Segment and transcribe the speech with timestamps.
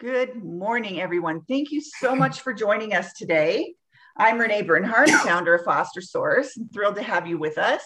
[0.00, 1.40] Good morning, everyone.
[1.48, 3.74] Thank you so much for joining us today.
[4.16, 6.56] I'm Renee Bernhardt, founder of Foster Source.
[6.56, 7.82] I'm thrilled to have you with us.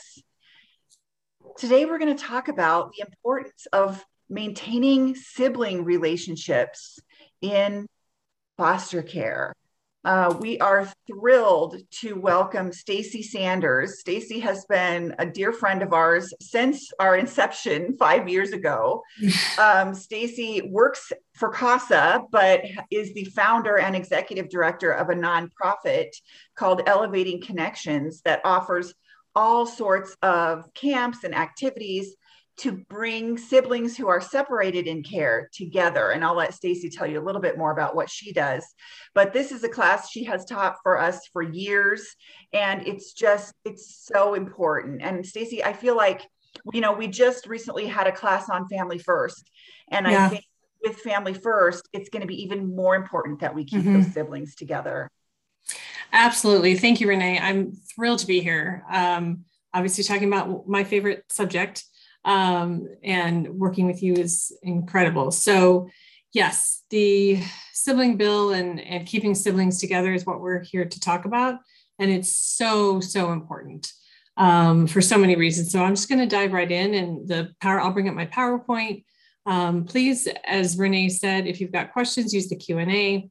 [1.57, 6.99] Today, we're going to talk about the importance of maintaining sibling relationships
[7.41, 7.87] in
[8.59, 9.55] foster care.
[10.05, 14.01] Uh, we are thrilled to welcome Stacy Sanders.
[14.01, 19.03] Stacy has been a dear friend of ours since our inception five years ago.
[19.59, 26.09] Um, Stacy works for CASA, but is the founder and executive director of a nonprofit
[26.57, 28.95] called Elevating Connections that offers
[29.35, 32.17] all sorts of camps and activities
[32.59, 36.11] to bring siblings who are separated in care together.
[36.11, 38.65] And I'll let Stacy tell you a little bit more about what she does.
[39.15, 42.15] But this is a class she has taught for us for years.
[42.53, 45.03] And it's just, it's so important.
[45.03, 46.23] And Stacy, I feel like,
[46.73, 49.51] you know, we just recently had a class on family first.
[49.89, 50.27] And yeah.
[50.27, 50.45] I think
[50.83, 53.95] with family first, it's going to be even more important that we keep mm-hmm.
[53.95, 55.11] those siblings together.
[56.13, 56.77] Absolutely.
[56.77, 57.39] Thank you, Renee.
[57.39, 58.85] I'm thrilled to be here.
[58.91, 61.85] Um, obviously, talking about my favorite subject
[62.25, 65.31] um, and working with you is incredible.
[65.31, 65.89] So,
[66.33, 67.43] yes, the
[67.73, 71.57] sibling bill and, and keeping siblings together is what we're here to talk about.
[71.99, 73.93] And it's so, so important
[74.37, 75.73] um, for so many reasons.
[75.73, 78.27] So, I'm just going to dive right in and the power, I'll bring up my
[78.27, 79.05] PowerPoint.
[79.45, 83.29] Um, please, as Renee said, if you've got questions, use the Q&A.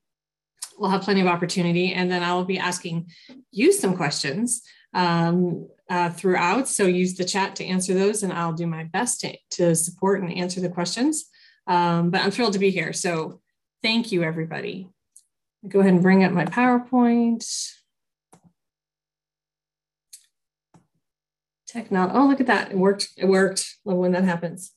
[0.78, 1.94] We'll have plenty of opportunity.
[1.94, 3.12] And then I will be asking
[3.52, 6.70] you some questions um, uh, throughout.
[6.70, 10.22] So use the chat to answer those, and I'll do my best to, to support
[10.22, 11.26] and answer the questions.
[11.68, 12.94] Um, but I'm thrilled to be here.
[12.94, 13.42] So
[13.84, 14.88] thank you, everybody.
[15.68, 17.46] Go ahead and bring up my PowerPoint.
[21.68, 22.14] Technology.
[22.16, 22.72] Oh, look at that.
[22.72, 23.10] It worked.
[23.18, 23.76] It worked.
[23.84, 24.72] Love when that happens.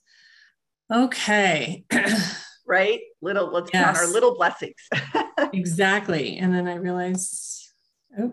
[0.92, 1.84] Okay.
[2.66, 3.00] right?
[3.22, 3.84] Little, let's yes.
[3.84, 4.74] count our little blessings.
[5.52, 6.38] exactly.
[6.38, 7.70] And then I realized,
[8.18, 8.32] oh,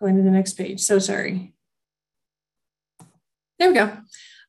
[0.00, 0.80] Going to the next page.
[0.80, 1.54] So sorry.
[3.58, 3.96] There we go.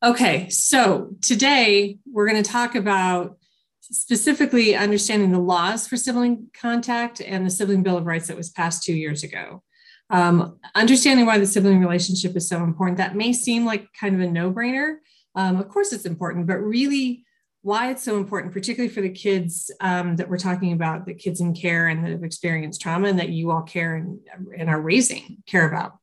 [0.04, 3.38] Okay, so today we're going to talk about
[3.82, 8.50] specifically understanding the laws for sibling contact and the Sibling Bill of Rights that was
[8.50, 9.64] passed two years ago.
[10.10, 14.22] Um, understanding why the sibling relationship is so important, that may seem like kind of
[14.22, 14.98] a no brainer.
[15.36, 17.26] Um, of course, it's important, but really
[17.68, 21.42] why it's so important, particularly for the kids um, that we're talking about, the kids
[21.42, 24.20] in care and that have experienced trauma and that you all care and,
[24.58, 25.98] and are raising, care about.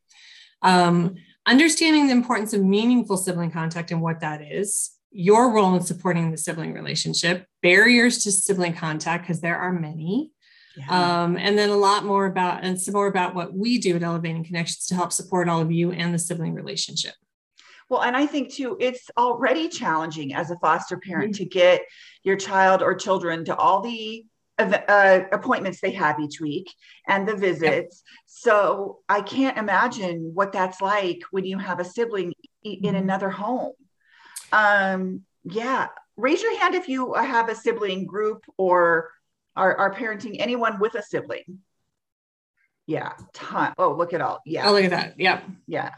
[0.61, 1.15] Um,
[1.47, 6.31] understanding the importance of meaningful sibling contact and what that is, your role in supporting
[6.31, 10.33] the sibling relationship, barriers to sibling contact, because there are many.
[10.77, 11.23] Yeah.
[11.23, 14.03] Um, and then a lot more about and some more about what we do at
[14.03, 17.15] Elevating Connections to help support all of you and the sibling relationship.
[17.89, 21.45] Well, and I think too, it's already challenging as a foster parent mm-hmm.
[21.45, 21.83] to get
[22.23, 24.25] your child or children to all the
[24.59, 26.73] uh, appointments they have each week
[27.09, 28.03] and the visits.
[28.07, 28.15] Yep.
[28.27, 32.35] So I can't imagine what that's like when you have a sibling
[32.65, 32.85] mm-hmm.
[32.85, 33.73] in another home.
[34.53, 39.11] Um, yeah, raise your hand if you have a sibling group or
[39.57, 41.61] are, are parenting anyone with a sibling.
[42.87, 43.75] Yeah, ton.
[43.79, 44.41] Oh, look at all.
[44.45, 44.69] Yeah.
[44.69, 45.19] Oh, look at that.
[45.19, 45.45] Yep.
[45.67, 45.91] Yeah.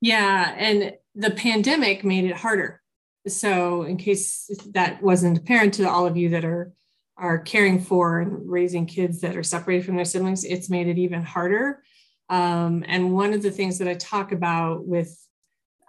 [0.00, 0.54] Yeah.
[0.56, 2.80] And the pandemic made it harder.
[3.26, 6.72] So, in case that wasn't apparent to all of you that are
[7.18, 10.96] are caring for and raising kids that are separated from their siblings, it's made it
[10.96, 11.82] even harder.
[12.30, 15.14] Um, and one of the things that I talk about with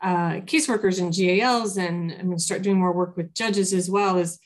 [0.01, 3.89] uh, caseworkers and GALs, and I'm going to start doing more work with judges as
[3.89, 4.39] well, is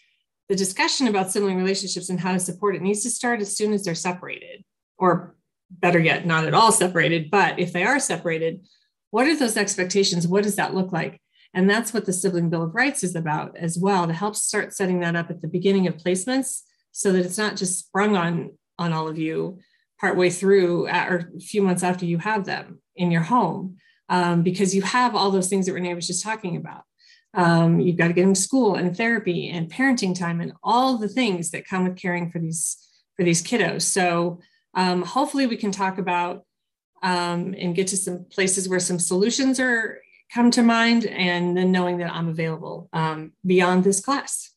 [0.47, 3.73] the discussion about sibling relationships and how to support it needs to start as soon
[3.73, 4.63] as they're separated,
[4.99, 5.35] or
[5.71, 7.31] better yet, not at all separated.
[7.31, 8.67] But if they are separated,
[9.15, 10.27] what are those expectations?
[10.27, 11.21] What does that look like?
[11.53, 14.73] And that's what the Sibling Bill of Rights is about as well, to help start
[14.73, 18.51] setting that up at the beginning of placements so that it's not just sprung on,
[18.77, 19.59] on all of you
[20.01, 23.77] partway through at, or a few months after you have them in your home,
[24.09, 26.83] um, because you have all those things that Renee was just talking about.
[27.33, 30.97] Um, you've got to get them to school and therapy and parenting time and all
[30.97, 32.75] the things that come with caring for these
[33.15, 33.83] for these kiddos.
[33.83, 34.41] So
[34.73, 36.43] um, hopefully we can talk about
[37.03, 39.99] um, and get to some places where some solutions are
[40.33, 44.51] come to mind and then knowing that I'm available um, beyond this class.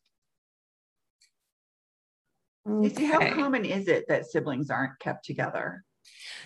[2.66, 3.04] Okay.
[3.06, 5.84] How common is it that siblings aren't kept together?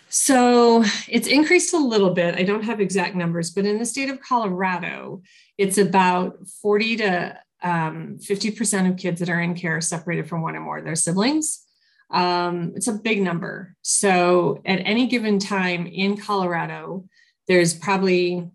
[0.08, 2.34] So it's increased a little bit.
[2.34, 5.22] I don't have exact numbers, but in the state of Colorado,
[5.56, 10.42] it's about 40 to um, 50% of kids that are in care are separated from
[10.42, 11.64] one or more of their siblings
[12.12, 13.74] um, it's a big number.
[13.82, 17.06] So at any given time in Colorado,
[17.48, 18.50] there's probably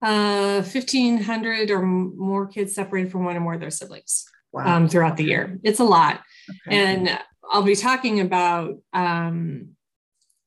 [0.00, 4.76] uh, 1,500 or more kids separated from one or more of their siblings Wow.
[4.76, 5.58] um, throughout the year.
[5.62, 6.22] It's a lot.
[6.66, 6.76] Okay.
[6.76, 7.18] And
[7.50, 9.70] I'll be talking about um,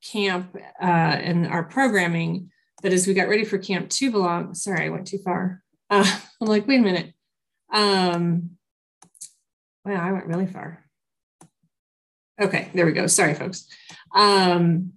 [0.04, 2.52] camp uh, and our programming.
[2.84, 5.64] But as we got ready for Camp To Belong, sorry, I went too far.
[5.90, 6.06] Uh,
[6.42, 7.14] I'm like, wait a minute.
[7.74, 8.52] Um,
[9.84, 10.85] wow, I went really far.
[12.42, 13.08] Okay, there we go.
[13.08, 13.68] Sorry, folks.
[14.14, 14.94] Um,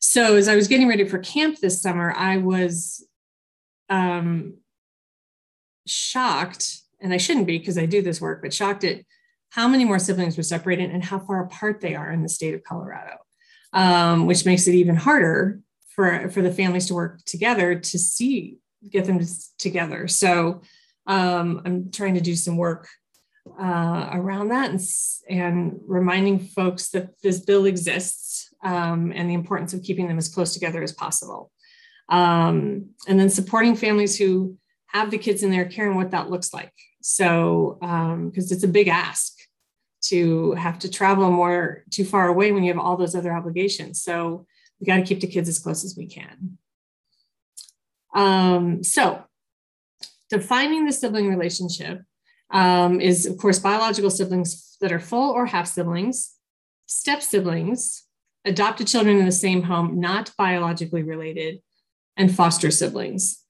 [0.00, 3.06] so as I was getting ready for camp this summer, I was
[3.88, 4.58] um,
[5.86, 9.02] shocked, and I shouldn't be because I do this work, but shocked at
[9.50, 12.54] how many more siblings were separated and how far apart they are in the state
[12.54, 13.18] of Colorado,
[13.72, 15.60] um, which makes it even harder
[15.90, 18.58] for, for the families to work together to see,
[18.90, 19.20] get them
[19.58, 20.08] together.
[20.08, 20.62] So
[21.06, 22.88] um, I'm trying to do some work
[23.60, 24.80] uh, around that and,
[25.28, 30.28] and reminding folks that this bill exists um, and the importance of keeping them as
[30.28, 31.50] close together as possible.
[32.08, 34.56] Um, and then supporting families who
[34.88, 36.72] have the kids in their care and what that looks like.
[37.02, 39.32] So, because um, it's a big ask
[40.04, 44.02] to have to travel more too far away when you have all those other obligations.
[44.02, 44.46] So,
[44.80, 46.58] we got to keep the kids as close as we can.
[48.14, 49.24] Um, so,
[50.30, 52.02] defining the sibling relationship
[52.54, 56.34] um, is, of course, biological siblings that are full or half siblings,
[56.86, 58.04] step siblings,
[58.44, 61.60] adopted children in the same home, not biologically related,
[62.16, 63.42] and foster siblings.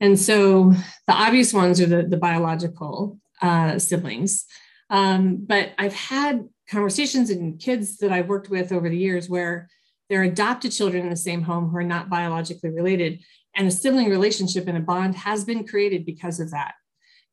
[0.00, 0.72] And so
[1.06, 4.44] the obvious ones are the, the biological uh, siblings.
[4.90, 9.68] Um, but I've had conversations and kids that I've worked with over the years where
[10.08, 13.20] they're adopted children in the same home who are not biologically related.
[13.54, 16.74] And a sibling relationship and a bond has been created because of that.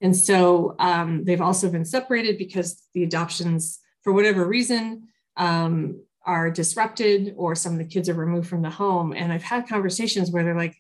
[0.05, 6.51] And so um, they've also been separated because the adoptions, for whatever reason, um, are
[6.51, 9.13] disrupted or some of the kids are removed from the home.
[9.13, 10.79] And I've had conversations where they're like,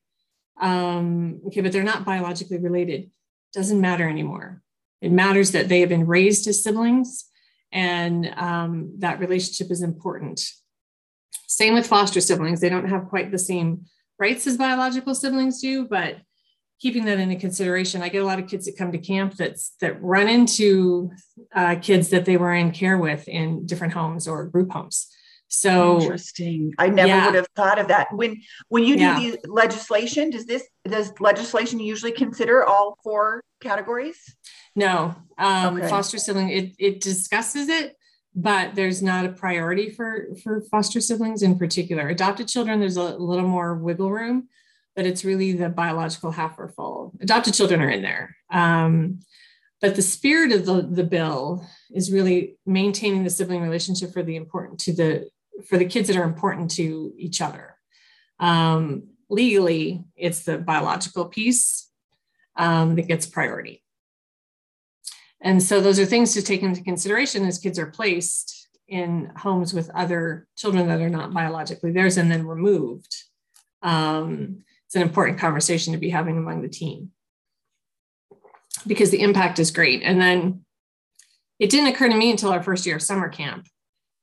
[0.61, 3.09] um, okay, but they're not biologically related.
[3.51, 4.61] Doesn't matter anymore.
[5.01, 7.25] It matters that they have been raised as siblings
[7.71, 10.47] and um, that relationship is important.
[11.47, 12.61] Same with foster siblings.
[12.61, 13.87] They don't have quite the same
[14.19, 16.17] rights as biological siblings do, but
[16.81, 19.73] keeping that into consideration, I get a lot of kids that come to camp that's
[19.81, 21.11] that run into
[21.53, 25.07] uh, kids that they were in care with in different homes or group homes.
[25.47, 26.73] So interesting.
[26.77, 27.25] I never yeah.
[27.25, 28.07] would have thought of that.
[28.11, 29.19] When when you do yeah.
[29.19, 34.17] the legislation, does this does legislation usually consider all four categories?
[34.75, 35.87] No, um, okay.
[35.87, 37.95] foster sibling it it discusses it,
[38.35, 42.09] but there's not a priority for for foster siblings in particular.
[42.09, 44.49] Adopted children, there's a little more wiggle room,
[44.95, 47.13] but it's really the biological half or full.
[47.21, 48.35] Adopted children are in there.
[48.51, 49.19] Um,
[49.81, 54.35] but the spirit of the, the bill is really maintaining the sibling relationship for the
[54.35, 55.29] important to the
[55.67, 57.75] for the kids that are important to each other.
[58.39, 61.89] Um, legally, it's the biological piece
[62.57, 63.81] um, that gets priority.
[65.41, 69.73] And so those are things to take into consideration as kids are placed in homes
[69.73, 73.15] with other children that are not biologically theirs and then removed.
[73.81, 74.63] Um,
[74.95, 77.11] it's an important conversation to be having among the team
[78.87, 80.01] because the impact is great.
[80.03, 80.63] And then
[81.59, 83.67] it didn't occur to me until our first year of summer camp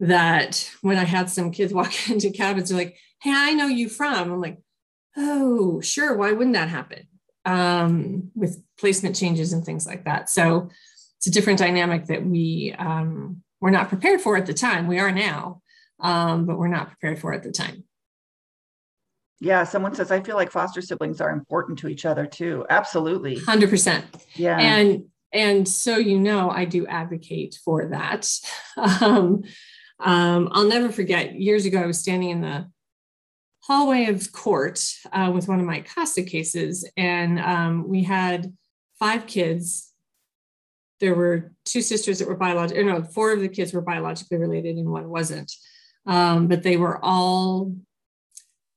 [0.01, 3.91] that when I had some kids walk into cabins, they're like, Hey, I know you
[3.91, 4.33] from.
[4.33, 4.63] I'm like,
[5.15, 6.17] Oh, sure.
[6.17, 7.07] Why wouldn't that happen?
[7.45, 10.31] Um, with placement changes and things like that.
[10.31, 10.71] So
[11.19, 14.87] it's a different dynamic that we um, were not prepared for at the time.
[14.87, 15.61] We are now,
[16.01, 17.85] um, but we're not prepared for at the time.
[19.43, 22.65] Yeah, someone says I feel like foster siblings are important to each other too.
[22.71, 23.37] Absolutely.
[23.37, 24.05] 100%.
[24.37, 24.57] Yeah.
[24.57, 28.31] And and so you know I do advocate for that.
[29.03, 29.43] Um,
[30.01, 32.71] um, I'll never forget years ago, I was standing in the
[33.61, 34.83] hallway of court
[35.13, 38.51] uh, with one of my CASA cases, and um, we had
[38.99, 39.93] five kids.
[41.01, 44.77] There were two sisters that were biological, no, four of the kids were biologically related
[44.79, 45.53] and one wasn't.
[46.07, 47.75] Um, but they were all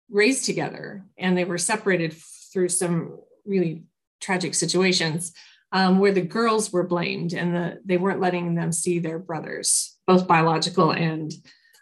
[0.10, 2.14] raised together and they were separated
[2.54, 3.84] through some really
[4.22, 5.34] tragic situations
[5.72, 9.98] um, where the girls were blamed and the, they weren't letting them see their brothers,
[10.08, 11.32] both biological and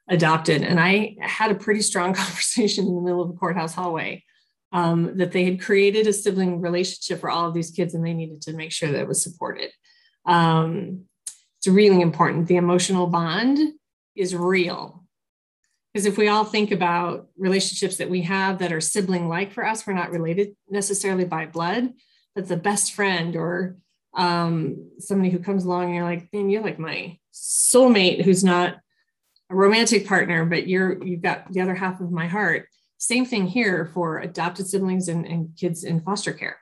[0.09, 0.63] adopted.
[0.63, 4.23] And I had a pretty strong conversation in the middle of a courthouse hallway
[4.71, 8.13] um, that they had created a sibling relationship for all of these kids and they
[8.13, 9.69] needed to make sure that it was supported.
[10.25, 11.05] Um,
[11.59, 12.47] it's really important.
[12.47, 13.59] The emotional bond
[14.15, 15.02] is real.
[15.93, 19.65] Because if we all think about relationships that we have that are sibling like for
[19.65, 21.93] us, we're not related necessarily by blood,
[22.33, 23.77] but the best friend or
[24.15, 28.77] um, somebody who comes along and you're like, man, you're like my soulmate who's not
[29.51, 32.67] a romantic partner, but you're you've got the other half of my heart.
[32.97, 36.57] Same thing here for adopted siblings and, and kids in foster care.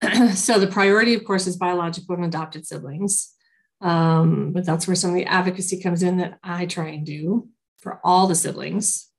[0.34, 3.34] so the priority, of course, is biological and adopted siblings.
[3.80, 7.48] Um, but that's where some of the advocacy comes in that I try and do
[7.78, 9.10] for all the siblings.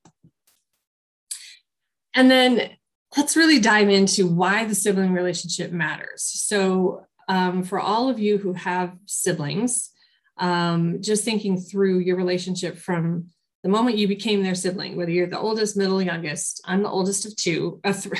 [2.14, 2.72] And then
[3.16, 6.24] let's really dive into why the sibling relationship matters.
[6.24, 9.92] So, um, for all of you who have siblings,
[10.38, 13.28] um, just thinking through your relationship from
[13.64, 16.62] the moment you became their sibling, whether you're the oldest, middle, youngest.
[16.66, 17.82] I'm the oldest of two.
[17.84, 18.16] Uh, th-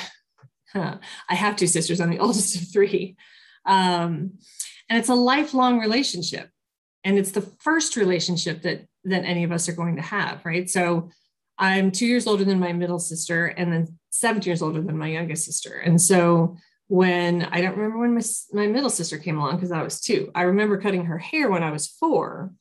[0.74, 2.00] I have two sisters.
[2.00, 3.16] I'm the oldest of three.
[3.64, 4.32] Um,
[4.88, 6.50] and it's a lifelong relationship.
[7.04, 10.68] And it's the first relationship that that any of us are going to have, right?
[10.68, 11.10] So
[11.58, 15.08] I'm two years older than my middle sister, and then seven years older than my
[15.08, 15.78] youngest sister.
[15.78, 16.56] And so
[16.88, 20.30] when I don't remember when my, my middle sister came along because I was two.
[20.34, 22.52] I remember cutting her hair when I was four,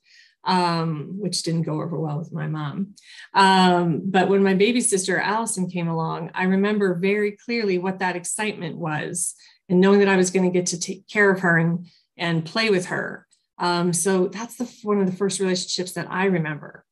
[0.44, 2.96] um, which didn't go over well with my mom.
[3.34, 8.16] Um, but when my baby sister Allison came along, I remember very clearly what that
[8.16, 9.34] excitement was
[9.70, 12.46] and knowing that I was going to get to take care of her and, and
[12.46, 13.26] play with her.
[13.60, 16.86] Um, so that's the, one of the first relationships that I remember.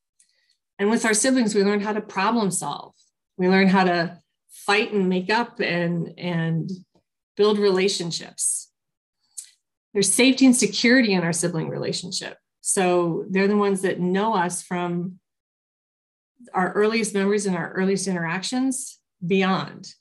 [0.79, 2.93] And with our siblings, we learned how to problem solve.
[3.37, 6.69] We learned how to fight and make up and, and
[7.37, 8.71] build relationships.
[9.93, 12.37] There's safety and security in our sibling relationship.
[12.61, 15.19] So they're the ones that know us from
[16.53, 19.93] our earliest memories and our earliest interactions beyond.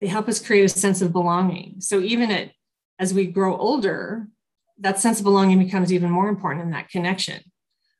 [0.00, 1.76] They help us create a sense of belonging.
[1.80, 2.50] So even at,
[2.98, 4.28] as we grow older,
[4.78, 7.40] that sense of belonging becomes even more important in that connection.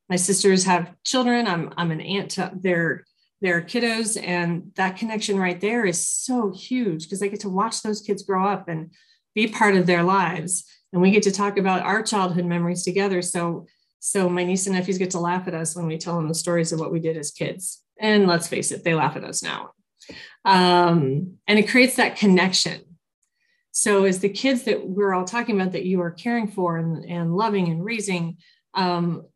[0.09, 1.47] My sisters have children.
[1.47, 3.05] I'm, I'm an aunt to their
[3.41, 4.21] their kiddos.
[4.21, 8.23] And that connection right there is so huge because I get to watch those kids
[8.23, 8.91] grow up and
[9.35, 10.65] be part of their lives.
[10.93, 13.21] And we get to talk about our childhood memories together.
[13.21, 13.67] So
[14.01, 16.35] so my niece and nephews get to laugh at us when we tell them the
[16.35, 17.83] stories of what we did as kids.
[18.01, 19.73] And let's face it they laugh at us now.
[20.45, 22.94] Um, and it creates that connection
[23.77, 27.05] so as the kids that we're all talking about that you are caring for and,
[27.07, 28.37] and loving and raising
[28.73, 29.27] um,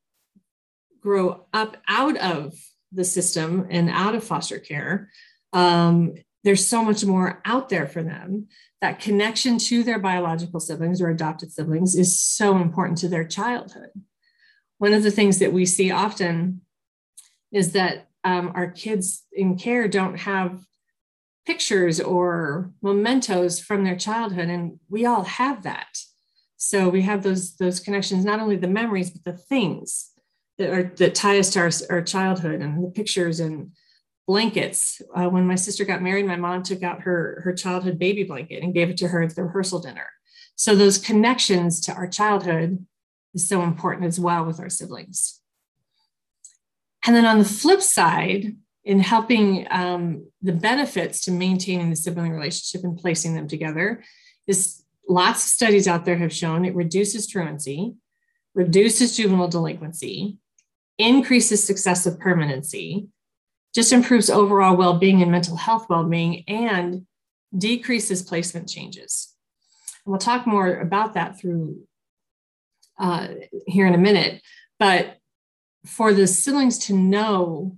[1.01, 2.55] grow up out of
[2.93, 5.11] the system and out of foster care,
[5.53, 6.15] um,
[6.45, 8.47] there's so much more out there for them.
[8.81, 13.91] That connection to their biological siblings or adopted siblings is so important to their childhood.
[14.79, 16.61] One of the things that we see often
[17.51, 20.65] is that um, our kids in care don't have
[21.49, 25.89] pictures or mementos from their childhood, and we all have that.
[26.59, 30.11] So we have those those connections, not only the memories but the things
[30.59, 33.73] that are that tie us to our, our childhood and the pictures and
[34.27, 35.01] blankets.
[35.17, 38.63] Uh, when my sister got married, my mom took out her her childhood baby blanket
[38.63, 40.09] and gave it to her at the rehearsal dinner.
[40.55, 42.85] So those connections to our childhood
[43.33, 45.41] is so important as well with our siblings.
[47.07, 48.57] And then on the flip side,
[48.89, 54.03] in helping um, the benefits to maintaining the sibling relationship and placing them together,
[54.47, 57.93] is lots of studies out there have shown it reduces truancy,
[58.55, 60.39] reduces juvenile delinquency,
[60.97, 63.09] increases success of permanency,
[63.75, 67.07] just improves overall well being and mental health well being, and
[67.57, 69.35] decreases placement changes.
[70.07, 71.83] And we'll talk more about that through
[72.99, 73.29] uh,
[73.67, 74.41] here in a minute.
[74.79, 75.19] But
[75.85, 77.77] for the siblings to know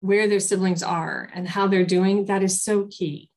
[0.00, 3.30] where their siblings are and how they're doing, that is so key.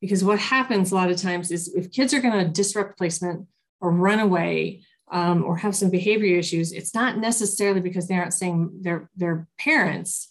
[0.00, 3.46] Because what happens a lot of times is if kids are going to disrupt placement
[3.80, 8.34] or run away um, or have some behavior issues, it's not necessarily because they aren't
[8.34, 10.30] seeing their, their parents.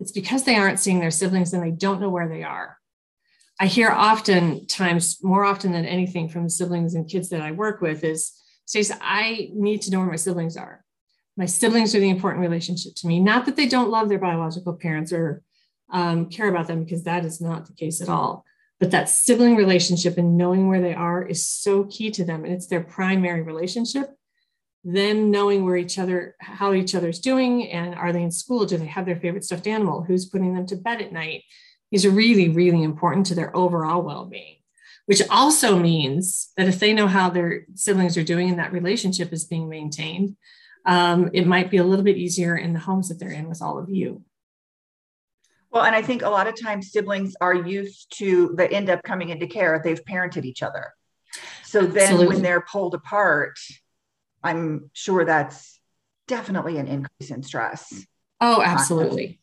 [0.00, 2.78] It's because they aren't seeing their siblings and they don't know where they are.
[3.60, 7.52] I hear often times, more often than anything from the siblings and kids that I
[7.52, 8.32] work with is,
[8.64, 10.81] Stacy, I need to know where my siblings are.
[11.36, 13.20] My siblings are the important relationship to me.
[13.20, 15.42] Not that they don't love their biological parents or
[15.90, 18.44] um, care about them, because that is not the case at all.
[18.80, 22.44] But that sibling relationship and knowing where they are is so key to them.
[22.44, 24.10] And it's their primary relationship.
[24.84, 28.66] Them knowing where each other, how each other's doing, and are they in school?
[28.66, 30.02] Do they have their favorite stuffed animal?
[30.02, 31.44] Who's putting them to bed at night?
[31.92, 34.56] Is really, really important to their overall well being,
[35.06, 39.30] which also means that if they know how their siblings are doing and that relationship
[39.30, 40.36] is being maintained,
[40.84, 43.62] um, it might be a little bit easier in the homes that they're in with
[43.62, 44.22] all of you.
[45.70, 49.02] Well, and I think a lot of times siblings are used to that end up
[49.02, 50.92] coming into care, they've parented each other.
[51.64, 52.26] So then Absolutely.
[52.26, 53.56] when they're pulled apart,
[54.42, 55.80] I'm sure that's
[56.28, 58.04] definitely an increase in stress.
[58.40, 59.40] Oh, absolutely.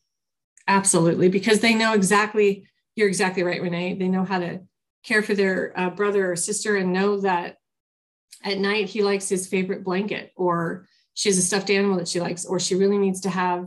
[0.68, 1.30] Absolutely.
[1.30, 3.96] Because they know exactly, you're exactly right, Renee.
[3.96, 4.62] They know how to
[5.04, 7.58] care for their uh, brother or sister and know that
[8.44, 10.86] at night he likes his favorite blanket or
[11.20, 13.66] she has a stuffed animal that she likes, or she really needs to have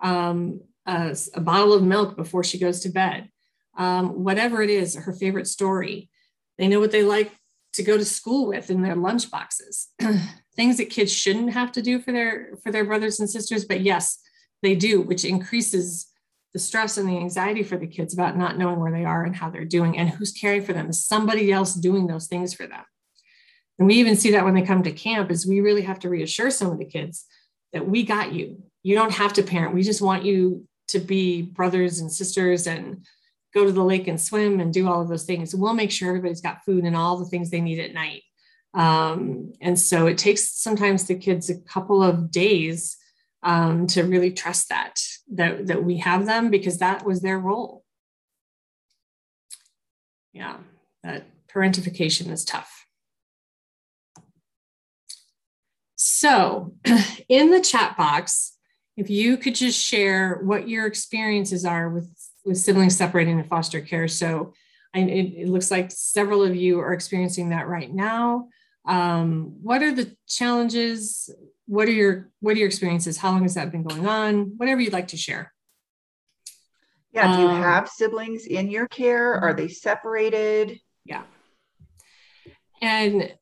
[0.00, 3.28] um, a, a, bottle of milk before she goes to bed.
[3.76, 6.10] Um, whatever it is, her favorite story.
[6.58, 7.32] They know what they like
[7.72, 9.88] to go to school with in their lunch boxes
[10.56, 13.80] things that kids shouldn't have to do for their for their brothers and sisters but
[13.80, 14.20] yes
[14.62, 16.08] they do which increases
[16.52, 19.34] the stress and the anxiety for the kids about not knowing where they are and
[19.34, 22.66] how they're doing and who's caring for them is somebody else doing those things for
[22.66, 22.84] them
[23.78, 26.08] and we even see that when they come to camp is we really have to
[26.08, 27.26] reassure some of the kids
[27.72, 31.42] that we got you you don't have to parent we just want you to be
[31.42, 33.04] brothers and sisters and
[33.54, 35.54] go to the lake and swim and do all of those things.
[35.54, 38.22] We'll make sure everybody's got food and all the things they need at night.
[38.74, 42.96] Um, and so it takes sometimes the kids a couple of days
[43.42, 45.00] um, to really trust that,
[45.32, 47.84] that that we have them because that was their role.
[50.32, 50.58] Yeah,
[51.02, 52.81] that parentification is tough.
[56.22, 56.72] So
[57.28, 58.56] in the chat box,
[58.96, 62.08] if you could just share what your experiences are with
[62.44, 64.06] with siblings separating in foster care.
[64.06, 64.52] So
[64.94, 68.48] I, it, it, looks like several of you are experiencing that right now.
[68.86, 71.28] Um, what are the challenges?
[71.66, 73.16] What are your what are your experiences?
[73.16, 74.52] How long has that been going on?
[74.58, 75.52] Whatever you'd like to share.
[77.10, 79.34] Yeah, do you um, have siblings in your care?
[79.34, 80.78] Are they separated?
[81.04, 81.24] Yeah.
[82.80, 83.32] And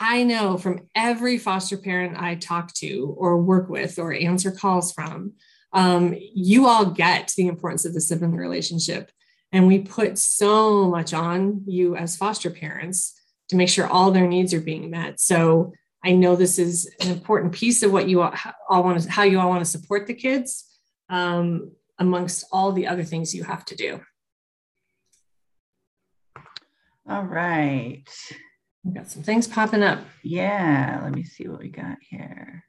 [0.00, 4.92] I know from every foster parent I talk to or work with or answer calls
[4.92, 5.32] from,
[5.72, 9.10] um, you all get the importance of the sibling relationship.
[9.52, 13.14] And we put so much on you as foster parents
[13.48, 15.20] to make sure all their needs are being met.
[15.20, 15.72] So
[16.04, 18.34] I know this is an important piece of what you all,
[18.68, 20.64] all want to, how you all want to support the kids
[21.08, 24.00] um, amongst all the other things you have to do.
[27.08, 28.04] All right.
[28.84, 30.00] We've got some things popping up.
[30.22, 32.64] Yeah, let me see what we got here.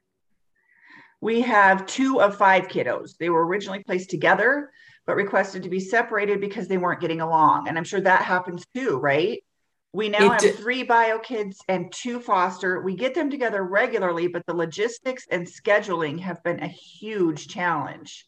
[1.21, 3.17] We have two of five kiddos.
[3.17, 4.71] They were originally placed together,
[5.05, 7.67] but requested to be separated because they weren't getting along.
[7.67, 9.43] And I'm sure that happens too, right?
[9.91, 10.55] We now it have did.
[10.55, 12.81] three bio kids and two foster.
[12.81, 18.27] We get them together regularly, but the logistics and scheduling have been a huge challenge.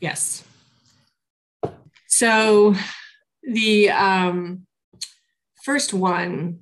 [0.00, 0.44] Yes.
[2.06, 2.74] So
[3.42, 4.66] the um,
[5.64, 6.60] first one,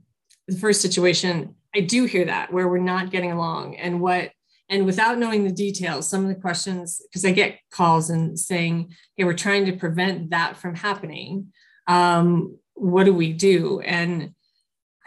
[0.48, 3.76] the first situation, I do hear that where we're not getting along.
[3.76, 4.32] And what
[4.70, 8.92] and without knowing the details some of the questions because i get calls and saying
[9.16, 11.52] hey we're trying to prevent that from happening
[11.86, 14.34] um, what do we do and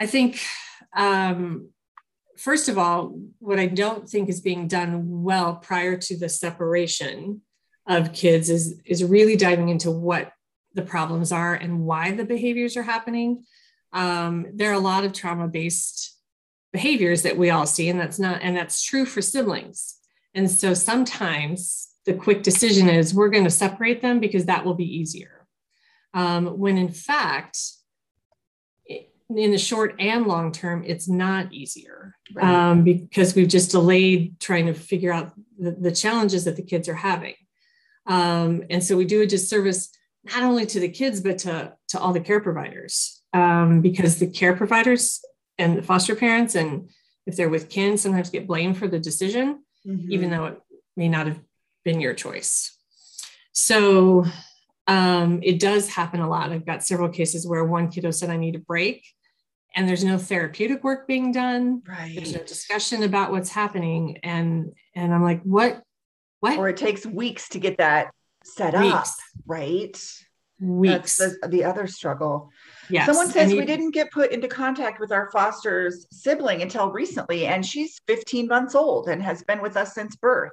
[0.00, 0.40] i think
[0.96, 1.70] um,
[2.36, 7.40] first of all what i don't think is being done well prior to the separation
[7.86, 10.32] of kids is is really diving into what
[10.74, 13.44] the problems are and why the behaviors are happening
[13.92, 16.16] um, there are a lot of trauma based
[16.72, 19.96] behaviors that we all see and that's not and that's true for siblings.
[20.34, 24.74] And so sometimes the quick decision is we're going to separate them because that will
[24.74, 25.46] be easier.
[26.14, 27.58] Um, when in fact
[28.88, 32.16] in the short and long term it's not easier.
[32.34, 32.44] Right.
[32.44, 36.88] um, because we've just delayed trying to figure out the, the challenges that the kids
[36.88, 37.34] are having.
[38.06, 39.90] Um, and so we do a disservice
[40.24, 44.26] not only to the kids but to, to all the care providers um, because the
[44.26, 45.20] care providers
[45.58, 46.88] and the foster parents and
[47.26, 50.12] if they're with kin sometimes get blamed for the decision mm-hmm.
[50.12, 50.60] even though it
[50.96, 51.40] may not have
[51.84, 52.78] been your choice.
[53.52, 54.24] So
[54.86, 56.50] um, it does happen a lot.
[56.50, 59.06] I've got several cases where one kiddo said i need a break
[59.74, 61.82] and there's no therapeutic work being done.
[61.86, 64.18] Right there's no discussion about what's happening.
[64.22, 65.82] And and i'm like what
[66.40, 66.58] what?
[66.58, 68.10] Or it takes weeks to get that
[68.44, 68.94] set weeks.
[68.94, 69.06] up
[69.46, 70.04] right
[70.60, 71.16] weeks.
[71.16, 72.50] That's the, the other struggle
[72.92, 73.06] Yes.
[73.06, 77.64] Someone says we didn't get put into contact with our foster's sibling until recently, and
[77.64, 80.52] she's 15 months old and has been with us since birth.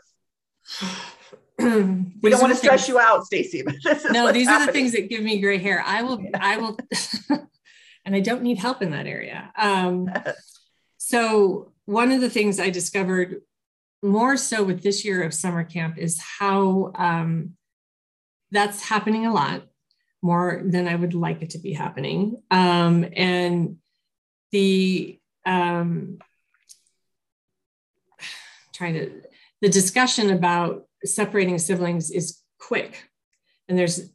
[1.59, 3.63] we don't want to stress things, you out, Stacy.
[4.11, 4.47] no, these happening.
[4.47, 5.83] are the things that give me gray hair.
[5.85, 6.29] I will, yeah.
[6.39, 6.77] I will,
[8.05, 9.51] and I don't need help in that area.
[9.57, 10.09] Um,
[10.97, 13.41] so one of the things I discovered
[14.01, 17.57] more so with this year of summer camp is how um,
[18.49, 19.63] that's happening a lot
[20.21, 22.41] more than I would like it to be happening.
[22.51, 23.77] Um, and
[24.51, 26.19] the um,
[28.73, 29.21] trying to
[29.61, 33.09] the discussion about separating siblings is quick,
[33.67, 34.11] and there's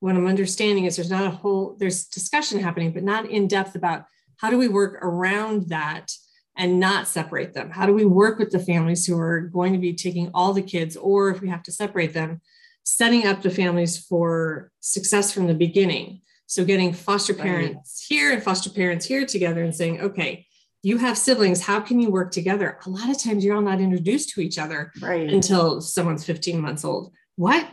[0.00, 3.74] what I'm understanding is there's not a whole there's discussion happening, but not in depth
[3.74, 4.04] about
[4.36, 6.12] how do we work around that
[6.56, 7.70] and not separate them.
[7.70, 10.62] How do we work with the families who are going to be taking all the
[10.62, 12.40] kids, or if we have to separate them,
[12.88, 16.22] setting up the families for success from the beginning.
[16.46, 18.16] So getting foster parents right.
[18.16, 20.46] here and foster parents here together and saying, okay,
[20.82, 22.78] you have siblings, how can you work together?
[22.86, 25.28] A lot of times you're all not introduced to each other right.
[25.28, 27.12] until someone's 15 months old.
[27.36, 27.68] What?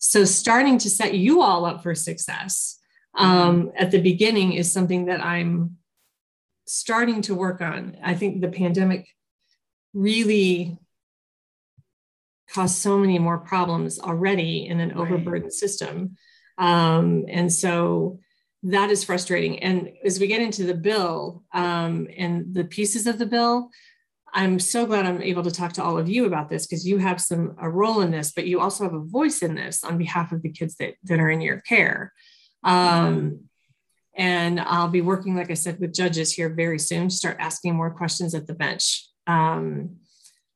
[0.00, 2.78] So starting to set you all up for success
[3.16, 3.68] um, mm-hmm.
[3.78, 5.78] at the beginning is something that I'm
[6.66, 7.96] starting to work on.
[8.04, 9.08] I think the pandemic
[9.94, 10.76] really
[12.52, 16.16] caused so many more problems already in an overburdened system.
[16.56, 18.18] Um, and so
[18.64, 19.60] that is frustrating.
[19.60, 23.70] And as we get into the bill um, and the pieces of the bill,
[24.32, 26.98] I'm so glad I'm able to talk to all of you about this because you
[26.98, 29.96] have some a role in this, but you also have a voice in this on
[29.96, 32.12] behalf of the kids that, that are in your care.
[32.64, 33.44] Um,
[34.14, 37.74] and I'll be working, like I said, with judges here very soon to start asking
[37.74, 39.96] more questions at the bench um,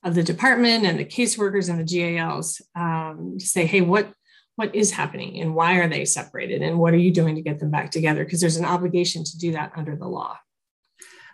[0.04, 4.12] of the department and the caseworkers and the GALs um, to say, hey, what
[4.56, 7.58] what is happening and why are they separated and what are you doing to get
[7.58, 8.22] them back together?
[8.22, 10.36] Because there's an obligation to do that under the law.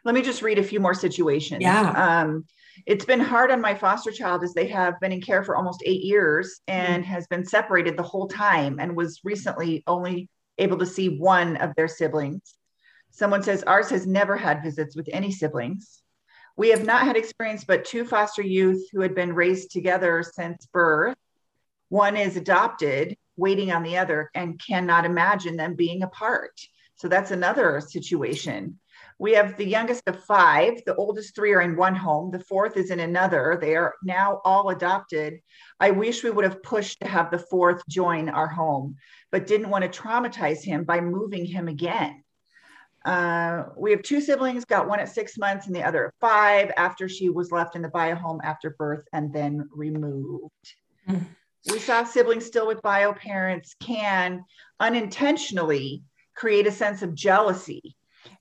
[0.05, 1.61] Let me just read a few more situations.
[1.61, 1.91] Yeah.
[1.91, 2.45] Um,
[2.87, 5.83] it's been hard on my foster child as they have been in care for almost
[5.85, 7.13] eight years and mm-hmm.
[7.13, 10.29] has been separated the whole time and was recently only
[10.59, 12.55] able to see one of their siblings.
[13.11, 16.03] Someone says ours has never had visits with any siblings.
[16.59, 20.67] We have not had experience but two foster youth who had been raised together since
[20.67, 21.15] birth.
[21.89, 26.61] One is adopted, waiting on the other, and cannot imagine them being apart.
[26.97, 28.81] So that's another situation.
[29.21, 30.85] We have the youngest of five.
[30.85, 32.33] The oldest three are in one home.
[32.33, 33.57] The fourth is in another.
[33.61, 35.39] They are now all adopted.
[35.79, 38.97] I wish we would have pushed to have the fourth join our home,
[39.31, 42.25] but didn't want to traumatize him by moving him again.
[43.09, 46.71] Uh, we have two siblings, got one at six months and the other at five
[46.77, 50.75] after she was left in the bio home after birth and then removed.
[51.09, 51.25] Mm.
[51.73, 54.45] We saw siblings still with bio parents can
[54.79, 56.03] unintentionally
[56.37, 57.97] create a sense of jealousy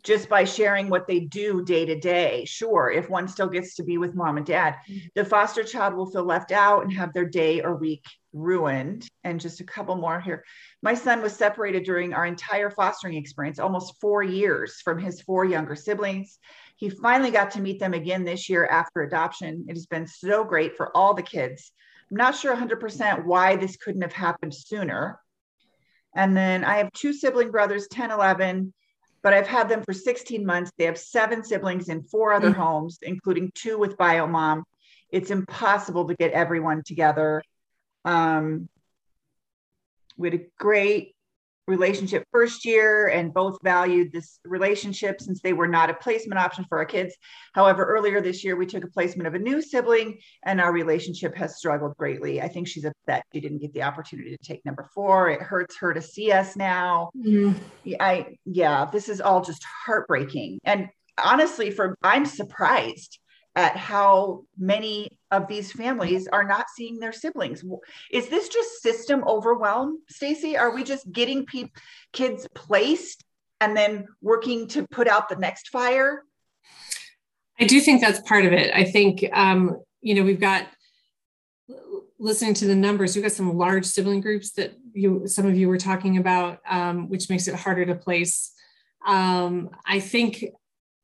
[0.08, 2.46] just by sharing what they do day to day.
[2.46, 5.06] Sure, if one still gets to be with mom and dad, mm-hmm.
[5.16, 9.06] the foster child will feel left out and have their day or week ruined.
[9.26, 10.46] And just a couple more here.
[10.82, 15.44] My son was separated during our entire fostering experience, almost four years from his four
[15.44, 16.40] younger siblings.
[16.78, 19.66] He finally got to meet them again this year after adoption.
[19.68, 21.74] It has been so great for all the kids.
[22.10, 25.20] I'm not sure 100% why this couldn't have happened sooner.
[26.16, 28.74] And then I have two sibling brothers, 10, 11
[29.22, 30.72] but I've had them for 16 months.
[30.78, 32.62] They have seven siblings in four other mm-hmm.
[32.62, 34.64] homes, including two with bio mom.
[35.10, 37.42] It's impossible to get everyone together.
[38.06, 38.70] Um,
[40.18, 41.16] we had a great
[41.68, 46.66] relationship first year and both valued this relationship since they were not a placement option
[46.70, 47.16] for our kids.
[47.54, 51.36] However, earlier this year, we took a placement of a new sibling and our relationship
[51.36, 52.42] has struggled greatly.
[52.42, 55.30] I think she's upset she didn't get the opportunity to take number four.
[55.30, 57.10] It hurts her to see us now.
[57.18, 57.94] Mm-hmm.
[58.00, 60.60] I, yeah, this is all just heartbreaking.
[60.64, 60.88] And
[61.22, 63.20] honestly, for I'm surprised
[63.56, 67.64] at how many of these families are not seeing their siblings.
[68.12, 70.58] Is this just system overwhelm, Stacy?
[70.58, 71.72] Are we just getting pe-
[72.14, 73.24] kids placed
[73.60, 76.24] and then working to put out the next fire?
[77.60, 78.72] I do think that's part of it.
[78.74, 80.68] I think um, you know we've got
[82.20, 83.16] listening to the numbers.
[83.16, 87.10] We've got some large sibling groups that you some of you were talking about, um,
[87.10, 88.52] which makes it harder to place.
[89.06, 90.46] Um, I think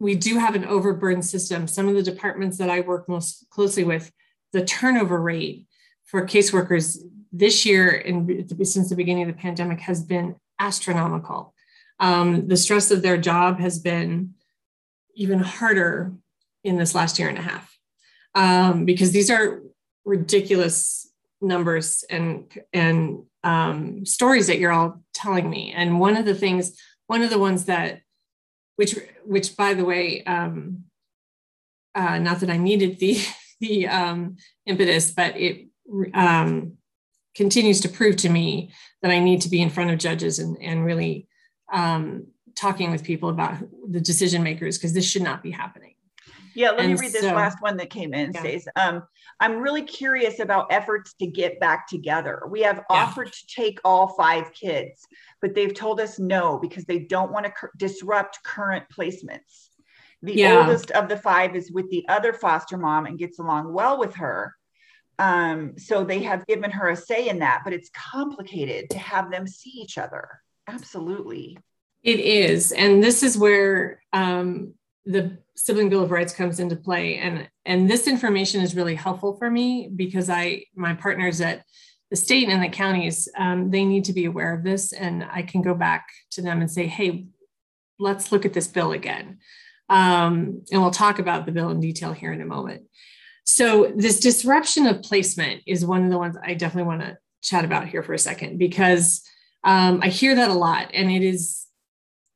[0.03, 1.65] we do have an overburdened system.
[1.65, 4.11] Some of the departments that I work most closely with,
[4.51, 5.65] the turnover rate
[6.03, 6.97] for caseworkers
[7.31, 11.53] this year and since the beginning of the pandemic has been astronomical.
[12.01, 14.33] Um, the stress of their job has been
[15.15, 16.11] even harder
[16.65, 17.77] in this last year and a half
[18.35, 19.61] um, because these are
[20.03, 25.71] ridiculous numbers and and um, stories that you're all telling me.
[25.73, 28.01] And one of the things, one of the ones that
[28.75, 30.83] which which by the way um,
[31.95, 33.17] uh, not that i needed the
[33.59, 35.67] the um, impetus but it
[36.13, 36.73] um,
[37.35, 40.57] continues to prove to me that i need to be in front of judges and,
[40.61, 41.27] and really
[41.71, 43.57] um, talking with people about
[43.89, 45.92] the decision makers because this should not be happening
[46.53, 48.31] yeah, let and me read this last one that came in.
[48.33, 48.41] Yeah.
[48.41, 49.03] Says, um,
[49.39, 52.43] I'm really curious about efforts to get back together.
[52.49, 52.83] We have yeah.
[52.89, 55.07] offered to take all five kids,
[55.41, 59.69] but they've told us no because they don't want to cur- disrupt current placements.
[60.21, 60.59] The yeah.
[60.59, 64.15] oldest of the five is with the other foster mom and gets along well with
[64.15, 64.55] her.
[65.19, 69.29] Um, so they have given her a say in that, but it's complicated to have
[69.29, 70.27] them see each other.
[70.67, 71.57] Absolutely.
[72.03, 72.71] It is.
[72.71, 74.73] And this is where um,
[75.05, 77.17] the sibling bill of rights comes into play.
[77.17, 81.63] And and this information is really helpful for me because i my partners at
[82.09, 84.93] the state and the counties um, they need to be aware of this.
[84.93, 87.27] And i can go back to them and say hey
[87.99, 89.37] let's look at this bill again.
[89.89, 92.83] Um, and we'll talk about the bill in detail here in a moment.
[93.43, 97.65] So this disruption of placement is one of the ones i definitely want to chat
[97.65, 99.21] about here for a second because
[99.65, 101.63] um, i hear that a lot and it is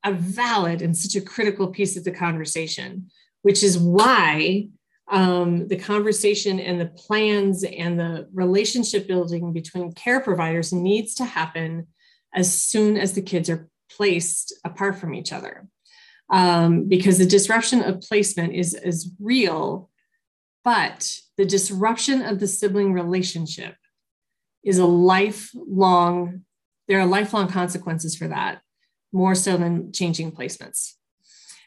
[0.08, 3.10] a valid and such a critical piece of the conversation,
[3.42, 4.68] which is why
[5.10, 11.26] um, the conversation and the plans and the relationship building between care providers needs to
[11.26, 11.88] happen
[12.34, 15.68] as soon as the kids are placed apart from each other.
[16.30, 19.90] Um, because the disruption of placement is, is real,
[20.66, 23.76] but the disruption of the sibling relationship
[24.64, 26.42] is a lifelong,
[26.90, 28.62] there are lifelong consequences for that,
[29.18, 30.94] more so than changing placements.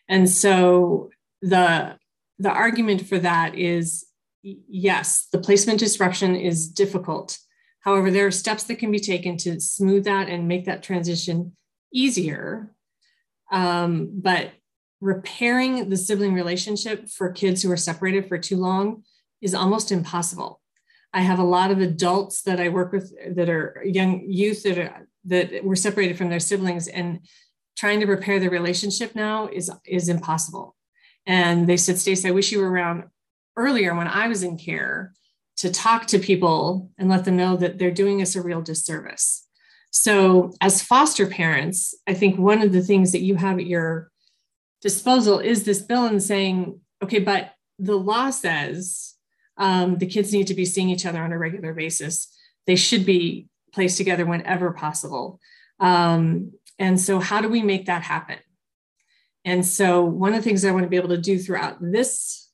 [0.08, 1.10] And so
[1.42, 1.96] the
[2.38, 4.06] the argument for that is
[4.42, 7.38] yes, the placement disruption is difficult.
[7.80, 11.56] However, there are steps that can be taken to smooth that and make that transition
[11.92, 12.74] easier.
[13.52, 14.52] Um, but
[15.00, 19.02] repairing the sibling relationship for kids who are separated for too long
[19.40, 20.60] is almost impossible.
[21.12, 24.78] I have a lot of adults that I work with that are young youth that
[24.78, 27.20] are that were separated from their siblings and
[27.76, 30.76] trying to repair the relationship now is is impossible.
[31.26, 33.04] And they said, Stace, I wish you were around
[33.56, 35.12] earlier when I was in care
[35.58, 39.46] to talk to people and let them know that they're doing us a real disservice.
[39.90, 44.10] So, as foster parents, I think one of the things that you have at your
[44.80, 49.14] disposal is this bill and saying, okay, but the law says
[49.58, 52.34] um, the kids need to be seeing each other on a regular basis.
[52.66, 55.40] They should be placed together whenever possible.
[55.78, 58.38] Um, and so, how do we make that happen?
[59.44, 62.50] And so, one of the things I want to be able to do throughout this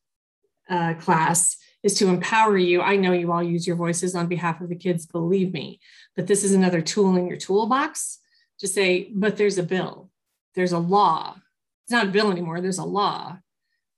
[0.69, 2.83] uh, class is to empower you.
[2.83, 5.81] I know you all use your voices on behalf of the kids, believe me,
[6.17, 8.19] but this is another tool in your toolbox
[8.59, 10.11] to say, but there's a bill,
[10.55, 11.37] there's a law.
[11.85, 13.39] It's not a bill anymore, there's a law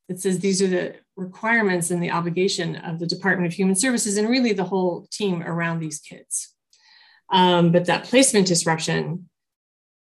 [0.08, 4.16] that says these are the requirements and the obligation of the Department of Human Services
[4.16, 6.54] and really the whole team around these kids.
[7.30, 9.28] Um, but that placement disruption,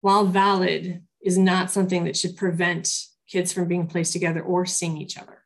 [0.02, 2.90] while valid, is not something that should prevent
[3.28, 5.44] kids from being placed together or seeing each other.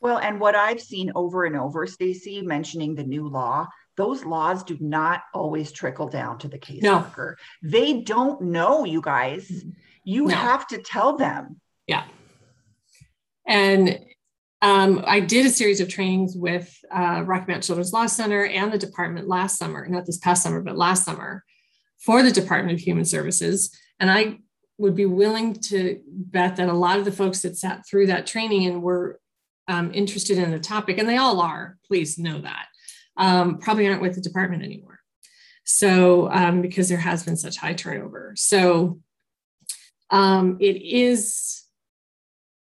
[0.00, 4.64] Well, and what I've seen over and over, Stacy, mentioning the new law, those laws
[4.64, 7.34] do not always trickle down to the caseworker.
[7.62, 7.70] No.
[7.70, 9.48] They don't know, you guys.
[9.48, 9.70] Mm-hmm.
[10.04, 10.34] You no.
[10.34, 11.60] have to tell them.
[11.86, 12.04] Yeah.
[13.46, 14.00] And
[14.62, 18.72] um, I did a series of trainings with uh, Rocky Mountain Children's Law Center and
[18.72, 21.44] the department last summer, not this past summer, but last summer
[21.98, 23.76] for the Department of Human Services.
[23.98, 24.38] And I
[24.78, 28.26] would be willing to bet that a lot of the folks that sat through that
[28.26, 29.20] training and were
[29.66, 32.66] um, interested in the topic, and they all are, please know that,
[33.16, 35.00] um, probably aren't with the department anymore.
[35.64, 38.34] So, um, because there has been such high turnover.
[38.36, 39.00] So,
[40.10, 41.61] um, it is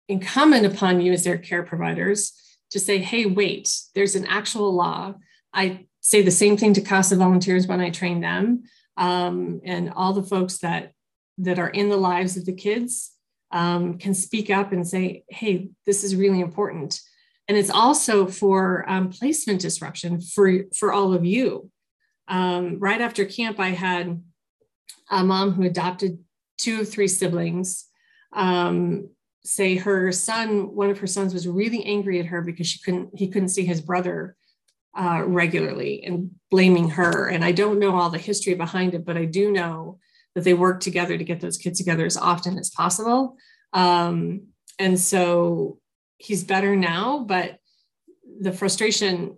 [0.07, 2.33] incumbent upon you as their care providers
[2.71, 5.15] to say, hey, wait, there's an actual law.
[5.53, 8.63] I say the same thing to CASA volunteers when I train them
[8.97, 10.93] um, and all the folks that
[11.39, 13.11] that are in the lives of the kids
[13.51, 16.99] um, can speak up and say, hey, this is really important.
[17.47, 21.69] And it's also for um, placement disruption for, for all of you.
[22.27, 24.21] Um, right after camp, I had
[25.09, 26.19] a mom who adopted
[26.57, 27.85] two of three siblings
[28.33, 29.09] um,
[29.47, 33.09] say her son, one of her sons was really angry at her because she couldn't,
[33.17, 34.35] he couldn't see his brother
[34.97, 37.27] uh, regularly and blaming her.
[37.27, 39.99] And I don't know all the history behind it, but I do know
[40.35, 43.37] that they work together to get those kids together as often as possible.
[43.73, 44.47] Um,
[44.79, 45.79] and so
[46.17, 47.59] he's better now, but
[48.39, 49.37] the frustration,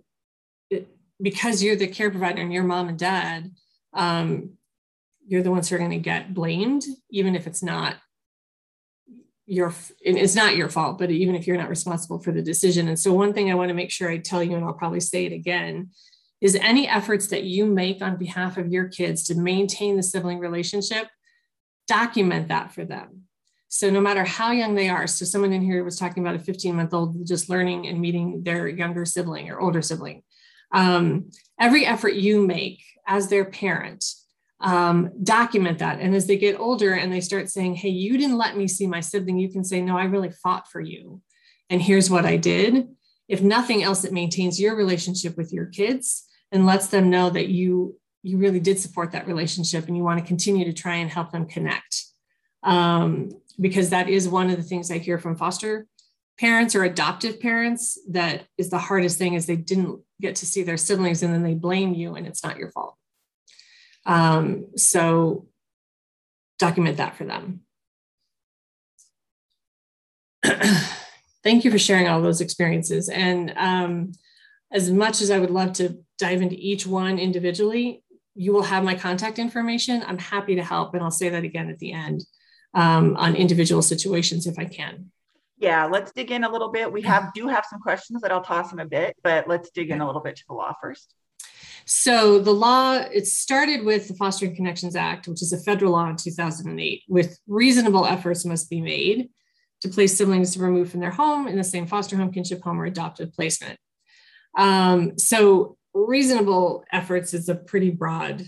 [0.70, 0.88] it,
[1.20, 3.50] because you're the care provider and your mom and dad,
[3.94, 4.54] um,
[5.26, 7.96] you're the ones who are going to get blamed, even if it's not
[9.50, 12.86] your it's not your fault but even if you're not responsible for the decision.
[12.88, 15.00] And so one thing i want to make sure i tell you and i'll probably
[15.00, 15.90] say it again
[16.40, 20.38] is any efforts that you make on behalf of your kids to maintain the sibling
[20.38, 21.08] relationship
[21.86, 23.22] document that for them.
[23.68, 26.44] So no matter how young they are so someone in here was talking about a
[26.44, 30.22] 15 month old just learning and meeting their younger sibling or older sibling.
[30.72, 34.04] Um, every effort you make as their parent
[34.60, 36.00] um, document that.
[36.00, 38.86] And as they get older and they start saying, Hey, you didn't let me see
[38.86, 41.22] my sibling, you can say, No, I really fought for you.
[41.68, 42.88] And here's what I did.
[43.28, 47.48] If nothing else, it maintains your relationship with your kids and lets them know that
[47.48, 51.10] you you really did support that relationship and you want to continue to try and
[51.10, 52.04] help them connect
[52.62, 55.86] um, because that is one of the things i hear from foster
[56.38, 60.62] parents or adoptive parents that is the hardest thing is they didn't get to see
[60.62, 62.94] their siblings and then they blame you and it's not your fault
[64.10, 65.46] um, so
[66.58, 67.60] document that for them.
[71.42, 73.08] Thank you for sharing all those experiences.
[73.08, 74.12] And um,
[74.72, 75.84] as much as I would love to
[76.18, 78.02] dive into each one individually,
[78.34, 80.02] you will have my contact information.
[80.06, 80.94] I'm happy to help.
[80.94, 82.24] And I'll say that again at the end.
[82.74, 85.10] um, on individual situations if I can.
[85.58, 86.90] Yeah, let's dig in a little bit.
[86.90, 89.90] We have do have some questions that I'll toss in a bit, but let's dig
[89.90, 91.14] in a little bit to the law first.
[91.92, 96.08] So the law, it started with the Fostering Connections Act, which is a federal law
[96.08, 99.28] in 2008, with reasonable efforts must be made
[99.80, 102.84] to place siblings removed from their home in the same foster home, kinship home, or
[102.84, 103.76] adoptive placement.
[104.56, 108.46] Um, so reasonable efforts is a pretty broad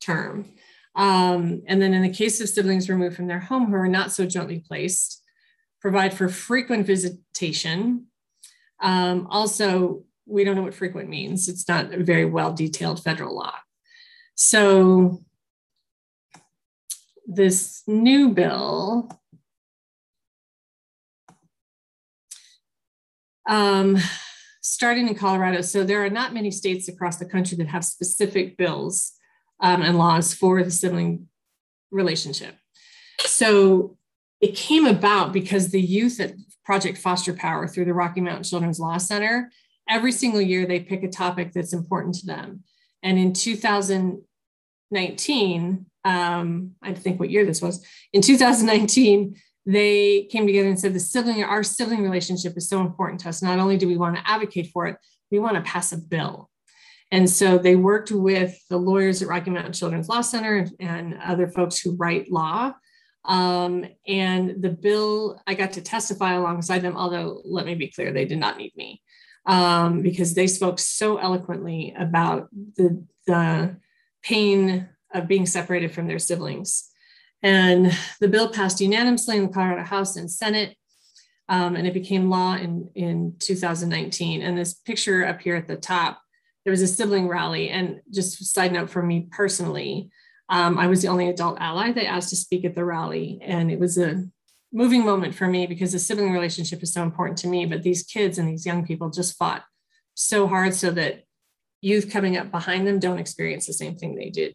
[0.00, 0.44] term.
[0.94, 4.12] Um, and then in the case of siblings removed from their home who are not
[4.12, 5.24] so jointly placed,
[5.80, 8.06] provide for frequent visitation.
[8.80, 11.48] Um, also, we don't know what frequent means.
[11.48, 13.54] It's not a very well detailed federal law.
[14.34, 15.22] So
[17.26, 19.08] this new bill
[23.48, 23.98] um,
[24.60, 25.60] starting in Colorado.
[25.60, 29.12] So there are not many states across the country that have specific bills
[29.60, 31.28] um, and laws for the sibling
[31.90, 32.56] relationship.
[33.20, 33.96] So
[34.40, 36.34] it came about because the youth at
[36.64, 39.50] Project Foster Power through the Rocky Mountain Children's Law Center,
[39.88, 42.62] every single year they pick a topic that's important to them.
[43.02, 50.68] And in 2019, um, I think what year this was, in 2019, they came together
[50.68, 53.42] and said the sibling, our sibling relationship is so important to us.
[53.42, 54.96] Not only do we want to advocate for it,
[55.30, 56.50] we want to pass a bill.
[57.10, 61.46] And so they worked with the lawyers at Rocky Mountain Children's Law Center and other
[61.46, 62.74] folks who write law.
[63.24, 68.12] Um, and the bill, I got to testify alongside them, although let me be clear,
[68.12, 69.00] they did not need me
[69.46, 73.76] um, because they spoke so eloquently about the, the
[74.22, 76.90] pain of being separated from their siblings.
[77.42, 80.76] And the bill passed unanimously in the Colorado House and Senate,
[81.48, 84.40] um, and it became law in, in 2019.
[84.40, 86.22] And this picture up here at the top,
[86.64, 87.68] there was a sibling rally.
[87.68, 90.10] And just side note for me personally,
[90.48, 93.38] um, I was the only adult ally that asked to speak at the rally.
[93.42, 94.24] And it was a
[94.74, 97.64] moving moment for me because the sibling relationship is so important to me.
[97.64, 99.62] But these kids and these young people just fought
[100.14, 101.22] so hard so that
[101.80, 104.54] youth coming up behind them don't experience the same thing they did.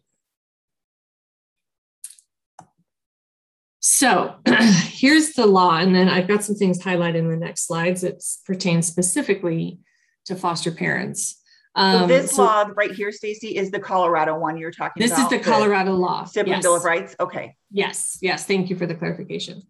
[3.80, 8.02] So here's the law, and then I've got some things highlighted in the next slides
[8.02, 9.80] that pertain specifically
[10.26, 11.40] to foster parents.
[11.74, 15.12] Um, so this so law right here, Stacy, is the Colorado one you're talking this
[15.12, 15.30] about.
[15.30, 16.24] This is the Colorado law.
[16.24, 16.62] Sibling yes.
[16.62, 17.16] Bill of Rights.
[17.18, 17.56] Okay.
[17.70, 18.18] Yes.
[18.20, 18.44] Yes.
[18.44, 19.62] Thank you for the clarification.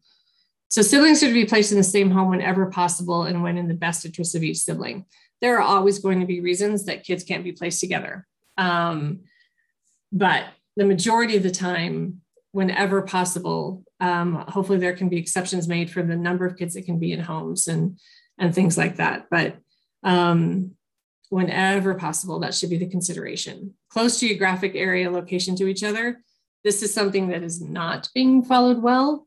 [0.71, 3.75] So siblings should be placed in the same home whenever possible and when in the
[3.75, 5.05] best interest of each sibling.
[5.43, 8.27] There are always going to be reasons that kids can't be placed together.
[8.57, 9.21] Um,
[10.13, 10.45] but
[10.77, 16.03] the majority of the time, whenever possible, um, hopefully there can be exceptions made for
[16.03, 17.99] the number of kids that can be in homes and
[18.39, 19.59] and things like that but
[20.03, 20.73] um,
[21.29, 26.23] whenever possible that should be the consideration close geographic area location to each other
[26.65, 29.27] this is something that is not being followed well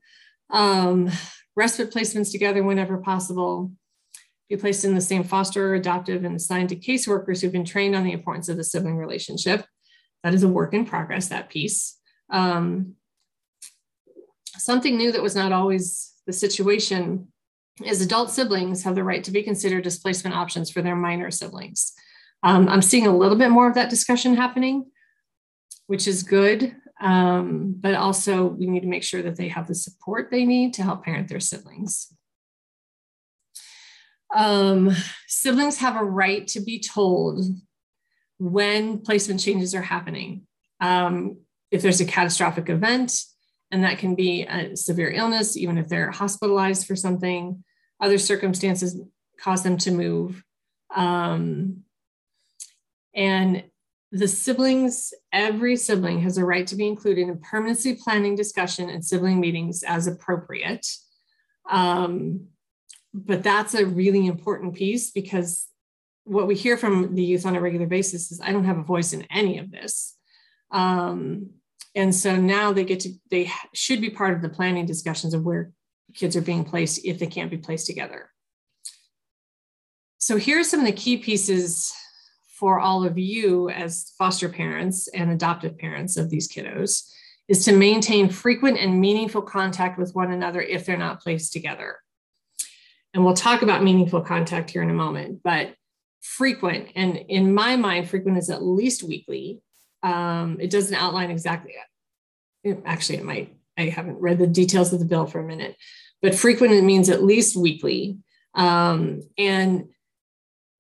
[0.50, 1.10] um,
[1.56, 3.72] respite placements together whenever possible
[4.50, 7.96] be placed in the same foster or adoptive and assigned to caseworkers who've been trained
[7.96, 9.66] on the importance of the sibling relationship
[10.24, 11.98] that is a work in progress that piece
[12.32, 12.96] um,
[14.58, 17.28] Something new that was not always the situation
[17.84, 21.94] is adult siblings have the right to be considered displacement options for their minor siblings.
[22.44, 24.92] Um, I'm seeing a little bit more of that discussion happening,
[25.88, 26.76] which is good.
[27.04, 30.74] Um, but also, we need to make sure that they have the support they need
[30.76, 32.16] to help parent their siblings.
[34.34, 34.96] Um,
[35.28, 37.44] siblings have a right to be told
[38.40, 40.48] when placement changes are happening.
[40.80, 41.38] Um,
[41.72, 43.14] if there's a catastrophic event,
[43.74, 47.64] and that can be a severe illness, even if they're hospitalized for something.
[48.00, 49.00] Other circumstances
[49.40, 50.44] cause them to move.
[50.96, 51.84] Um,
[53.16, 53.64] and
[54.14, 59.04] the siblings, every sibling has a right to be included in permanency planning discussion and
[59.04, 60.88] sibling meetings as appropriate.
[61.68, 62.50] Um,
[63.12, 65.68] but that's a really important piece because
[66.26, 68.84] what we hear from the youth on a regular basis is I don't have a
[68.84, 70.16] voice in any of this.
[70.70, 71.50] Um,
[71.96, 75.44] and so now they get to they should be part of the planning discussions of
[75.44, 75.72] where
[76.14, 78.30] kids are being placed if they can't be placed together
[80.18, 81.94] so here are some of the key pieces
[82.64, 87.12] for all of you as foster parents and adoptive parents of these kiddos
[87.50, 91.98] is to maintain frequent and meaningful contact with one another if they're not placed together
[93.14, 95.74] and we'll talk about meaningful contact here in a moment but
[96.22, 99.62] frequent and in my mind frequent is at least weekly
[100.04, 101.74] um, it doesn't outline exactly.
[102.86, 103.56] Actually, it might.
[103.78, 105.76] I haven't read the details of the bill for a minute,
[106.22, 108.20] but frequent it means at least weekly,
[108.54, 109.90] um, and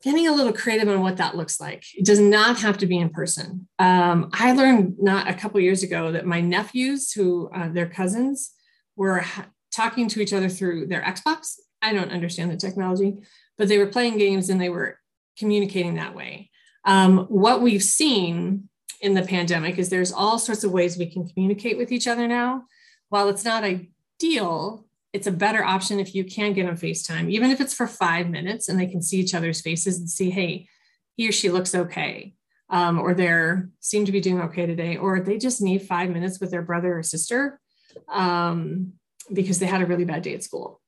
[0.03, 1.85] getting a little creative on what that looks like.
[1.95, 3.67] It does not have to be in person.
[3.79, 8.51] Um, I learned not a couple years ago that my nephews, who uh, their cousins,
[8.95, 9.23] were
[9.71, 11.55] talking to each other through their Xbox.
[11.81, 13.15] I don't understand the technology,
[13.57, 14.99] but they were playing games and they were
[15.37, 16.49] communicating that way.
[16.85, 21.27] Um, what we've seen in the pandemic is there's all sorts of ways we can
[21.27, 22.63] communicate with each other now.
[23.09, 27.51] While it's not ideal, it's a better option if you can get on FaceTime, even
[27.51, 30.67] if it's for five minutes and they can see each other's faces and see, hey,
[31.15, 32.33] he or she looks okay,
[32.71, 36.39] um, or they seem to be doing okay today, or they just need five minutes
[36.39, 37.61] with their brother or sister
[38.11, 38.93] um,
[39.31, 40.81] because they had a really bad day at school.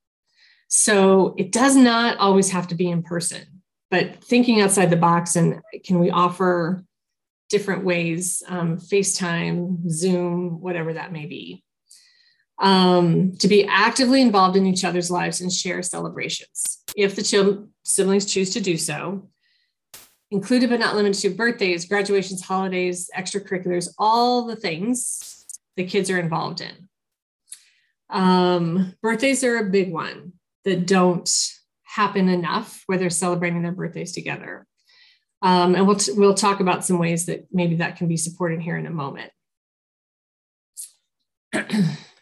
[0.67, 3.61] So it does not always have to be in person,
[3.91, 6.83] but thinking outside the box and can we offer
[7.51, 11.63] different ways, um, FaceTime, Zoom, whatever that may be
[12.59, 16.83] um, to be actively involved in each other's lives and share celebrations.
[16.95, 19.29] If the children, siblings choose to do so
[20.31, 25.45] included but not limited to birthdays graduations holidays extracurriculars all the things
[25.75, 26.89] the kids are involved in.
[28.09, 30.33] Um, birthdays are a big one
[30.63, 31.29] that don't
[31.83, 34.65] happen enough where they're celebrating their birthdays together.
[35.41, 38.61] Um, and we'll, t- we'll talk about some ways that maybe that can be supported
[38.61, 39.31] here in a moment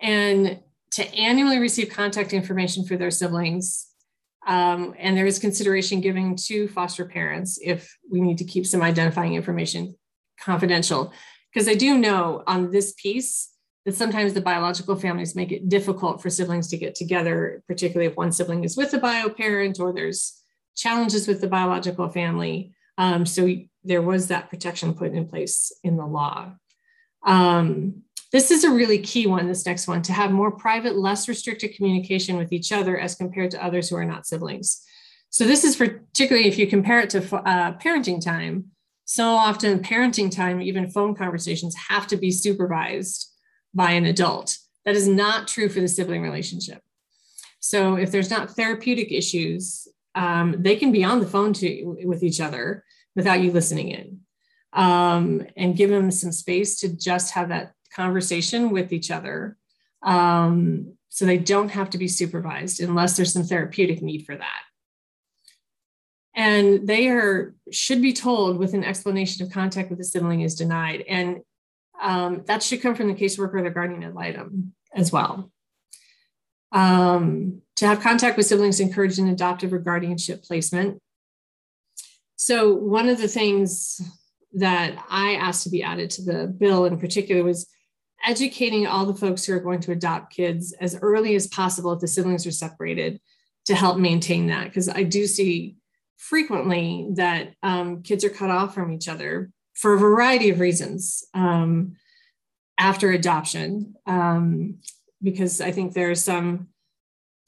[0.00, 0.60] and
[0.92, 3.86] to annually receive contact information for their siblings.
[4.46, 8.82] Um, and there is consideration given to foster parents if we need to keep some
[8.82, 9.94] identifying information
[10.40, 11.12] confidential.
[11.52, 13.50] Because I do know on this piece
[13.84, 18.16] that sometimes the biological families make it difficult for siblings to get together, particularly if
[18.16, 20.42] one sibling is with a bio parent or there's
[20.76, 22.72] challenges with the biological family.
[22.98, 23.48] Um, so
[23.84, 26.52] there was that protection put in place in the law.
[27.24, 28.02] Um,
[28.32, 31.74] this is a really key one, this next one, to have more private, less restricted
[31.74, 34.82] communication with each other as compared to others who are not siblings.
[35.30, 38.66] So this is particularly if you compare it to uh, parenting time.
[39.04, 43.28] So often parenting time, even phone conversations have to be supervised
[43.74, 44.58] by an adult.
[44.84, 46.82] That is not true for the sibling relationship.
[47.60, 52.22] So if there's not therapeutic issues, um, they can be on the phone to, with
[52.22, 54.20] each other without you listening in
[54.72, 59.56] um, and give them some space to just have that conversation with each other.
[60.02, 64.62] Um, so they don't have to be supervised unless there's some therapeutic need for that.
[66.34, 70.54] And they are should be told with an explanation of contact with the sibling is
[70.54, 71.04] denied.
[71.08, 71.40] And
[72.00, 75.50] um, that should come from the caseworker or the guardian ad litem as well.
[76.72, 81.00] Um, to have contact with siblings encouraged in adoptive or guardianship placement.
[82.36, 84.00] So one of the things
[84.54, 87.66] that I asked to be added to the bill in particular was
[88.24, 92.00] educating all the folks who are going to adopt kids as early as possible if
[92.00, 93.20] the siblings are separated
[93.66, 94.64] to help maintain that.
[94.64, 95.76] Because I do see
[96.16, 101.24] frequently that um, kids are cut off from each other for a variety of reasons
[101.34, 101.96] um,
[102.78, 103.94] after adoption.
[104.06, 104.78] Um,
[105.22, 106.68] because I think there are some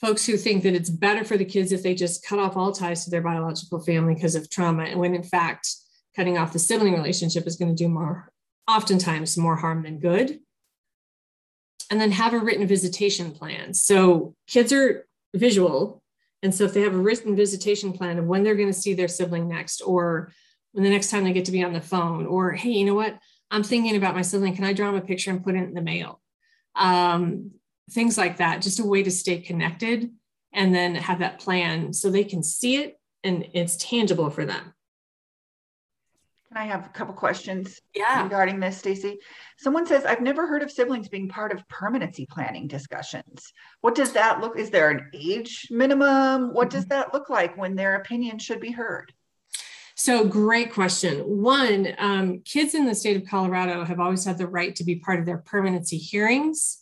[0.01, 2.73] folks who think that it's better for the kids if they just cut off all
[2.73, 5.69] ties to their biological family because of trauma, and when in fact,
[6.17, 8.31] cutting off the sibling relationship is going to do more,
[8.69, 10.41] oftentimes, more harm than good
[11.93, 13.75] and then have a written visitation plan.
[13.75, 16.03] So kids are visual.
[16.43, 18.95] And so if they have a written visitation plan of when they're going to see
[18.95, 20.33] their sibling next, or
[20.73, 22.95] when the next time they get to be on the phone, or hey, you know
[22.95, 23.19] what?
[23.51, 24.57] I'm thinking about my sibling.
[24.57, 26.23] Can I draw him a picture and put it in the mail?
[26.77, 27.51] Um,
[27.91, 30.11] things like that, just a way to stay connected
[30.55, 34.73] and then have that plan so they can see it and it's tangible for them.
[36.55, 38.23] I have a couple questions yeah.
[38.23, 39.19] regarding this, Stacy?
[39.59, 43.53] Someone says, I've never heard of siblings being part of permanency planning discussions.
[43.81, 44.59] What does that look?
[44.59, 46.53] Is there an age minimum?
[46.53, 49.13] What does that look like when their opinion should be heard?
[49.95, 51.19] So, great question.
[51.21, 54.97] One, um, kids in the state of Colorado have always had the right to be
[54.97, 56.79] part of their permanency hearings.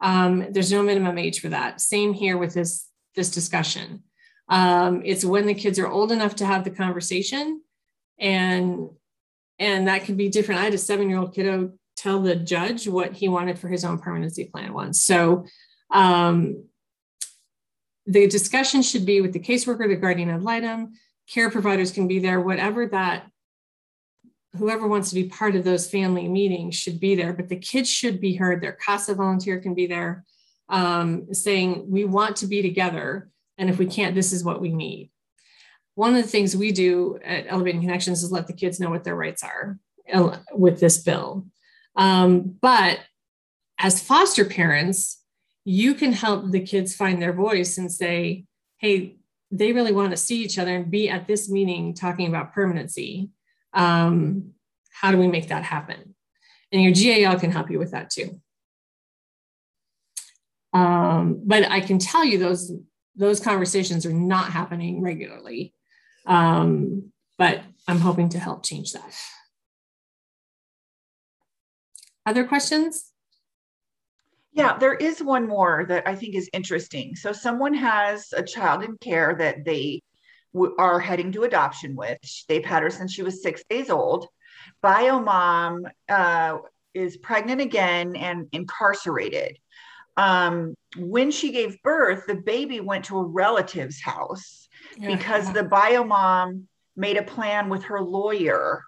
[0.00, 1.80] Um, there's no minimum age for that.
[1.80, 4.04] Same here with this, this discussion.
[4.48, 7.62] Um, it's when the kids are old enough to have the conversation
[8.18, 8.90] and
[9.60, 10.60] and that could be different.
[10.60, 13.84] I had a seven year old kiddo tell the judge what he wanted for his
[13.84, 15.02] own permanency plan once.
[15.02, 15.44] So
[15.90, 16.64] um,
[18.06, 20.94] the discussion should be with the caseworker, the guardian ad litem,
[21.28, 23.26] care providers can be there, whatever that,
[24.56, 27.88] whoever wants to be part of those family meetings should be there, but the kids
[27.88, 28.62] should be heard.
[28.62, 30.24] Their CASA volunteer can be there
[30.70, 33.30] um, saying, we want to be together.
[33.58, 35.09] And if we can't, this is what we need
[35.94, 39.04] one of the things we do at Elevating Connections is let the kids know what
[39.04, 39.78] their rights are
[40.12, 41.46] uh, with this bill.
[41.96, 43.00] Um, but
[43.78, 45.22] as foster parents,
[45.64, 48.44] you can help the kids find their voice and say,
[48.78, 49.16] hey,
[49.50, 53.30] they really want to see each other and be at this meeting talking about permanency.
[53.72, 54.52] Um,
[54.92, 56.14] how do we make that happen?
[56.72, 58.40] And your GAL can help you with that too.
[60.72, 62.72] Um, but I can tell you those
[63.16, 65.74] those conversations are not happening regularly.
[66.30, 69.14] Um, but I'm hoping to help change that.
[72.24, 73.12] Other questions?
[74.52, 77.16] Yeah, there is one more that I think is interesting.
[77.16, 80.02] So, someone has a child in care that they
[80.78, 82.18] are heading to adoption with.
[82.48, 84.28] They've had her since she was six days old.
[84.82, 86.58] Bio mom uh,
[86.94, 89.58] is pregnant again and incarcerated.
[90.16, 94.59] Um, when she gave birth, the baby went to a relative's house
[95.00, 95.16] yeah.
[95.16, 98.82] because the bio mom made a plan with her lawyer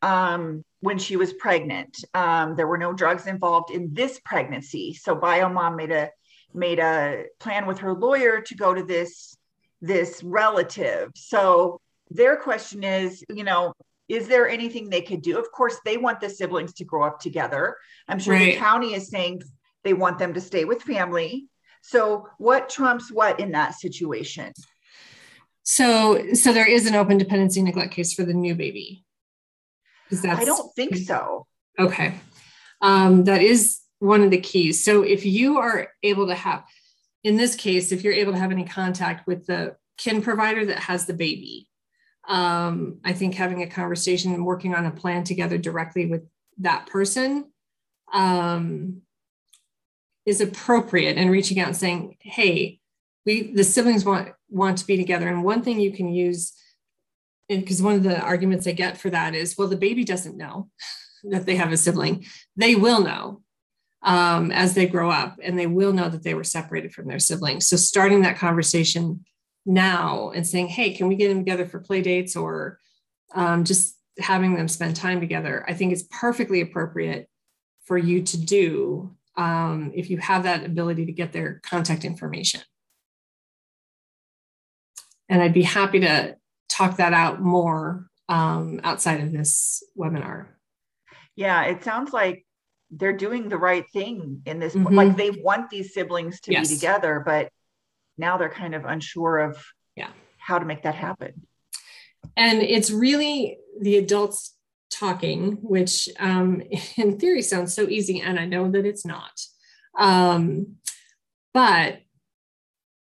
[0.00, 2.04] um, when she was pregnant.
[2.14, 6.10] Um, there were no drugs involved in this pregnancy, so bio mom made a
[6.54, 9.36] made a plan with her lawyer to go to this
[9.80, 11.10] this relative.
[11.16, 11.80] So
[12.10, 13.74] their question is, you know,
[14.08, 15.38] is there anything they could do?
[15.38, 17.76] Of course, they want the siblings to grow up together.
[18.06, 18.54] I'm sure right.
[18.54, 19.42] the county is saying
[19.82, 21.46] they want them to stay with family.
[21.82, 24.52] So what trumps what in that situation?
[25.64, 29.04] So so there is an open dependency neglect case for the new baby.
[30.24, 31.46] I don't think so.
[31.78, 32.14] Okay.
[32.80, 34.84] Um, that is one of the keys.
[34.84, 36.64] So if you are able to have,
[37.22, 40.80] in this case, if you're able to have any contact with the kin provider that
[40.80, 41.68] has the baby,
[42.28, 46.22] um, I think having a conversation and working on a plan together directly with
[46.58, 47.50] that person
[48.12, 49.02] um,
[50.26, 52.80] is appropriate and reaching out and saying, hey,
[53.24, 55.28] we the siblings want want to be together.
[55.28, 56.52] And one thing you can use,
[57.48, 60.68] because one of the arguments I get for that is, well, the baby doesn't know
[61.24, 62.24] that they have a sibling.
[62.56, 63.42] They will know
[64.02, 67.20] um, as they grow up, and they will know that they were separated from their
[67.20, 67.68] siblings.
[67.68, 69.24] So starting that conversation
[69.64, 72.78] now and saying, hey, can we get them together for play dates or
[73.34, 77.28] um, just having them spend time together, I think is perfectly appropriate
[77.84, 82.60] for you to do um, if you have that ability to get their contact information.
[85.28, 86.36] And I'd be happy to
[86.68, 90.46] talk that out more um, outside of this webinar.
[91.36, 92.44] Yeah, it sounds like
[92.90, 94.74] they're doing the right thing in this.
[94.74, 94.94] Mm-hmm.
[94.94, 96.68] Like they want these siblings to yes.
[96.68, 97.50] be together, but
[98.18, 99.64] now they're kind of unsure of
[99.96, 101.46] yeah how to make that happen.
[102.36, 104.54] And it's really the adults
[104.90, 106.62] talking, which um,
[106.96, 109.32] in theory sounds so easy, and I know that it's not.
[109.98, 110.76] Um,
[111.54, 112.00] but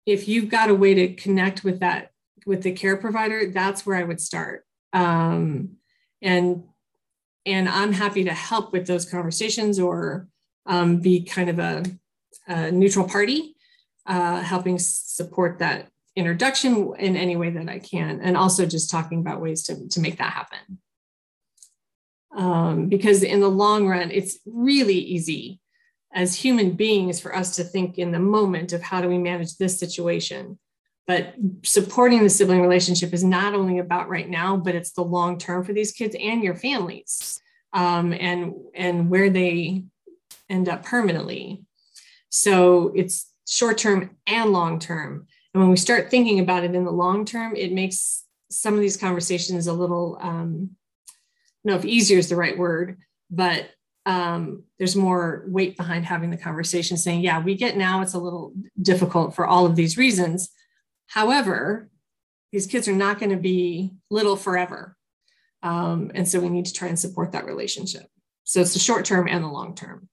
[0.06, 2.12] if you've got a way to connect with that
[2.46, 4.66] with the care provider, that's where I would start.
[4.94, 5.78] Um,
[6.22, 6.64] and
[7.46, 10.28] and I'm happy to help with those conversations or
[10.68, 11.84] um, be kind of a,
[12.48, 13.56] a neutral party,
[14.06, 19.22] uh, helping support that introduction in any way that I can, and also just talking
[19.22, 20.80] about ways to, to make that happen.
[22.36, 25.61] Um, because in the long run, it's really easy
[26.14, 29.58] as human beings for us to think in the moment of how do we manage
[29.58, 30.60] this situation.
[31.08, 31.34] But
[31.64, 35.64] supporting the sibling relationship is not only about right now but it's the long term
[35.64, 37.42] for these kids and your families
[37.74, 39.84] um, and and where they
[40.50, 41.64] end up permanently.
[42.30, 45.28] So it's short term and long term.
[45.54, 48.82] And when we start thinking about it in the long term it makes some of
[48.82, 50.72] these conversations a little um,
[51.66, 52.98] I don't know if easier is the right word
[53.30, 53.70] but
[54.06, 58.20] um, there's more weight behind having the conversation saying yeah we get now it's a
[58.20, 60.50] little difficult for all of these reasons
[61.12, 61.90] However,
[62.54, 64.96] these kids are not going to be little forever.
[65.62, 68.08] Um, and so we need to try and support that relationship.
[68.46, 70.08] So it's the short term and the long term.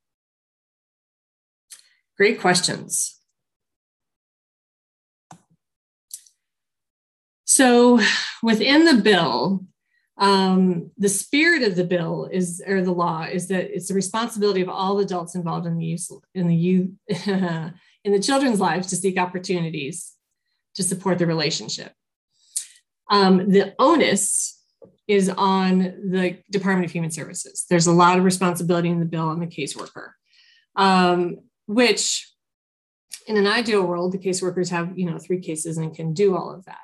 [2.17, 3.17] Great questions.
[7.45, 8.01] So
[8.43, 9.67] within the bill,
[10.19, 14.61] um, the spirit of the bill is, or the law, is that it's the responsibility
[14.61, 16.91] of all adults involved in the use in the youth
[17.27, 20.13] in the children's lives to seek opportunities
[20.75, 21.93] to support the relationship.
[23.11, 24.61] Um, the onus
[25.07, 27.65] is on the Department of Human Services.
[27.71, 30.11] There's a lot of responsibility in the bill on the caseworker,
[30.77, 32.29] um, which
[33.27, 36.51] in an ideal world, the caseworkers have, you know, three cases and can do all
[36.51, 36.79] of that.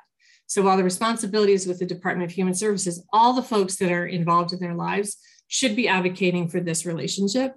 [0.47, 3.91] So while the responsibility is with the Department of Human Services, all the folks that
[3.91, 5.17] are involved in their lives
[5.47, 7.55] should be advocating for this relationship.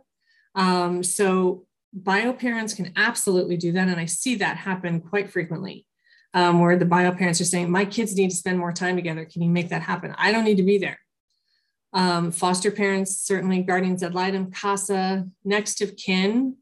[0.55, 3.89] Um, so bio parents can absolutely do that.
[3.89, 5.86] And I see that happen quite frequently
[6.34, 9.24] um, where the bio parents are saying, My kids need to spend more time together.
[9.24, 10.14] Can you make that happen?
[10.18, 10.99] I don't need to be there.
[11.93, 16.57] Um, foster parents, certainly guardians ad litem, CASA, next of kin,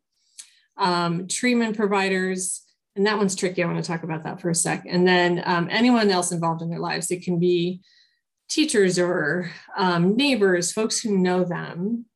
[0.76, 2.62] um, treatment providers,
[2.96, 3.62] and that one's tricky.
[3.62, 4.84] I want to talk about that for a sec.
[4.88, 7.10] And then um, anyone else involved in their lives.
[7.10, 7.82] It can be
[8.48, 12.06] teachers or um, neighbors, folks who know them,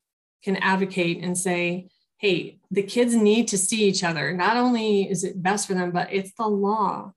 [0.42, 4.32] can advocate and say, hey, the kids need to see each other.
[4.32, 7.12] Not only is it best for them, but it's the law.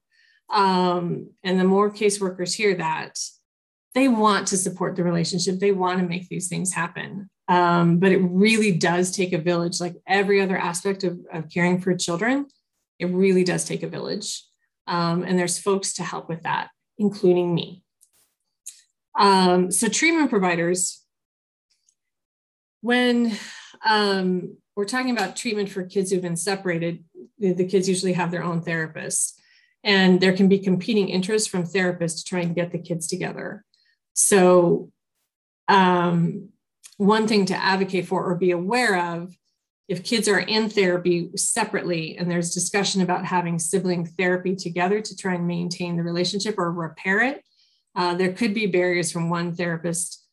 [0.49, 3.17] Um, and the more caseworkers hear that,
[3.95, 7.29] they want to support the relationship, they want to make these things happen.
[7.47, 11.79] Um, but it really does take a village, like every other aspect of, of caring
[11.79, 12.47] for children,
[12.99, 14.43] it really does take a village.
[14.87, 17.83] Um, and there's folks to help with that, including me.
[19.17, 21.03] Um, so, treatment providers,
[22.81, 23.37] when
[23.85, 27.03] um, we're talking about treatment for kids who've been separated,
[27.37, 29.39] the, the kids usually have their own therapist.
[29.83, 33.65] And there can be competing interests from therapists to try and get the kids together.
[34.13, 34.91] So,
[35.67, 36.49] um,
[36.97, 39.35] one thing to advocate for or be aware of
[39.93, 45.15] if kids are in therapy separately and there's discussion about having sibling therapy together to
[45.15, 47.43] try and maintain the relationship or repair it,
[47.95, 50.25] uh, there could be barriers from one therapist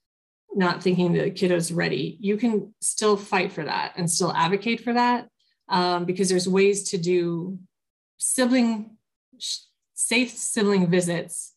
[0.55, 2.17] not thinking the kiddo's ready.
[2.21, 5.29] You can still fight for that and still advocate for that
[5.69, 7.59] um, because there's ways to do
[8.17, 8.97] sibling
[9.93, 11.55] safe sibling visits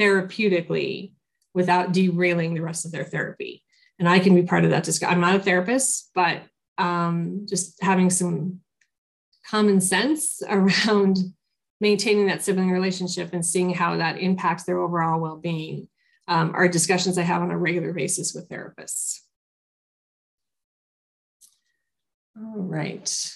[0.00, 1.12] therapeutically
[1.52, 3.62] without derailing the rest of their therapy.
[3.98, 5.14] And I can be part of that discussion.
[5.14, 6.42] I'm not a therapist, but
[6.78, 8.60] um, just having some
[9.48, 11.18] common sense around
[11.80, 15.88] maintaining that sibling relationship and seeing how that impacts their overall well-being
[16.28, 19.20] um, are discussions I have on a regular basis with therapists.
[22.36, 23.32] All right.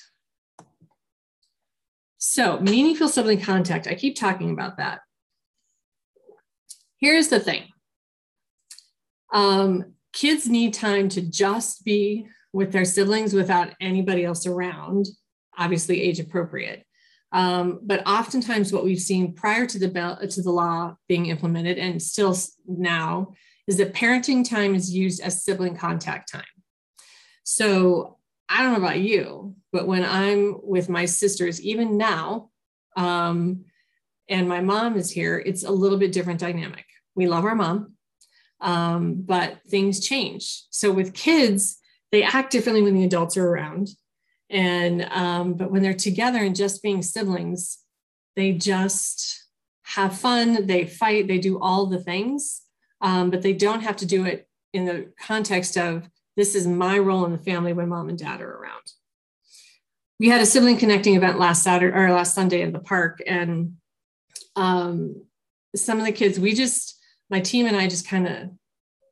[2.16, 5.00] So meaningful sibling contact, I keep talking about that.
[6.98, 7.64] Here's the thing.
[9.32, 12.26] Um, kids need time to just be
[12.58, 15.06] with their siblings without anybody else around,
[15.56, 16.84] obviously age appropriate.
[17.30, 21.78] Um, but oftentimes, what we've seen prior to the bill, to the law being implemented,
[21.78, 22.36] and still
[22.66, 23.34] now,
[23.68, 26.42] is that parenting time is used as sibling contact time.
[27.44, 28.16] So
[28.48, 32.50] I don't know about you, but when I'm with my sisters, even now,
[32.96, 33.66] um,
[34.28, 36.86] and my mom is here, it's a little bit different dynamic.
[37.14, 37.92] We love our mom,
[38.60, 40.64] um, but things change.
[40.70, 41.78] So with kids,
[42.12, 43.88] they act differently when the adults are around.
[44.50, 47.78] And um, but when they're together and just being siblings,
[48.34, 49.44] they just
[49.82, 52.62] have fun, they fight, they do all the things,
[53.00, 56.98] um, but they don't have to do it in the context of this is my
[56.98, 58.92] role in the family when mom and dad are around.
[60.20, 63.74] We had a sibling connecting event last Saturday or last Sunday in the park, and
[64.56, 65.22] um,
[65.74, 66.98] some of the kids, we just,
[67.30, 68.50] my team and I just kind of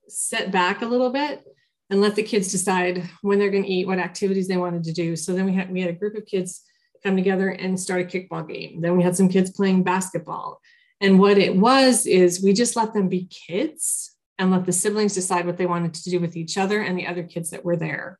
[0.09, 1.45] set back a little bit
[1.91, 4.93] and let the kids decide when they're going to eat, what activities they wanted to
[4.93, 5.17] do.
[5.17, 6.63] So then we had we had a group of kids
[7.05, 8.81] come together and start a kickball game.
[8.81, 10.61] Then we had some kids playing basketball.
[11.01, 15.15] And what it was is we just let them be kids and let the siblings
[15.15, 17.77] decide what they wanted to do with each other and the other kids that were
[17.77, 18.19] there.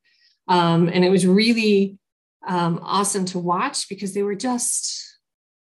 [0.49, 1.99] Um, and it was really
[2.47, 5.19] um, awesome to watch because they were just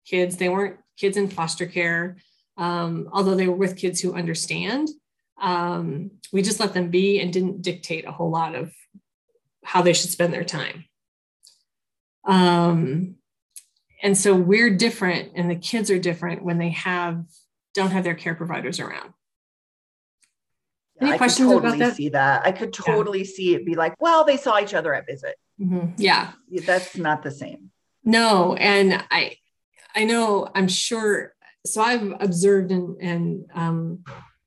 [0.07, 0.37] kids.
[0.37, 2.17] They weren't kids in foster care,
[2.57, 4.89] um, although they were with kids who understand
[5.41, 8.73] um, we just let them be and didn't dictate a whole lot of
[9.65, 10.85] how they should spend their time.
[12.25, 13.17] Um,
[14.03, 17.25] and so we're different, and the kids are different when they have
[17.75, 19.15] don't have their care providers around.
[21.01, 21.97] Any I questions could totally about that?
[21.97, 23.31] See that I could totally yeah.
[23.35, 25.37] see it be like, well, they saw each other at visit.
[25.61, 25.95] Mm-hmm.
[25.97, 26.33] Yeah,
[26.67, 27.71] that's not the same.
[28.05, 29.37] No, and I,
[29.95, 31.35] I know I'm sure.
[31.65, 34.05] So I've observed and and um,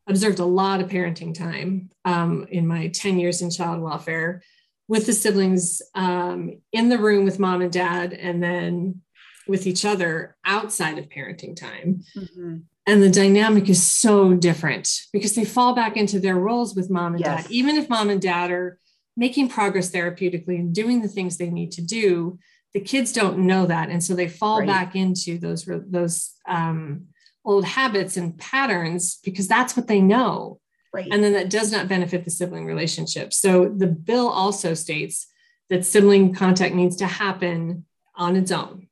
[0.07, 4.41] observed a lot of parenting time um, in my 10 years in child welfare
[4.87, 9.01] with the siblings um, in the room with mom and dad and then
[9.47, 12.03] with each other outside of parenting time.
[12.15, 12.57] Mm-hmm.
[12.87, 17.15] And the dynamic is so different because they fall back into their roles with mom
[17.15, 17.43] and yes.
[17.43, 17.51] dad.
[17.51, 18.79] Even if mom and dad are
[19.17, 22.37] making progress therapeutically and doing the things they need to do,
[22.73, 23.89] the kids don't know that.
[23.89, 24.67] And so they fall right.
[24.67, 27.07] back into those, those um,
[27.45, 30.59] old habits and patterns because that's what they know.
[30.93, 31.07] Right.
[31.11, 33.33] And then that does not benefit the sibling relationship.
[33.33, 35.27] So the bill also states
[35.69, 37.85] that sibling contact needs to happen
[38.15, 38.87] on its own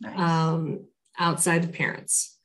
[0.00, 0.18] nice.
[0.18, 0.86] um,
[1.18, 2.36] outside the parents.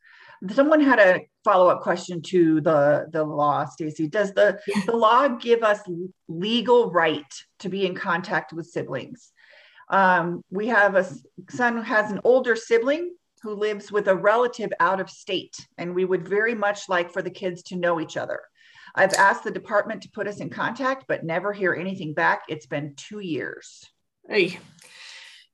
[0.54, 4.08] Someone had a follow-up question to the, the law, Stacy.
[4.08, 4.82] Does the, yeah.
[4.86, 5.80] the law give us
[6.28, 7.24] legal right
[7.60, 9.32] to be in contact with siblings?
[9.90, 11.08] Um, we have a
[11.50, 13.16] son who has an older sibling
[13.46, 17.22] who lives with a relative out of state, and we would very much like for
[17.22, 18.41] the kids to know each other.
[18.96, 22.46] I've asked the department to put us in contact, but never hear anything back.
[22.50, 23.86] It's been two years.
[24.28, 24.58] Hey.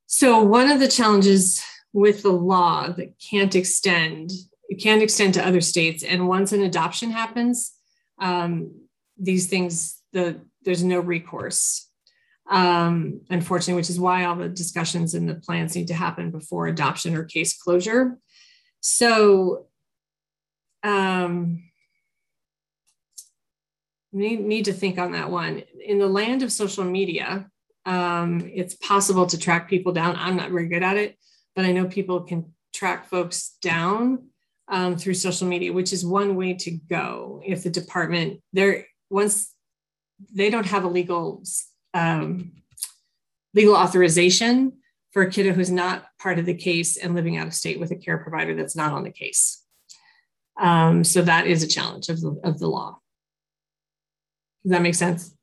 [0.06, 1.62] So, one of the challenges
[1.92, 4.32] with the law that can't extend,
[4.70, 6.02] it can't extend to other states.
[6.02, 7.74] And once an adoption happens,
[8.22, 8.72] um,
[9.18, 11.90] these things, the there's no recourse.
[12.52, 16.68] Um, unfortunately, which is why all the discussions and the plans need to happen before
[16.68, 18.18] adoption or case closure.
[18.82, 19.68] So,
[20.84, 21.64] um,
[24.12, 25.64] need, need to think on that one.
[25.84, 27.50] In the land of social media,
[27.86, 30.18] um, it's possible to track people down.
[30.18, 31.18] I'm not very good at it,
[31.56, 34.28] but I know people can track folks down
[34.68, 37.42] um, through social media, which is one way to go.
[37.46, 39.54] If the department there once
[40.34, 41.44] they don't have a legal
[41.94, 42.52] um,
[43.54, 44.74] legal authorization
[45.12, 47.92] for a kiddo who's not part of the case and living out of state with
[47.92, 49.64] a care provider that's not on the case.
[50.60, 53.00] Um, so that is a challenge of the, of the law.
[54.64, 55.36] Does that make sense?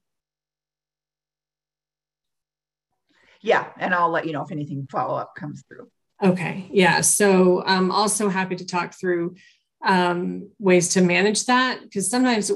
[3.41, 5.89] Yeah, and I'll let you know if anything follow up comes through.
[6.23, 7.01] Okay, yeah.
[7.03, 9.37] So I'm also happy to talk through
[9.85, 12.51] um, ways to manage that because sometimes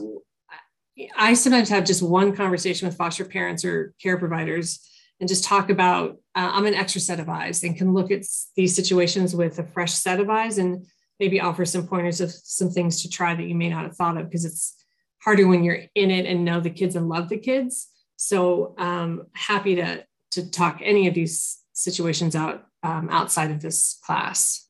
[1.16, 4.80] I sometimes have just one conversation with foster parents or care providers
[5.20, 8.24] and just talk about uh, I'm an extra set of eyes and can look at
[8.56, 10.86] these situations with a fresh set of eyes and
[11.20, 14.16] maybe offer some pointers of some things to try that you may not have thought
[14.16, 14.74] of because it's
[15.22, 17.88] harder when you're in it and know the kids and love the kids.
[18.16, 23.98] So um, happy to to talk any of these situations out um, outside of this
[24.04, 24.68] class.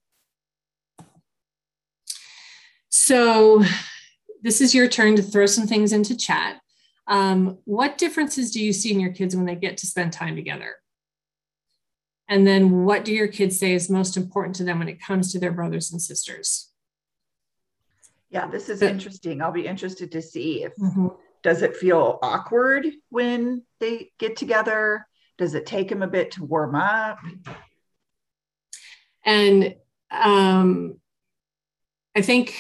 [2.90, 3.62] So
[4.42, 6.60] this is your turn to throw some things into chat.
[7.06, 10.36] Um, what differences do you see in your kids when they get to spend time
[10.36, 10.74] together?
[12.28, 15.32] And then what do your kids say is most important to them when it comes
[15.32, 16.70] to their brothers and sisters?
[18.30, 19.42] Yeah, this is interesting.
[19.42, 21.08] I'll be interested to see if mm-hmm.
[21.42, 25.06] does it feel awkward when they get together?
[25.36, 27.18] Does it take them a bit to warm up?
[29.24, 29.74] And
[30.10, 30.98] um,
[32.16, 32.58] I think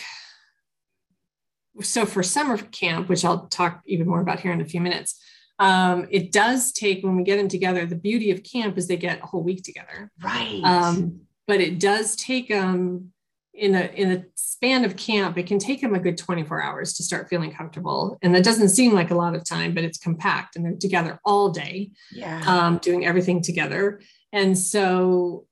[1.80, 5.18] so for summer camp, which I'll talk even more about here in a few minutes,
[5.58, 7.86] um, it does take when we get them together.
[7.86, 10.60] The beauty of camp is they get a whole week together, right?
[10.64, 13.12] Um, but it does take them
[13.54, 15.36] in a in a span of camp.
[15.38, 18.70] It can take them a good 24 hours to start feeling comfortable, and that doesn't
[18.70, 22.42] seem like a lot of time, but it's compact, and they're together all day, yeah,
[22.46, 24.00] um, doing everything together.
[24.32, 25.46] And so,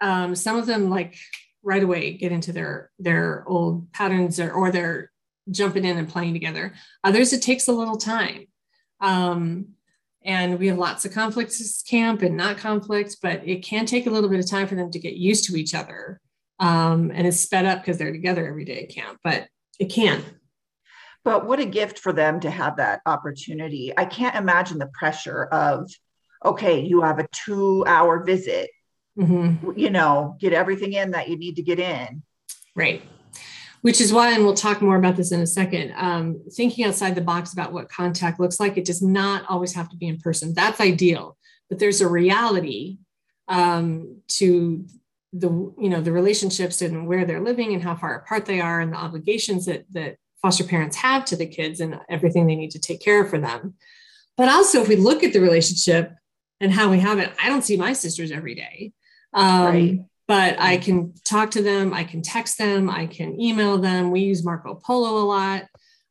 [0.00, 1.16] um, some of them like
[1.64, 5.10] right away get into their their old patterns or, or they're
[5.50, 6.74] jumping in and playing together.
[7.02, 8.46] Others, it takes a little time.
[9.00, 9.68] Um,
[10.24, 14.10] and we have lots of conflicts camp and not conflicts, but it can take a
[14.10, 16.20] little bit of time for them to get used to each other.
[16.60, 19.48] Um, and it's sped up because they're together every day at camp, but
[19.78, 20.22] it can.
[21.24, 23.92] But what a gift for them to have that opportunity.
[23.96, 25.90] I can't imagine the pressure of,
[26.44, 28.70] okay, you have a two hour visit
[29.18, 29.72] mm-hmm.
[29.76, 32.22] you know, get everything in that you need to get in.
[32.74, 33.02] Right.
[33.82, 37.14] Which is why, and we'll talk more about this in a second, um, thinking outside
[37.14, 40.18] the box about what contact looks like, it does not always have to be in
[40.18, 40.54] person.
[40.54, 41.36] That's ideal,
[41.68, 42.98] but there's a reality
[43.48, 44.86] um, to
[45.34, 45.48] the
[45.78, 48.92] you know the relationships and where they're living and how far apart they are and
[48.92, 52.78] the obligations that that foster parents have to the kids and everything they need to
[52.78, 53.74] take care of for them
[54.36, 56.14] but also if we look at the relationship
[56.60, 58.92] and how we have it i don't see my sisters every day
[59.34, 60.00] um, right.
[60.26, 64.10] But I can talk to them, I can text them, I can email them.
[64.10, 65.64] We use Marco Polo a lot.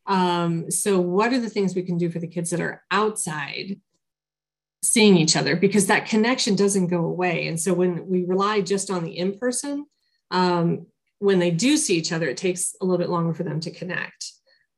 [0.06, 3.80] Um, so, what are the things we can do for the kids that are outside
[4.84, 5.56] seeing each other?
[5.56, 7.48] Because that connection doesn't go away.
[7.48, 9.88] And so, when we rely just on the in person,
[10.30, 10.86] um,
[11.18, 13.72] when they do see each other, it takes a little bit longer for them to
[13.72, 14.32] connect.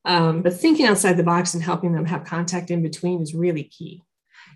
[0.06, 3.64] Um, but thinking outside the box and helping them have contact in between is really
[3.64, 4.04] key.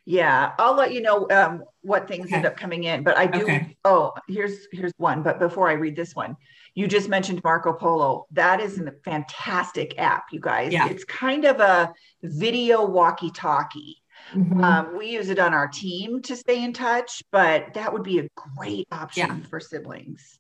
[0.10, 2.38] Yeah, I'll let you know um, what things okay.
[2.38, 3.04] end up coming in.
[3.04, 3.44] But I do.
[3.44, 3.78] Okay.
[3.86, 5.22] Oh, here's here's one.
[5.22, 6.36] But before I read this one,
[6.74, 8.26] you just mentioned Marco Polo.
[8.32, 10.74] That is a fantastic app, you guys.
[10.74, 10.90] Yeah.
[10.90, 11.94] It's kind of a
[12.24, 13.98] video walkie-talkie.
[14.34, 14.64] Mm-hmm.
[14.64, 18.18] Um, we use it on our team to stay in touch, but that would be
[18.18, 19.48] a great option yeah.
[19.48, 20.40] for siblings.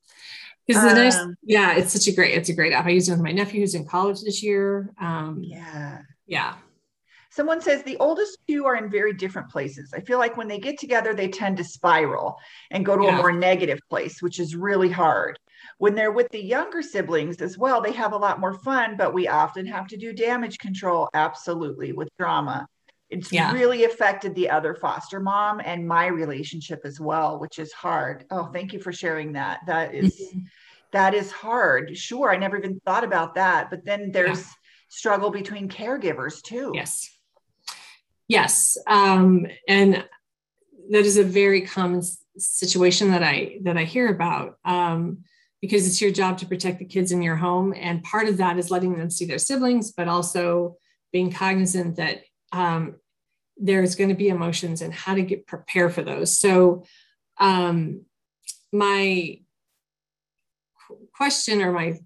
[0.65, 2.87] Is the nice, um, yeah, it's such a great, it's a great app.
[2.87, 4.91] I use it with my nephew who's in college this year.
[4.99, 6.55] Um, yeah, yeah,
[7.39, 9.93] Someone says the oldest two are in very different places.
[9.95, 12.35] I feel like when they get together, they tend to spiral
[12.69, 13.13] and go to yeah.
[13.13, 15.39] a more negative place, which is really hard.
[15.77, 19.13] When they're with the younger siblings as well, they have a lot more fun, but
[19.13, 22.67] we often have to do damage control absolutely with drama.
[23.09, 23.53] It's yeah.
[23.53, 28.25] really affected the other foster mom and my relationship as well, which is hard.
[28.31, 29.61] Oh, thank you for sharing that.
[29.65, 30.21] That is,
[30.91, 31.97] that is hard.
[31.97, 33.69] Sure, I never even thought about that.
[33.69, 34.53] But then there's yeah.
[34.89, 36.73] struggle between caregivers too.
[36.75, 37.09] Yes.
[38.29, 40.05] Yes, um, and
[40.91, 42.03] that is a very common
[42.37, 45.23] situation that I that I hear about um,
[45.61, 48.59] because it's your job to protect the kids in your home, and part of that
[48.59, 50.77] is letting them see their siblings, but also
[51.11, 52.21] being cognizant that
[52.51, 52.97] um,
[53.57, 56.37] there's going to be emotions and how to get prepare for those.
[56.37, 56.85] So,
[57.39, 58.05] um,
[58.71, 59.39] my
[61.15, 61.97] question or my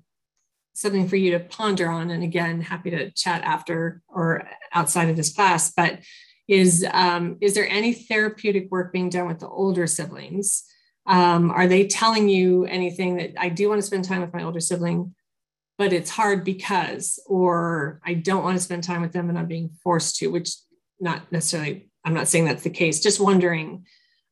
[0.74, 5.16] something for you to ponder on, and again, happy to chat after or outside of
[5.16, 6.00] this class, but
[6.48, 10.64] is um, is there any therapeutic work being done with the older siblings?
[11.06, 14.44] Um, are they telling you anything that I do want to spend time with my
[14.44, 15.16] older sibling,
[15.78, 19.48] but it's hard because, or I don't want to spend time with them and I'm
[19.48, 20.56] being forced to, which
[21.00, 23.86] not necessarily, I'm not saying that's the case, just wondering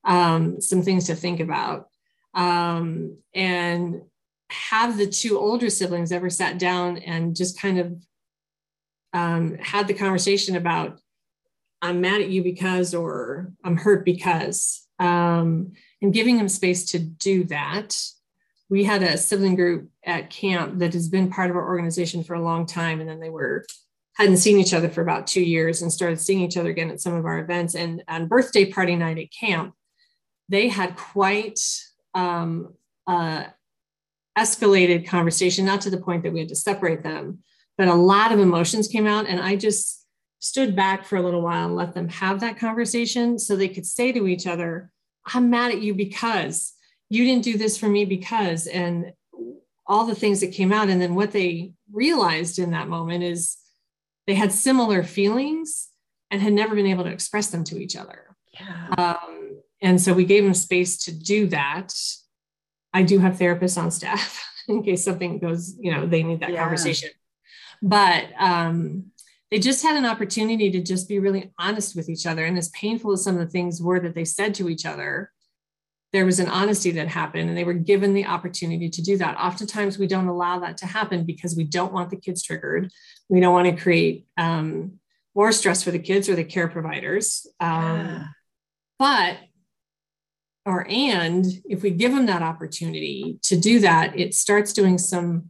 [0.05, 1.87] um, some things to think about.
[2.33, 4.01] Um, and
[4.51, 7.95] have the two older siblings ever sat down and just kind of
[9.13, 10.99] um, had the conversation about
[11.81, 15.71] I'm mad at you because, or I'm hurt because, um,
[16.01, 17.97] and giving them space to do that.
[18.69, 22.35] We had a sibling group at camp that has been part of our organization for
[22.35, 23.65] a long time, and then they were
[24.15, 27.01] hadn't seen each other for about two years and started seeing each other again at
[27.01, 27.75] some of our events.
[27.75, 29.73] And on birthday party night at camp,
[30.49, 31.59] they had quite
[32.13, 32.73] um,
[33.07, 33.45] uh,
[34.37, 37.39] escalated conversation, not to the point that we had to separate them,
[37.77, 39.27] but a lot of emotions came out.
[39.27, 40.05] And I just
[40.39, 43.85] stood back for a little while and let them have that conversation so they could
[43.85, 44.91] say to each other,
[45.33, 46.73] I'm mad at you because
[47.09, 49.13] you didn't do this for me because, and
[49.85, 50.89] all the things that came out.
[50.89, 53.57] And then what they realized in that moment is
[54.25, 55.89] they had similar feelings
[56.31, 58.35] and had never been able to express them to each other.
[58.53, 58.87] Yeah.
[58.97, 61.93] Um, and so we gave them space to do that
[62.93, 66.51] I do have therapists on staff in case something goes, you know, they need that
[66.51, 66.61] yeah.
[66.61, 67.09] conversation.
[67.81, 69.11] But um,
[69.49, 72.45] they just had an opportunity to just be really honest with each other.
[72.45, 75.31] And as painful as some of the things were that they said to each other,
[76.13, 79.37] there was an honesty that happened and they were given the opportunity to do that.
[79.37, 82.91] Oftentimes, we don't allow that to happen because we don't want the kids triggered.
[83.29, 84.99] We don't want to create um,
[85.35, 87.47] more stress for the kids or the care providers.
[87.59, 88.23] Um, yeah.
[88.99, 89.37] But
[90.65, 95.49] or and if we give them that opportunity to do that it starts doing some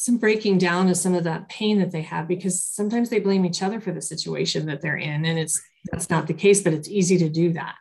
[0.00, 3.44] some breaking down of some of that pain that they have because sometimes they blame
[3.44, 5.60] each other for the situation that they're in and it's
[5.92, 7.74] that's not the case but it's easy to do that.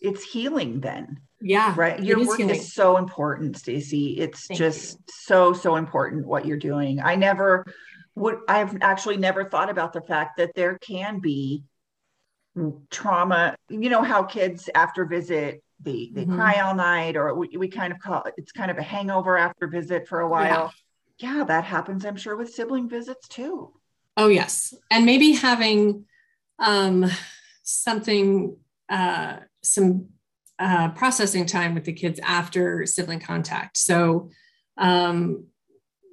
[0.00, 1.20] It's healing then.
[1.40, 2.02] Yeah right?
[2.02, 2.56] your is work healing.
[2.56, 4.18] is so important stacy.
[4.18, 5.04] It's Thank just you.
[5.08, 7.00] so so important what you're doing.
[7.00, 7.64] I never
[8.14, 11.64] would i've actually never thought about the fact that there can be
[12.90, 16.36] trauma you know how kids after visit they they mm-hmm.
[16.36, 19.36] cry all night or we, we kind of call it, it's kind of a hangover
[19.36, 20.72] after visit for a while.
[21.18, 21.38] Yeah.
[21.38, 23.72] yeah that happens i'm sure with sibling visits too.
[24.16, 24.74] Oh yes.
[24.90, 26.04] And maybe having
[26.58, 27.10] um
[27.62, 28.56] something
[28.88, 30.08] uh some
[30.58, 33.76] uh, processing time with the kids after sibling contact.
[33.78, 34.30] So
[34.76, 35.46] um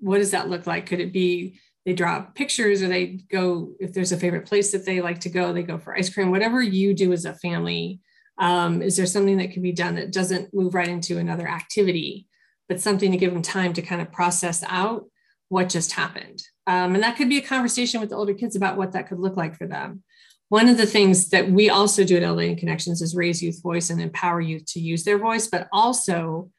[0.02, 0.86] what does that look like?
[0.86, 4.86] Could it be they draw pictures or they go if there's a favorite place that
[4.86, 6.32] they like to go they go for ice cream.
[6.32, 8.00] Whatever you do as a family
[8.38, 12.28] um, is there something that can be done that doesn't move right into another activity
[12.70, 15.06] but something to give them time to kind of process out
[15.50, 16.44] what just happened?
[16.68, 19.20] Um, and that could be a conversation with the older kids about what that could
[19.20, 20.04] look like for them.
[20.50, 23.90] One of the things that we also do at elevating connections is raise youth voice
[23.90, 26.50] and empower youth to use their voice but also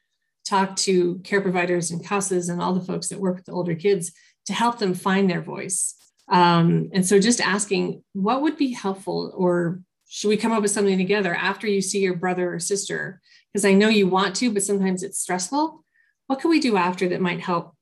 [0.44, 3.74] talk to care providers and CASAs and all the folks that work with the older
[3.74, 4.12] kids
[4.50, 5.94] to help them find their voice.
[6.28, 10.72] Um, and so just asking what would be helpful or should we come up with
[10.72, 13.20] something together after you see your brother or sister?
[13.52, 15.84] Because I know you want to, but sometimes it's stressful.
[16.26, 17.76] What can we do after that might help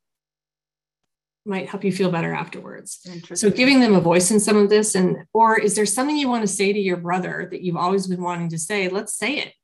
[1.46, 3.00] might help you feel better afterwards.
[3.32, 6.28] So giving them a voice in some of this and or is there something you
[6.28, 8.90] want to say to your brother that you've always been wanting to say?
[8.90, 9.54] Let's say it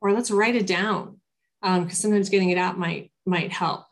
[0.00, 1.20] or let's write it down.
[1.60, 3.84] because um, sometimes getting it out might might help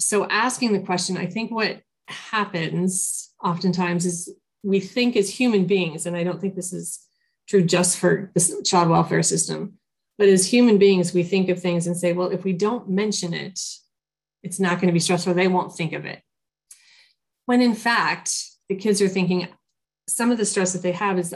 [0.00, 6.06] so asking the question, I think what happens oftentimes is we think as human beings,
[6.06, 7.00] and I don't think this is
[7.48, 9.74] true just for the child welfare system,
[10.18, 13.32] but as human beings, we think of things and say, well, if we don't mention
[13.32, 13.58] it,
[14.42, 15.34] it's not going to be stressful.
[15.34, 16.22] They won't think of it.
[17.46, 18.32] When in fact,
[18.68, 19.48] the kids are thinking
[20.08, 21.34] some of the stress that they have is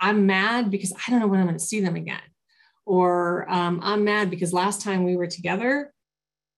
[0.00, 2.20] I'm mad because I don't know when I'm going to see them again.
[2.84, 5.91] Or um, I'm mad because last time we were together,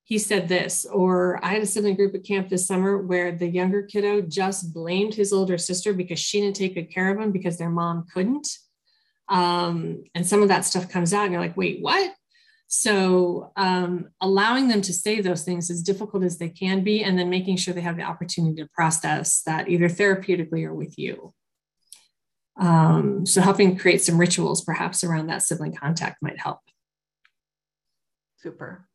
[0.07, 3.49] he said this, or I had a sibling group at camp this summer where the
[3.49, 7.33] younger kiddo just blamed his older sister because she didn't take good care of him
[7.33, 8.47] because their mom couldn't.
[9.31, 12.13] Um, and some of that stuff comes out, and you're like, wait, what?
[12.67, 17.19] So, um, allowing them to say those things as difficult as they can be, and
[17.19, 21.33] then making sure they have the opportunity to process that either therapeutically or with you.
[22.61, 26.61] Um, so, helping create some rituals perhaps around that sibling contact might help.
[28.37, 28.87] Super.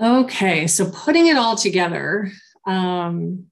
[0.00, 2.30] Okay, so putting it all together,
[2.66, 3.46] um,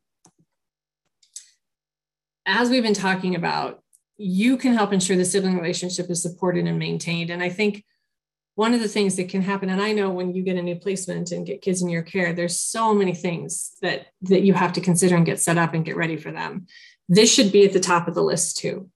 [2.47, 3.83] as we've been talking about,
[4.17, 7.31] you can help ensure the sibling relationship is supported and maintained.
[7.31, 7.85] And I think
[8.57, 10.77] one of the things that can happen, and I know when you get a new
[10.77, 14.73] placement and get kids in your care, there's so many things that that you have
[14.75, 16.67] to consider and get set up and get ready for them.
[17.09, 18.89] This should be at the top of the list too.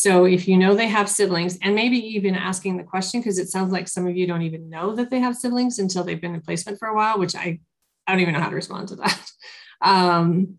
[0.00, 3.48] So if you know they have siblings, and maybe even asking the question, because it
[3.48, 6.36] sounds like some of you don't even know that they have siblings until they've been
[6.36, 7.58] in placement for a while, which I,
[8.06, 9.20] I don't even know how to respond to that.
[9.80, 10.58] Um,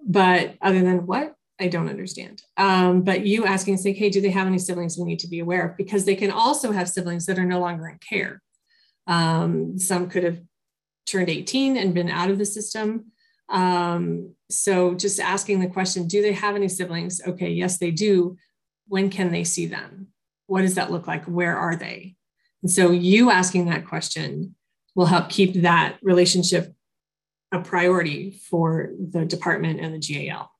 [0.00, 1.34] but other than what?
[1.60, 2.42] I don't understand.
[2.56, 5.40] Um, but you asking, say, hey, do they have any siblings we need to be
[5.40, 5.76] aware of?
[5.76, 8.40] Because they can also have siblings that are no longer in care.
[9.06, 10.40] Um, some could have
[11.04, 13.12] turned 18 and been out of the system.
[13.50, 17.20] Um, so just asking the question, do they have any siblings?
[17.26, 18.38] Okay, yes, they do.
[18.88, 20.08] When can they see them?
[20.46, 21.24] What does that look like?
[21.24, 22.16] Where are they?
[22.62, 24.54] And so you asking that question
[24.94, 26.74] will help keep that relationship
[27.52, 30.50] a priority for the department and the GAL.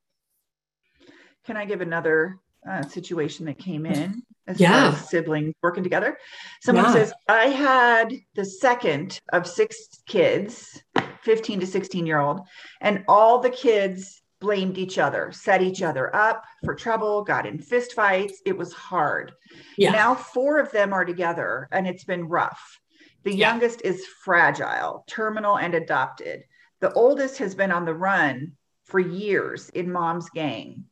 [1.45, 4.89] Can I give another uh, situation that came in as yeah.
[4.89, 6.19] as siblings working together?
[6.63, 6.93] Someone yeah.
[6.93, 10.83] says, I had the second of six kids,
[11.23, 12.41] 15 to 16 year old,
[12.81, 17.59] and all the kids blamed each other, set each other up for trouble, got in
[17.59, 18.41] fist fights.
[18.45, 19.33] It was hard.
[19.77, 19.93] Yeah.
[19.93, 22.81] Now four of them are together and it's been rough.
[23.25, 23.51] The yeah.
[23.51, 26.43] youngest is fragile, terminal, and adopted.
[26.81, 28.53] The oldest has been on the run
[28.85, 30.85] for years in mom's gang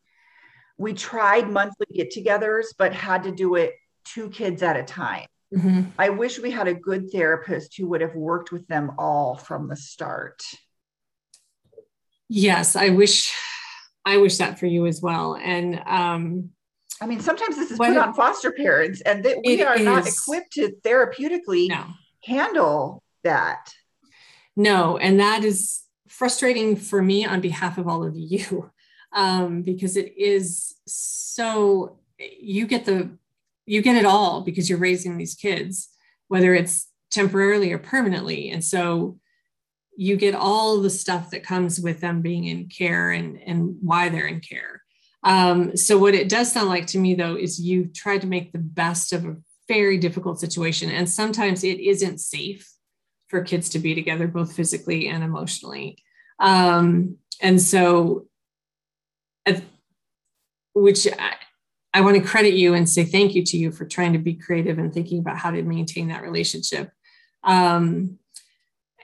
[0.76, 3.74] we tried monthly get togethers, but had to do it
[4.04, 5.26] two kids at a time.
[5.54, 5.82] Mm-hmm.
[5.98, 9.68] I wish we had a good therapist who would have worked with them all from
[9.68, 10.42] the start.
[12.28, 13.32] Yes, I wish
[14.04, 15.36] I wish that for you as well.
[15.36, 16.50] And um
[17.00, 20.06] I mean, sometimes this is put on foster parents, and that we are is, not
[20.06, 21.86] equipped to therapeutically no.
[22.22, 23.74] handle that.
[24.56, 28.70] No, and that is frustrating for me on behalf of all of you
[29.12, 33.10] um, because it is so you get the
[33.66, 35.88] you get it all because you're raising these kids
[36.28, 39.18] whether it's temporarily or permanently and so
[39.96, 44.08] you get all the stuff that comes with them being in care and and why
[44.08, 44.82] they're in care
[45.22, 48.52] um, so what it does sound like to me though is you try to make
[48.52, 49.36] the best of a
[49.68, 52.70] very difficult situation and sometimes it isn't safe
[53.28, 55.96] for kids to be together both physically and emotionally
[56.40, 58.26] um, and so
[60.74, 61.34] which I,
[61.94, 64.34] I want to credit you and say thank you to you for trying to be
[64.34, 66.90] creative and thinking about how to maintain that relationship.
[67.44, 68.18] Um,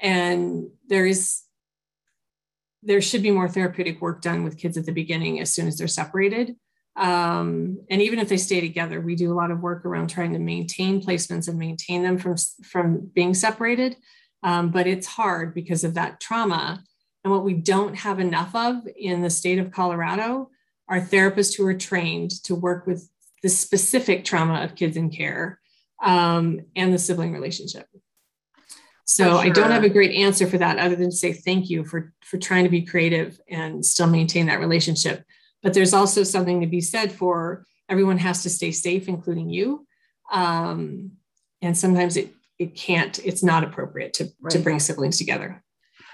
[0.00, 1.42] and there is
[2.82, 5.76] there should be more therapeutic work done with kids at the beginning as soon as
[5.76, 6.56] they're separated.
[6.96, 10.32] Um, and even if they stay together, we do a lot of work around trying
[10.32, 13.96] to maintain placements and maintain them from, from being separated.
[14.42, 16.82] Um, but it's hard because of that trauma
[17.24, 20.50] and what we don't have enough of in the state of Colorado
[20.88, 23.08] are therapists who are trained to work with
[23.42, 25.60] the specific trauma of kids in care
[26.02, 27.86] um, and the sibling relationship.
[29.10, 29.38] So sure.
[29.38, 32.12] I don't have a great answer for that other than to say thank you for,
[32.20, 35.24] for trying to be creative and still maintain that relationship.
[35.64, 39.84] But there's also something to be said for everyone has to stay safe, including you.
[40.30, 41.10] Um,
[41.60, 44.52] and sometimes it, it can't, it's not appropriate to, right.
[44.52, 45.60] to bring siblings together.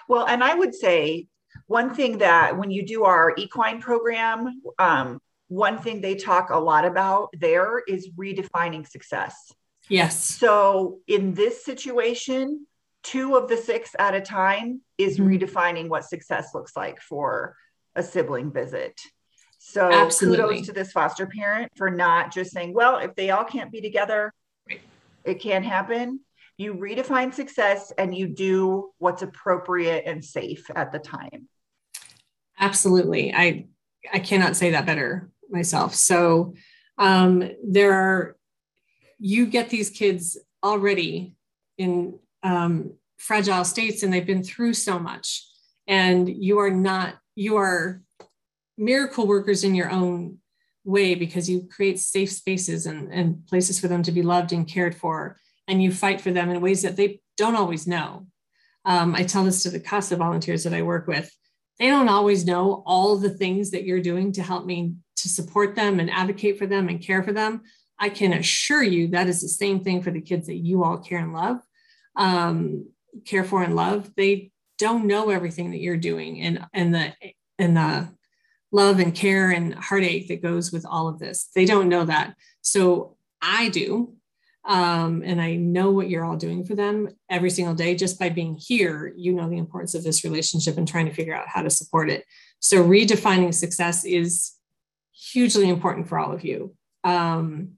[0.09, 1.27] Well, and I would say
[1.67, 6.59] one thing that when you do our equine program, um, one thing they talk a
[6.59, 9.53] lot about there is redefining success.
[9.91, 10.25] Yes.
[10.25, 12.67] So in this situation,
[13.07, 15.29] two of the six at a time is mm-hmm.
[15.29, 17.57] redefining what success looks like for
[17.95, 19.01] a sibling visit.
[19.59, 20.57] So Absolutely.
[20.57, 23.81] kudos to this foster parent for not just saying, well, if they all can't be
[23.81, 24.33] together,
[25.25, 26.21] it can't happen
[26.59, 31.49] you redefine success and you do what's appropriate and safe at the time
[32.59, 33.67] absolutely i
[34.13, 36.55] i cannot say that better myself so
[36.99, 38.37] um, there are
[39.19, 41.37] you get these kids already
[41.77, 45.45] in um, fragile states and they've been through so much
[45.89, 48.03] and you are not you are
[48.79, 50.39] miracle workers in your own
[50.85, 54.69] way because you create safe spaces and, and places for them to be loved and
[54.69, 55.37] cared for
[55.67, 58.27] and you fight for them in ways that they don't always know.
[58.85, 61.35] Um, I tell this to the CASA volunteers that I work with.
[61.81, 65.75] They don't always know all the things that you're doing to help me to support
[65.75, 67.63] them and advocate for them and care for them.
[67.99, 70.99] I can assure you that is the same thing for the kids that you all
[70.99, 71.59] care and love,
[72.17, 72.89] um,
[73.25, 74.11] care for and love.
[74.17, 77.13] They don't know everything that you're doing and and the
[77.59, 78.09] and the
[78.73, 81.51] love and care and heartache that goes with all of this.
[81.55, 82.35] They don't know that.
[82.61, 84.17] So I do
[84.67, 87.95] um, and I know what you're all doing for them every single day.
[87.95, 91.35] Just by being here, you know the importance of this relationship and trying to figure
[91.35, 92.25] out how to support it.
[92.59, 94.53] So, redefining success is
[95.13, 97.75] hugely important for all of you um,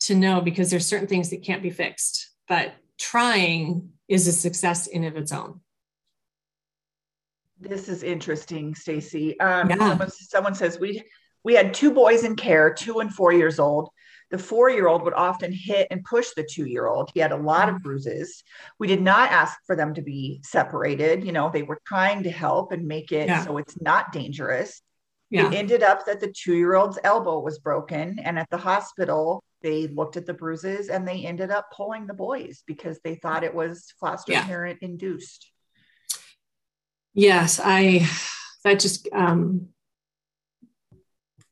[0.00, 4.86] to know because there's certain things that can't be fixed, but trying is a success
[4.86, 5.60] in of its own.
[7.58, 9.38] This is interesting, Stacy.
[9.40, 9.76] Um, yeah.
[9.76, 11.02] someone, someone says we
[11.42, 13.88] we had two boys in care, two and four years old.
[14.30, 17.10] The four year old would often hit and push the two year old.
[17.12, 17.82] He had a lot of mm.
[17.82, 18.44] bruises.
[18.78, 21.24] We did not ask for them to be separated.
[21.24, 23.44] You know, they were trying to help and make it yeah.
[23.44, 24.82] so it's not dangerous.
[25.30, 25.48] Yeah.
[25.48, 28.18] It ended up that the two year old's elbow was broken.
[28.20, 32.14] And at the hospital, they looked at the bruises and they ended up pulling the
[32.14, 34.44] boys because they thought it was foster yeah.
[34.44, 35.50] parent induced.
[37.14, 38.06] Yes, I,
[38.64, 39.68] that just, um,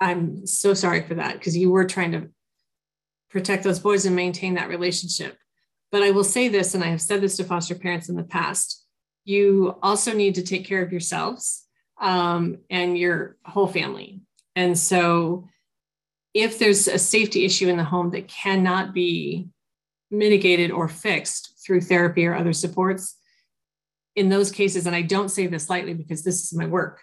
[0.01, 2.29] I'm so sorry for that because you were trying to
[3.31, 5.37] protect those boys and maintain that relationship.
[5.91, 8.23] But I will say this, and I have said this to foster parents in the
[8.25, 8.85] past
[9.29, 11.67] you also need to take care of yourselves
[12.01, 14.23] um, and your whole family.
[14.57, 15.49] And so,
[16.35, 19.49] if there's a safety issue in the home that cannot be
[20.11, 23.17] mitigated or fixed through therapy or other supports,
[24.17, 27.03] in those cases, and I don't say this lightly because this is my work,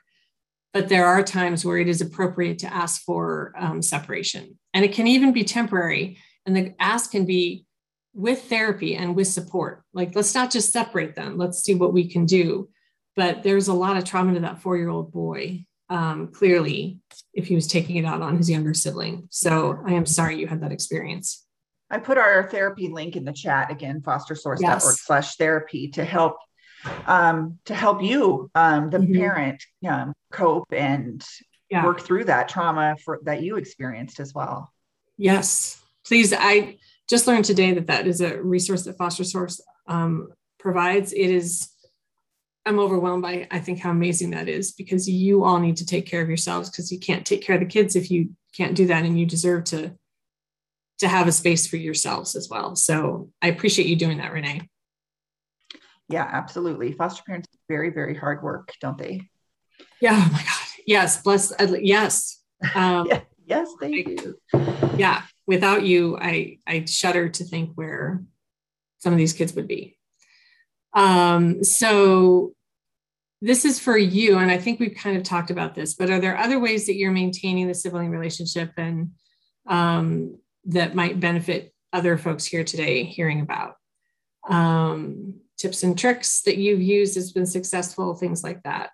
[0.74, 4.60] but there are times where it is appropriate to ask for um, separation.
[4.74, 6.18] And it can even be temporary.
[6.46, 7.66] And the ask can be
[8.14, 9.84] with therapy and with support.
[9.94, 12.70] Like, let's not just separate them, let's see what we can do.
[13.16, 17.00] But there's a lot of trauma to that four year old boy, um, clearly,
[17.34, 19.28] if he was taking it out on his younger sibling.
[19.30, 21.46] So I am sorry you had that experience.
[21.90, 25.02] I put our therapy link in the chat again, fostersource.org yes.
[25.02, 26.38] slash therapy to help
[27.08, 29.16] um, to help you, um, the mm-hmm.
[29.16, 31.26] parent, um, cope and
[31.70, 31.84] yeah.
[31.84, 34.72] work through that trauma for that you experienced as well.
[35.18, 36.32] Yes, please.
[36.32, 36.78] I
[37.10, 40.30] just learned today that that is a resource that Foster Source um,
[40.60, 41.14] provides.
[41.14, 41.70] It is.
[42.66, 46.08] I'm overwhelmed by I think how amazing that is because you all need to take
[46.08, 48.88] care of yourselves because you can't take care of the kids if you can't do
[48.88, 49.94] that and you deserve to
[51.00, 52.76] to have a space for yourselves as well.
[52.76, 54.70] So I appreciate you doing that, Renee.
[56.08, 56.94] Yeah, absolutely.
[56.94, 59.22] Foster parents very, very hard work, don't they?
[60.00, 60.14] Yeah.
[60.14, 60.68] Oh my God.
[60.86, 61.22] Yes.
[61.22, 61.52] Bless.
[61.52, 62.42] Uh, yes.
[62.76, 64.36] Um, yeah, yes, they I, do.
[64.98, 65.24] Yeah.
[65.48, 68.24] Without you, I I shudder to think where
[69.00, 69.95] some of these kids would be.
[70.96, 72.54] Um, so
[73.42, 75.94] this is for you, and I think we've kind of talked about this.
[75.94, 79.12] But are there other ways that you're maintaining the sibling relationship and
[79.68, 83.76] um, that might benefit other folks here today hearing about?
[84.50, 88.92] Um, tips and tricks that you've used has been successful, things like that.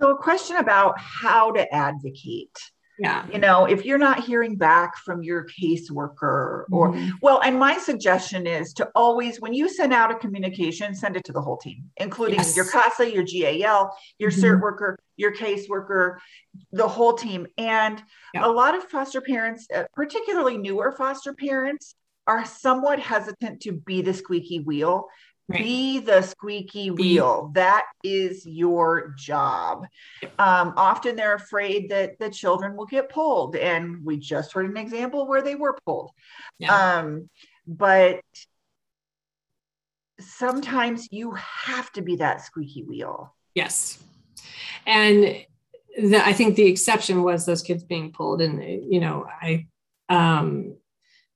[0.00, 2.56] So, a question about how to advocate.
[3.00, 3.24] Yeah.
[3.32, 7.12] You know, if you're not hearing back from your caseworker, or, mm-hmm.
[7.22, 11.24] well, and my suggestion is to always, when you send out a communication, send it
[11.24, 12.54] to the whole team, including yes.
[12.54, 14.44] your CASA, your GAL, your mm-hmm.
[14.44, 16.18] CERT worker, your caseworker,
[16.72, 17.46] the whole team.
[17.56, 18.02] And
[18.34, 18.44] yeah.
[18.44, 21.94] a lot of foster parents, uh, particularly newer foster parents,
[22.26, 25.06] are somewhat hesitant to be the squeaky wheel
[25.50, 25.64] Right.
[25.64, 27.48] Be the squeaky wheel.
[27.48, 27.60] Be.
[27.60, 29.84] That is your job.
[30.38, 33.56] Um, often they're afraid that the children will get pulled.
[33.56, 36.12] And we just heard an example where they were pulled.
[36.60, 36.98] Yeah.
[36.98, 37.28] Um,
[37.66, 38.20] but
[40.20, 43.34] sometimes you have to be that squeaky wheel.
[43.56, 43.98] Yes.
[44.86, 45.44] And
[45.96, 48.40] the, I think the exception was those kids being pulled.
[48.40, 49.66] And, you know, I,
[50.08, 50.76] um,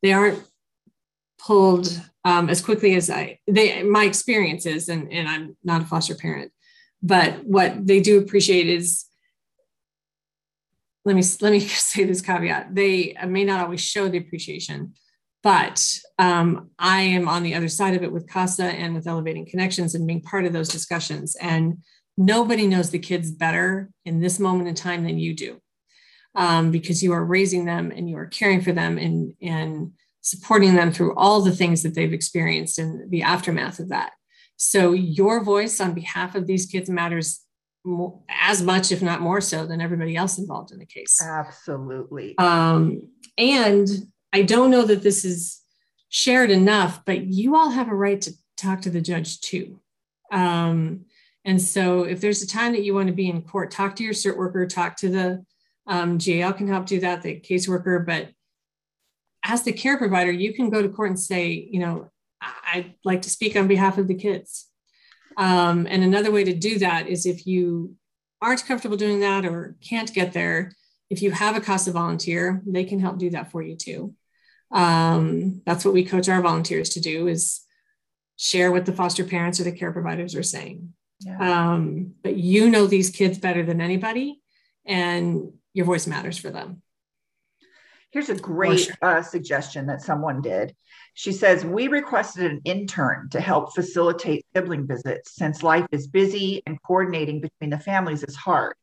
[0.02, 0.40] they aren't
[1.46, 6.14] pulled um, as quickly as I they my experiences and and I'm not a foster
[6.14, 6.52] parent,
[7.02, 9.04] but what they do appreciate is
[11.04, 11.60] let me let me
[11.90, 14.94] say this caveat they may not always show the appreciation
[15.42, 19.44] but um, i am on the other side of it with casa and with elevating
[19.44, 21.76] connections and being part of those discussions and
[22.16, 25.60] nobody knows the kids better in this moment in time than you do.
[26.36, 29.92] Um, because you are raising them and you are caring for them and and
[30.24, 34.12] supporting them through all the things that they've experienced in the aftermath of that.
[34.56, 37.42] So your voice on behalf of these kids matters
[38.30, 41.20] as much, if not more so, than everybody else involved in the case.
[41.22, 42.34] Absolutely.
[42.38, 43.02] Um,
[43.36, 43.86] and
[44.32, 45.60] I don't know that this is
[46.08, 49.78] shared enough, but you all have a right to talk to the judge too.
[50.32, 51.04] Um,
[51.44, 54.04] and so if there's a time that you want to be in court, talk to
[54.04, 55.44] your CERT worker, talk to the
[55.86, 58.30] um, GAL can help do that, the caseworker, but
[59.44, 62.10] as the care provider, you can go to court and say, you know,
[62.40, 64.68] I'd like to speak on behalf of the kids.
[65.36, 67.96] Um, and another way to do that is if you
[68.40, 70.72] aren't comfortable doing that or can't get there,
[71.10, 74.14] if you have a CASA volunteer, they can help do that for you too.
[74.70, 77.60] Um, that's what we coach our volunteers to do is
[78.36, 80.92] share what the foster parents or the care providers are saying.
[81.20, 81.72] Yeah.
[81.72, 84.40] Um, but you know these kids better than anybody.
[84.84, 86.82] And your voice matters for them.
[88.14, 90.76] Here's a great uh, suggestion that someone did.
[91.14, 96.62] She says, We requested an intern to help facilitate sibling visits since life is busy
[96.64, 98.76] and coordinating between the families is hard.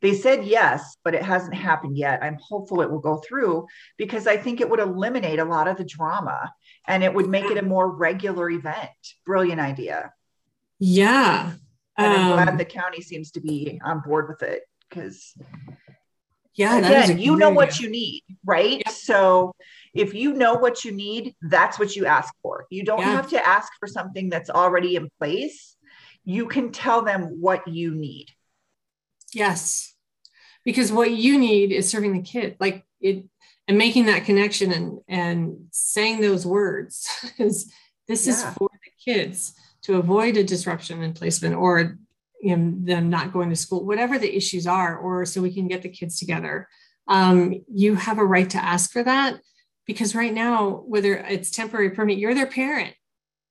[0.00, 2.22] They said yes, but it hasn't happened yet.
[2.22, 3.66] I'm hopeful it will go through
[3.98, 6.50] because I think it would eliminate a lot of the drama
[6.88, 8.88] and it would make it a more regular event.
[9.26, 10.14] Brilliant idea.
[10.78, 11.52] Yeah.
[11.98, 15.34] And I'm glad um, the county seems to be on board with it because
[16.56, 18.88] yeah again you know what you need right yep.
[18.88, 19.54] so
[19.94, 23.12] if you know what you need that's what you ask for you don't yeah.
[23.12, 25.76] have to ask for something that's already in place
[26.24, 28.26] you can tell them what you need
[29.32, 29.94] yes
[30.64, 33.24] because what you need is serving the kid like it
[33.68, 37.08] and making that connection and and saying those words
[37.38, 37.72] is
[38.08, 38.32] this yeah.
[38.32, 41.98] is for the kids to avoid a disruption in placement or
[42.40, 45.68] you know, them not going to school, whatever the issues are, or so we can
[45.68, 46.68] get the kids together.
[47.08, 49.40] Um, you have a right to ask for that
[49.86, 52.94] because right now, whether it's temporary, permanent, you're their parent,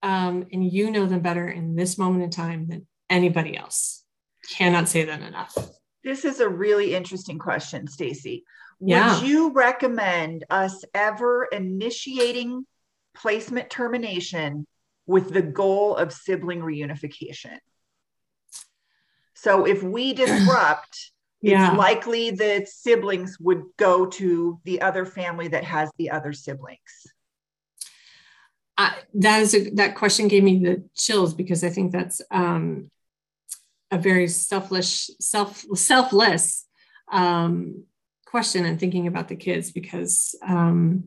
[0.01, 4.03] um, and you know them better in this moment in time than anybody else.
[4.51, 5.55] Cannot say that enough.
[6.03, 8.45] This is a really interesting question, Stacy.
[8.79, 9.19] Yeah.
[9.19, 12.65] Would you recommend us ever initiating
[13.15, 14.65] placement termination
[15.05, 17.57] with the goal of sibling reunification?
[19.41, 21.11] So if we disrupt,
[21.41, 21.69] yeah.
[21.69, 26.79] it's likely that siblings would go to the other family that has the other siblings.
[28.77, 32.89] Uh, that is a, that question gave me the chills because I think that's um,
[33.91, 36.65] a very selfless, self selfless
[37.11, 37.83] um,
[38.25, 40.35] question and thinking about the kids because.
[40.45, 41.05] Um,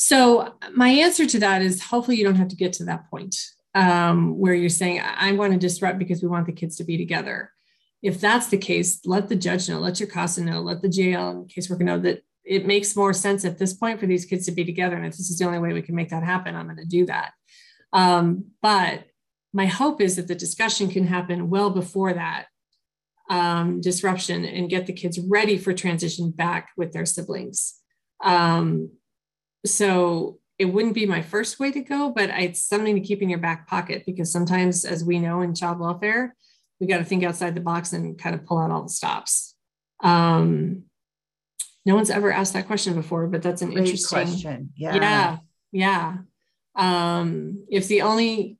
[0.00, 3.34] so my answer to that is hopefully you don't have to get to that point
[3.74, 6.96] um, where you're saying, I want to disrupt because we want the kids to be
[6.96, 7.52] together.
[8.02, 11.30] If that's the case, let the judge know, let your CASA know, let the GAL
[11.30, 14.52] and caseworker know that it makes more sense at this point for these kids to
[14.52, 14.96] be together.
[14.96, 16.84] And if this is the only way we can make that happen, I'm going to
[16.84, 17.32] do that.
[17.92, 19.04] Um, but
[19.52, 22.46] my hope is that the discussion can happen well before that
[23.30, 27.74] um, disruption and get the kids ready for transition back with their siblings.
[28.24, 28.90] Um,
[29.66, 33.28] so it wouldn't be my first way to go, but it's something to keep in
[33.28, 36.34] your back pocket because sometimes, as we know in child welfare,
[36.80, 39.54] we got to think outside the box and kind of pull out all the stops.
[40.02, 40.84] Um,
[41.86, 44.72] no one's ever asked that question before, but that's an Great interesting question.
[44.76, 44.94] Yeah.
[44.94, 45.36] Yeah.
[45.72, 46.16] Yeah.
[46.74, 48.58] Um, if the only,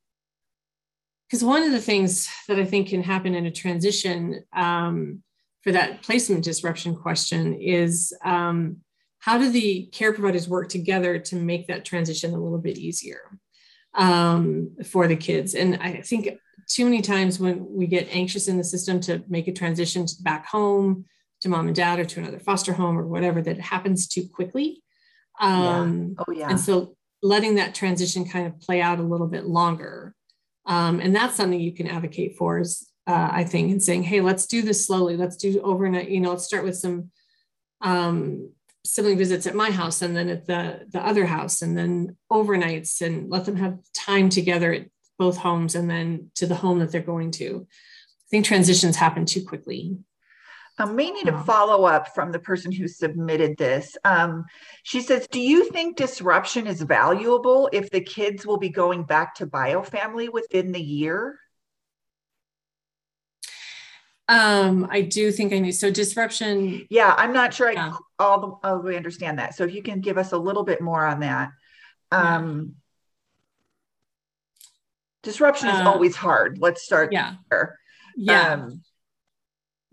[1.28, 5.22] because one of the things that I think can happen in a transition um,
[5.62, 8.78] for that placement disruption question is um,
[9.28, 13.38] how do the care providers work together to make that transition a little bit easier
[13.92, 15.54] um, for the kids?
[15.54, 16.30] And I think
[16.66, 20.46] too many times when we get anxious in the system to make a transition back
[20.46, 21.04] home
[21.42, 24.82] to mom and dad or to another foster home or whatever, that happens too quickly.
[25.38, 26.24] Um, yeah.
[26.26, 26.48] Oh, yeah.
[26.48, 30.14] And so letting that transition kind of play out a little bit longer.
[30.64, 34.22] Um, and that's something you can advocate for is uh, I think, and saying, hey,
[34.22, 35.18] let's do this slowly.
[35.18, 37.10] Let's do overnight, you know, let's start with some
[37.82, 38.52] um,
[38.94, 43.00] sibling visits at my house and then at the the other house and then overnights
[43.00, 44.86] and let them have time together at
[45.18, 49.24] both homes and then to the home that they're going to i think transitions happen
[49.24, 49.96] too quickly
[50.80, 53.96] I may need a follow up from the person who submitted this.
[54.04, 54.44] Um,
[54.84, 59.34] she says, Do you think disruption is valuable if the kids will be going back
[59.36, 61.40] to biofamily within the year?
[64.28, 66.86] Um, I do think I need so disruption.
[66.90, 69.54] Yeah, I'm not sure I all the all the way understand that.
[69.54, 71.50] So if you can give us a little bit more on that.
[72.10, 72.74] Um,
[74.62, 74.66] yeah.
[75.22, 76.58] disruption is uh, always hard.
[76.60, 77.34] Let's start yeah.
[77.50, 77.78] there.
[78.16, 78.52] Yeah.
[78.54, 78.82] Um,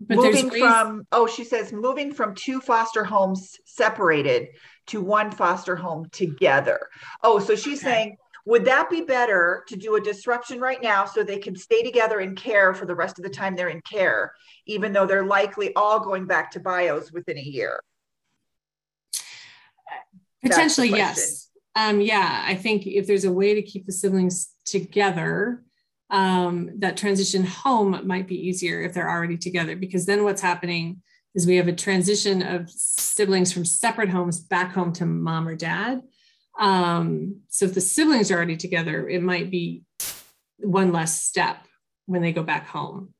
[0.00, 4.48] but moving from oh, she says moving from two foster homes separated
[4.88, 6.80] to one foster home together.
[7.22, 7.92] Oh, so she's okay.
[7.92, 8.16] saying
[8.46, 12.20] would that be better to do a disruption right now so they can stay together
[12.20, 14.32] in care for the rest of the time they're in care,
[14.66, 17.80] even though they're likely all going back to bios within a year?
[20.42, 21.50] Potentially, yes.
[21.74, 25.64] Um, yeah, I think if there's a way to keep the siblings together,
[26.10, 31.02] um, that transition home might be easier if they're already together, because then what's happening
[31.34, 35.56] is we have a transition of siblings from separate homes back home to mom or
[35.56, 36.00] dad.
[36.58, 39.82] Um, so if the siblings are already together, it might be
[40.58, 41.58] one less step
[42.06, 43.12] when they go back home.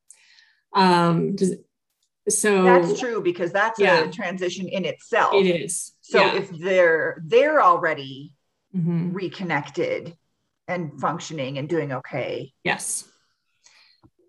[0.74, 1.54] Um, does,
[2.28, 5.34] so that's true because that's yeah, a transition in itself.
[5.34, 5.92] It is.
[6.00, 6.34] So yeah.
[6.36, 8.32] if they're they're already
[8.74, 9.12] mm-hmm.
[9.12, 10.16] reconnected
[10.66, 12.52] and functioning and doing okay.
[12.64, 13.08] Yes.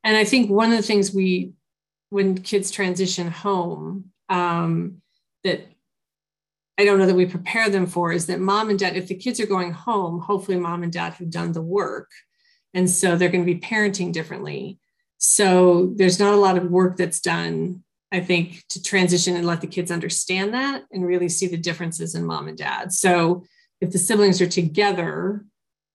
[0.04, 1.54] And I think one of the things we
[2.10, 5.02] when kids transition home, um,
[5.44, 5.68] that
[6.78, 9.16] I don't know that we prepare them for is that mom and dad, if the
[9.16, 12.10] kids are going home, hopefully mom and dad have done the work.
[12.74, 14.80] And so they're going to be parenting differently.
[15.18, 19.62] So there's not a lot of work that's done, I think, to transition and let
[19.62, 22.94] the kids understand that and really see the differences in mom and dad.
[22.94, 23.44] So
[23.82, 25.46] if the siblings are together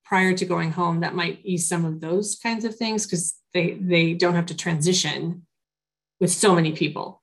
[0.04, 3.74] prior to going home, that might ease some of those kinds of things because they
[3.80, 5.46] they don't have to transition
[6.20, 7.21] with so many people.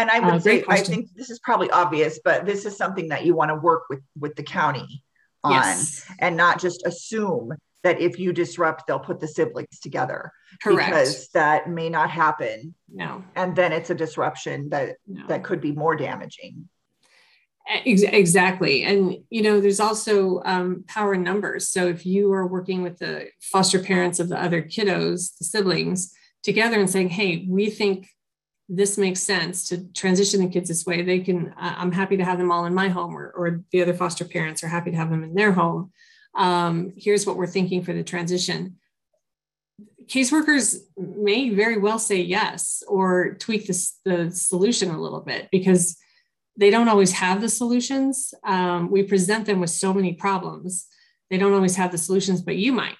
[0.00, 3.08] And I would uh, say, I think this is probably obvious, but this is something
[3.08, 5.04] that you want to work with with the county
[5.44, 6.10] on, yes.
[6.18, 7.52] and not just assume
[7.82, 10.32] that if you disrupt, they'll put the siblings together.
[10.62, 10.90] Correct.
[10.90, 12.74] Because that may not happen.
[12.92, 13.24] No.
[13.36, 15.26] And then it's a disruption that no.
[15.28, 16.68] that could be more damaging.
[17.84, 18.84] Exactly.
[18.84, 21.68] And, you know, there's also um, power in numbers.
[21.68, 26.12] So if you are working with the foster parents of the other kiddos, the siblings,
[26.42, 28.08] together and saying, hey, we think
[28.72, 31.02] this makes sense to transition the kids this way.
[31.02, 33.94] They can i'm happy to have them all in my home or, or the other
[33.94, 35.90] foster parents are happy to have them in their home.
[36.36, 38.76] Um, here's what we're thinking for the transition.
[40.06, 45.96] Caseworkers may very well say yes or tweak this, the solution a little bit because
[46.56, 48.32] they don't always have the solutions.
[48.44, 50.86] Um, we present them with so many problems.
[51.28, 52.96] They don't always have the solutions but you might.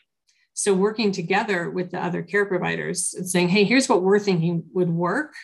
[0.53, 4.65] So working together with the other care providers and saying hey here's what we're thinking
[4.73, 5.35] would work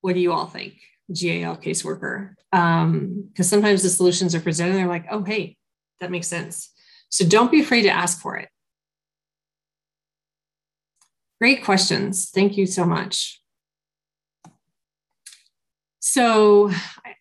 [0.00, 0.74] what do you all think,
[1.08, 2.34] GAL caseworker?
[2.50, 5.56] Because um, sometimes the solutions are presented, they're like, oh, hey,
[6.00, 6.70] that makes sense.
[7.08, 8.48] So don't be afraid to ask for it.
[11.40, 12.30] Great questions.
[12.30, 13.40] Thank you so much.
[16.00, 16.70] So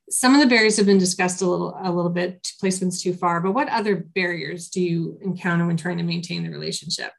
[0.10, 3.40] some of the barriers have been discussed a little a little bit placements too far
[3.40, 7.12] but what other barriers do you encounter when trying to maintain the relationship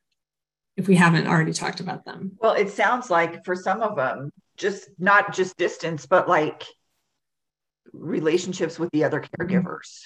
[0.76, 4.30] if we haven't already talked about them well it sounds like for some of them
[4.60, 6.64] just not just distance, but like
[7.92, 10.02] relationships with the other caregivers.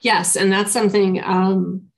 [0.00, 1.88] Yes, and that's something um,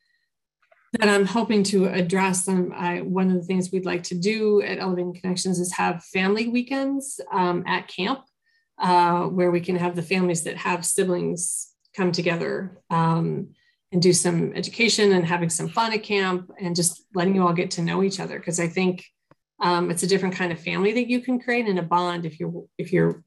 [0.93, 2.49] that I'm hoping to address.
[2.49, 6.05] Um, I, one of the things we'd like to do at Elevating Connections is have
[6.05, 8.21] family weekends um, at camp,
[8.79, 13.49] uh, where we can have the families that have siblings come together um,
[13.95, 17.53] and do some education and having some fun at camp and just letting you all
[17.53, 18.41] get to know each other.
[18.41, 19.05] Because I think
[19.61, 22.41] um, it's a different kind of family that you can create and a bond if
[22.41, 23.23] you're if you're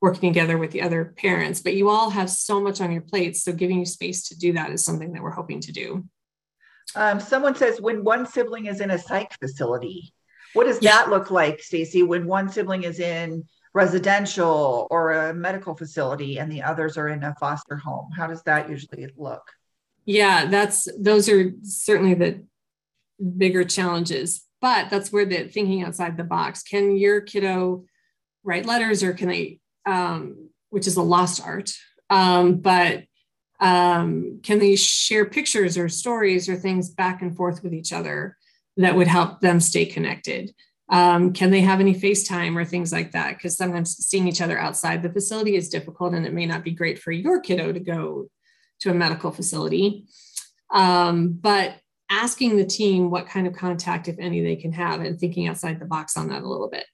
[0.00, 1.60] working together with the other parents.
[1.60, 4.52] But you all have so much on your plates, so giving you space to do
[4.54, 6.04] that is something that we're hoping to do.
[6.96, 10.12] Um, someone says when one sibling is in a psych facility,
[10.54, 10.90] what does yeah.
[10.90, 12.02] that look like, Stacy?
[12.02, 13.44] When one sibling is in
[13.74, 18.42] residential or a medical facility and the others are in a foster home, how does
[18.42, 19.42] that usually look?
[20.08, 22.44] Yeah, that's those are certainly the
[23.36, 26.62] bigger challenges but that's where the thinking outside the box.
[26.62, 27.84] Can your kiddo
[28.42, 31.72] write letters or can they um, which is a lost art
[32.10, 33.04] um, but
[33.60, 38.36] um, can they share pictures or stories or things back and forth with each other
[38.76, 40.54] that would help them stay connected?
[40.90, 43.36] Um, can they have any facetime or things like that?
[43.36, 46.70] Because sometimes seeing each other outside the facility is difficult and it may not be
[46.70, 48.28] great for your kiddo to go
[48.80, 50.06] to a medical facility
[50.70, 51.76] um, but
[52.10, 55.78] asking the team what kind of contact, if any, they can have and thinking outside
[55.78, 56.86] the box on that a little bit.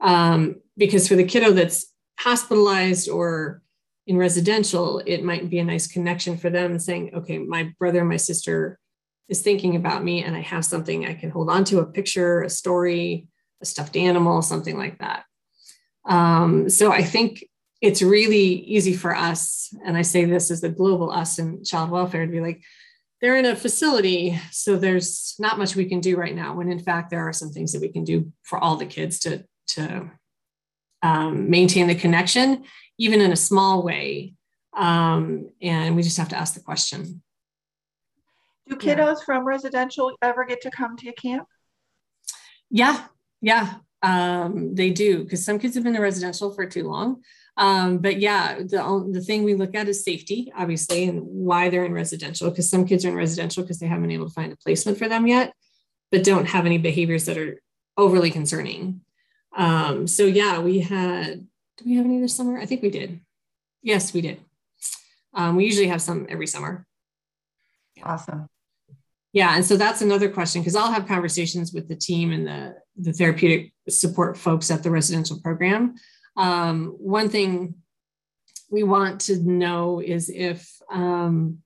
[0.00, 3.62] Um, because for the kiddo that's hospitalized or
[4.06, 8.16] in residential, it might be a nice connection for them saying, okay, my brother, my
[8.16, 8.78] sister
[9.28, 12.42] is thinking about me and I have something I can hold on to a picture,
[12.42, 13.28] a story,
[13.62, 15.24] a stuffed animal, something like that.
[16.06, 17.44] Um, so I think
[17.84, 21.90] it's really easy for us, and I say this as the global us in child
[21.90, 22.62] welfare to be like,
[23.20, 26.54] they're in a facility, so there's not much we can do right now.
[26.54, 29.18] When in fact, there are some things that we can do for all the kids
[29.20, 30.10] to to
[31.02, 32.64] um, maintain the connection,
[32.98, 34.34] even in a small way.
[34.74, 37.22] Um, and we just have to ask the question.
[38.66, 39.24] Do kiddos yeah.
[39.26, 41.46] from residential ever get to come to your camp?
[42.70, 43.04] Yeah,
[43.42, 47.22] yeah, um, they do because some kids have been in residential for too long.
[47.56, 51.84] Um, but yeah, the, the thing we look at is safety, obviously, and why they're
[51.84, 54.52] in residential, because some kids are in residential because they haven't been able to find
[54.52, 55.54] a placement for them yet,
[56.10, 57.60] but don't have any behaviors that are
[57.96, 59.02] overly concerning.
[59.56, 61.46] Um, so yeah, we had,
[61.78, 62.58] do we have any this summer?
[62.58, 63.20] I think we did.
[63.82, 64.40] Yes, we did.
[65.32, 66.86] Um, we usually have some every summer.
[68.02, 68.48] Awesome.
[69.32, 72.76] Yeah, and so that's another question because I'll have conversations with the team and the
[72.96, 75.96] the therapeutic support folks at the residential program
[76.36, 77.74] um, one thing
[78.70, 81.58] we want to know is if um,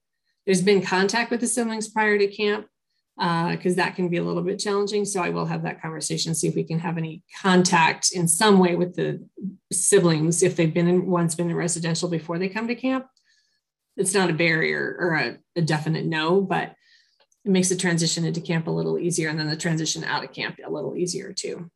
[0.45, 2.67] there's been contact with the siblings prior to camp.
[3.17, 5.05] because uh, that can be a little bit challenging.
[5.05, 8.59] So I will have that conversation, see if we can have any contact in some
[8.59, 9.23] way with the
[9.71, 13.07] siblings if they've been in once been in residential before they come to camp.
[13.97, 16.73] It's not a barrier or a, a definite no, but
[17.45, 20.33] it makes the transition into camp a little easier and then the transition out of
[20.33, 21.69] camp a little easier too.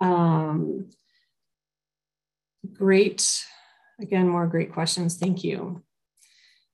[0.00, 0.90] Um,
[2.72, 3.44] great.
[4.00, 5.16] Again, more great questions.
[5.16, 5.82] Thank you.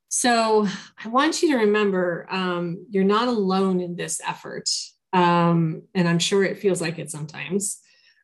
[0.09, 0.67] So
[1.03, 4.69] I want you to remember um, you're not alone in this effort.
[5.13, 7.79] Um, and I'm sure it feels like it sometimes.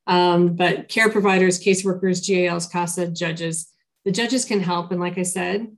[0.07, 3.69] Um, but care providers, caseworkers, GALs, CASA, judges,
[4.05, 4.93] the judges can help.
[4.93, 5.69] And like I said,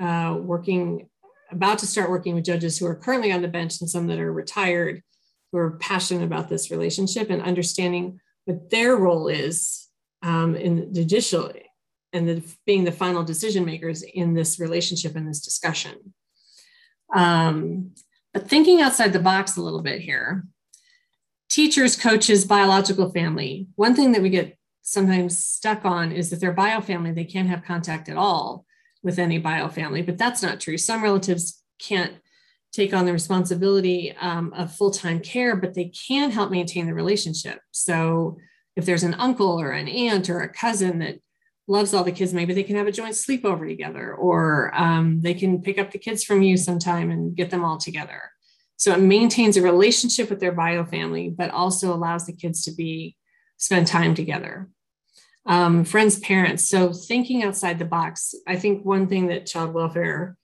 [0.00, 1.08] uh, working,
[1.50, 4.18] about to start working with judges who are currently on the bench and some that
[4.18, 5.02] are retired
[5.52, 9.85] who are passionate about this relationship and understanding what their role is
[10.26, 11.52] um, in judicial
[12.12, 16.14] and the, being the final decision makers in this relationship and this discussion.
[17.14, 17.92] Um,
[18.34, 20.44] but thinking outside the box a little bit here,
[21.48, 26.52] teachers, coaches, biological family, one thing that we get sometimes stuck on is that their
[26.52, 28.66] bio family, they can't have contact at all
[29.02, 30.76] with any bio family, but that's not true.
[30.76, 32.14] Some relatives can't
[32.72, 37.60] take on the responsibility um, of full-time care, but they can help maintain the relationship.
[37.70, 38.36] So
[38.76, 41.18] if there's an uncle or an aunt or a cousin that
[41.66, 45.34] loves all the kids, maybe they can have a joint sleepover together, or um, they
[45.34, 48.22] can pick up the kids from you sometime and get them all together.
[48.76, 52.74] So it maintains a relationship with their bio family, but also allows the kids to
[52.74, 53.16] be
[53.56, 54.68] spend time together.
[55.46, 56.68] Um, friends, parents.
[56.68, 58.34] So thinking outside the box.
[58.46, 60.36] I think one thing that child welfare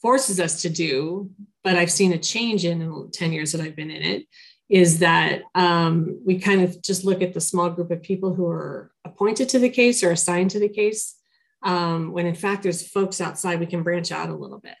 [0.00, 1.30] forces us to do,
[1.64, 4.26] but I've seen a change in, in the 10 years that I've been in it,
[4.74, 8.48] is that um, we kind of just look at the small group of people who
[8.48, 11.14] are appointed to the case or assigned to the case,
[11.62, 14.74] um, when in fact there's folks outside we can branch out a little bit.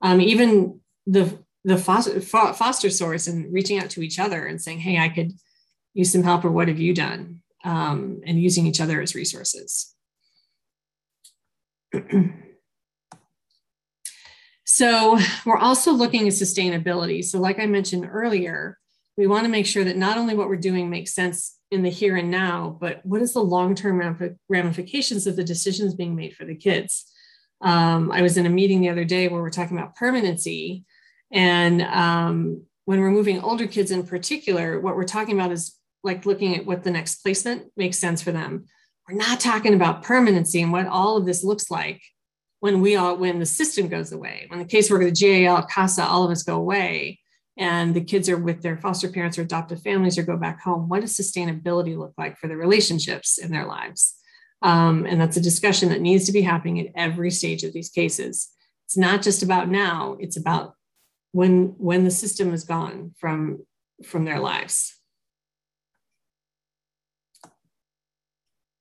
[0.00, 4.78] Um, even the the foster, foster source and reaching out to each other and saying,
[4.78, 5.32] "Hey, I could
[5.92, 9.94] use some help," or "What have you done?" Um, and using each other as resources.
[14.64, 17.22] so we're also looking at sustainability.
[17.22, 18.78] So, like I mentioned earlier,
[19.16, 21.90] we want to make sure that not only what we're doing makes sense in the
[21.90, 26.44] here and now, but what is the long-term ramifications of the decisions being made for
[26.44, 27.10] the kids?
[27.60, 30.84] Um, I was in a meeting the other day where we're talking about permanency,
[31.30, 36.26] and um, when we're moving older kids in particular, what we're talking about is like
[36.26, 38.66] looking at what the next placement makes sense for them.
[39.08, 42.02] We're not talking about permanency and what all of this looks like
[42.60, 46.24] when we all when the system goes away, when the caseworker, the GAL, CASA, all
[46.24, 47.20] of us go away
[47.56, 50.88] and the kids are with their foster parents or adoptive families or go back home,
[50.88, 54.14] what does sustainability look like for the relationships in their lives?
[54.62, 57.90] Um, and that's a discussion that needs to be happening at every stage of these
[57.90, 58.50] cases.
[58.86, 60.74] It's not just about now, it's about
[61.32, 63.64] when, when the system is gone from,
[64.04, 64.98] from their lives.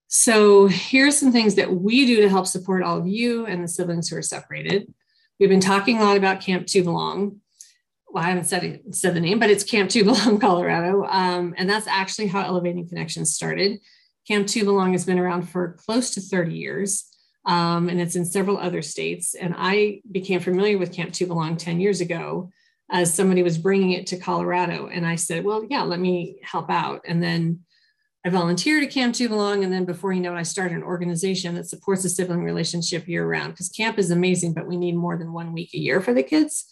[0.08, 3.68] So here's some things that we do to help support all of you and the
[3.68, 4.94] siblings who are separated.
[5.40, 7.42] We've been talking a lot about Camp To Belong
[8.14, 11.56] well, I haven't said it, said the name, but it's Camp To Belong, Colorado, um,
[11.58, 13.80] and that's actually how Elevating Connections started.
[14.28, 17.06] Camp To Belong has been around for close to 30 years,
[17.48, 19.34] um, and it's in several other states.
[19.34, 22.52] And I became familiar with Camp To Belong 10 years ago
[22.92, 26.70] as somebody was bringing it to Colorado, and I said, "Well, yeah, let me help
[26.70, 27.62] out." And then
[28.24, 30.84] I volunteered at Camp To Belong, and then before you know it, I started an
[30.84, 34.96] organization that supports the sibling relationship year round because camp is amazing, but we need
[34.96, 36.66] more than one week a year for the kids.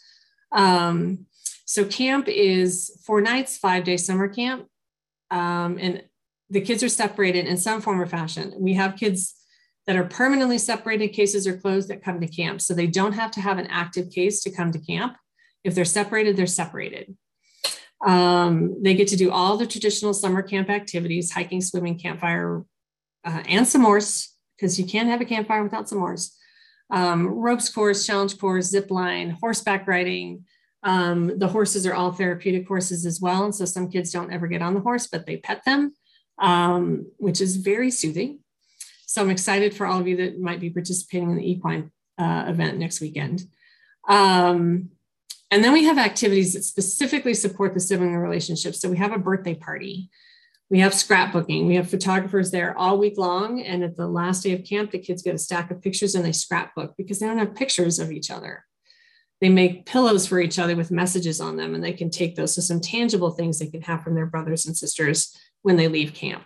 [0.52, 1.26] Um,
[1.66, 4.68] so camp is four nights, five day summer camp.
[5.30, 6.04] Um, and
[6.50, 8.54] the kids are separated in some form or fashion.
[8.58, 9.36] We have kids
[9.88, 12.62] that are permanently separated, cases are closed that come to camp.
[12.62, 15.16] So they don't have to have an active case to come to camp.
[15.64, 17.16] If they're separated, they're separated.
[18.06, 22.64] Um, they get to do all the traditional summer camp activities hiking, swimming, campfire,
[23.24, 24.28] uh, and s'mores,
[24.58, 26.36] because you can't have a campfire without s'mores.
[26.90, 30.46] Um, ropes course, challenge course, zip line, horseback riding,
[30.84, 33.46] um, the horses are all therapeutic horses as well.
[33.46, 35.94] And so some kids don't ever get on the horse, but they pet them,
[36.40, 38.40] um, which is very soothing.
[39.06, 42.46] So I'm excited for all of you that might be participating in the equine uh,
[42.48, 43.44] event next weekend.
[44.08, 44.90] Um,
[45.52, 48.74] and then we have activities that specifically support the sibling relationship.
[48.74, 50.10] So we have a birthday party.
[50.70, 51.68] We have scrapbooking.
[51.68, 53.62] We have photographers there all week long.
[53.62, 56.24] And at the last day of camp, the kids get a stack of pictures and
[56.24, 58.64] they scrapbook because they don't have pictures of each other
[59.42, 62.56] they make pillows for each other with messages on them and they can take those
[62.56, 66.14] to some tangible things they can have from their brothers and sisters when they leave
[66.14, 66.44] camp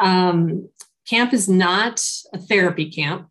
[0.00, 0.68] um,
[1.08, 3.28] camp is not a therapy camp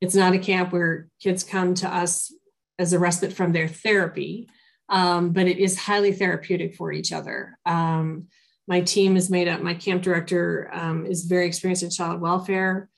[0.00, 2.32] it's not a camp where kids come to us
[2.78, 4.48] as a respite from their therapy
[4.88, 7.58] um, but it is highly therapeutic for each other.
[7.66, 8.28] Um,
[8.68, 12.88] my team is made up, my camp director um, is very experienced in child welfare.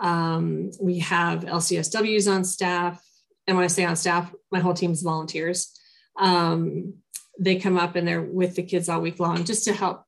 [0.00, 3.02] Um, we have LCSWs on staff.
[3.46, 5.78] And when I say on staff, my whole team is volunteers.
[6.18, 6.94] Um,
[7.38, 10.04] they come up and they're with the kids all week long just to help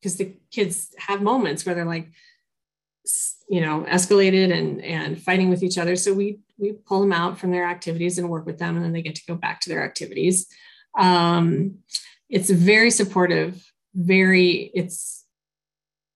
[0.00, 2.10] because the kids have moments where they're like,
[3.48, 5.96] you know, escalated and and fighting with each other.
[5.96, 8.92] So we we pull them out from their activities and work with them, and then
[8.92, 10.46] they get to go back to their activities.
[10.98, 11.78] Um,
[12.28, 13.70] it's very supportive.
[13.94, 15.24] Very, it's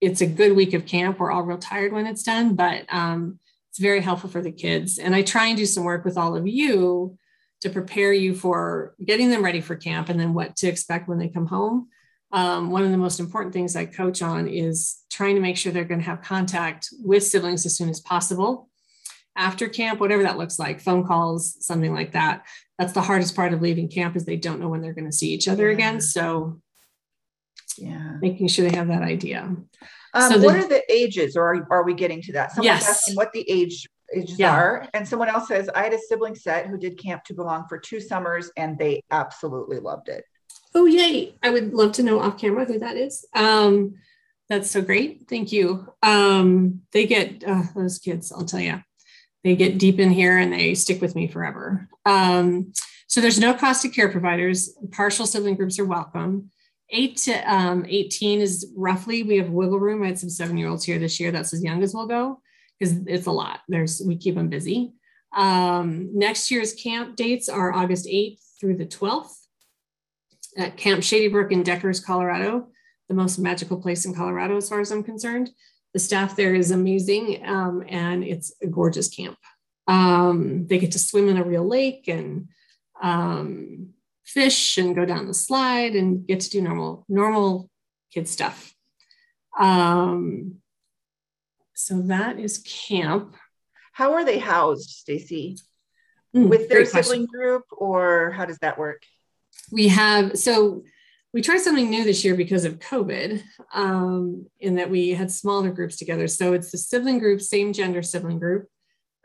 [0.01, 1.19] it's a good week of camp.
[1.19, 4.97] We're all real tired when it's done, but um, it's very helpful for the kids.
[4.97, 7.17] And I try and do some work with all of you
[7.61, 11.19] to prepare you for getting them ready for camp and then what to expect when
[11.19, 11.87] they come home.
[12.31, 15.71] Um, one of the most important things I coach on is trying to make sure
[15.71, 18.69] they're going to have contact with siblings as soon as possible
[19.35, 22.45] after camp, whatever that looks like, phone calls, something like that.
[22.77, 25.15] That's the hardest part of leaving camp is they don't know when they're going to
[25.15, 25.73] see each other yeah.
[25.73, 26.01] again.
[26.01, 26.61] So,
[27.77, 29.55] yeah, making sure they have that idea.
[30.13, 32.51] Um, so the, what are the ages, or are, are we getting to that?
[32.51, 32.89] Someone's yes.
[32.89, 34.53] asking what the age ages yeah.
[34.53, 37.65] are, and someone else says I had a sibling set who did Camp to Belong
[37.67, 40.25] for two summers, and they absolutely loved it.
[40.73, 41.35] Oh yay!
[41.43, 43.25] I would love to know off camera who that is.
[43.33, 43.95] Um,
[44.49, 45.27] that's so great.
[45.29, 45.93] Thank you.
[46.03, 48.31] Um, they get uh, those kids.
[48.31, 48.81] I'll tell you
[49.43, 51.87] they get deep in here and they stick with me forever.
[52.05, 52.73] Um,
[53.07, 54.77] so there's no cost to care providers.
[54.91, 56.51] Partial sibling groups are welcome.
[56.89, 60.03] Eight to um, 18 is roughly, we have wiggle room.
[60.03, 61.31] I had some seven year olds here this year.
[61.31, 62.40] That's as young as we'll go
[62.81, 63.59] because it's a lot.
[63.67, 64.93] There's, we keep them busy.
[65.35, 69.33] Um, next year's camp dates are August 8th through the 12th
[70.57, 72.67] at Camp Shady Brook in Deckers, Colorado,
[73.07, 75.51] the most magical place in Colorado, as far as I'm concerned
[75.93, 79.37] the staff there is amazing um, and it's a gorgeous camp.
[79.87, 82.47] Um, they get to swim in a real lake and
[83.01, 83.89] um,
[84.23, 87.69] fish and go down the slide and get to do normal normal
[88.13, 88.73] kid stuff.
[89.59, 90.60] Um,
[91.85, 93.35] so that is camp.
[93.93, 95.57] How are they housed, Stacy?
[96.35, 97.25] Mm, With their sibling question.
[97.25, 99.03] group, or how does that work?
[99.71, 100.83] We have so
[101.33, 103.41] we tried something new this year because of COVID,
[103.73, 106.27] um, in that we had smaller groups together.
[106.27, 108.67] So it's the sibling group, same gender sibling group,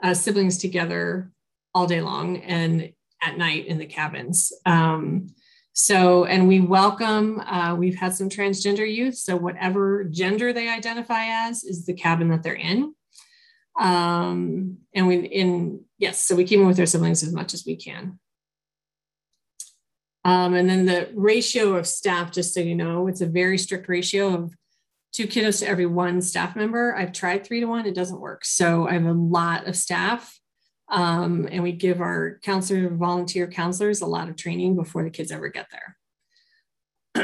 [0.03, 1.33] uh, siblings together
[1.75, 2.93] all day long and
[3.23, 4.53] at night in the cabins.
[4.65, 5.29] Um,
[5.79, 9.15] so, and we welcome, uh, we've had some transgender youth.
[9.15, 12.95] So, whatever gender they identify as is the cabin that they're in.
[13.79, 17.67] Um, and we, in, yes, so we keep them with their siblings as much as
[17.67, 18.19] we can.
[20.25, 23.87] Um, and then the ratio of staff, just so you know, it's a very strict
[23.87, 24.55] ratio of
[25.13, 26.97] two kiddos to every one staff member.
[26.97, 28.47] I've tried three to one, it doesn't work.
[28.47, 30.41] So I have a lot of staff.
[30.89, 35.33] Um, and we give our counselor, volunteer counselors a lot of training before the kids
[35.33, 35.97] ever get there.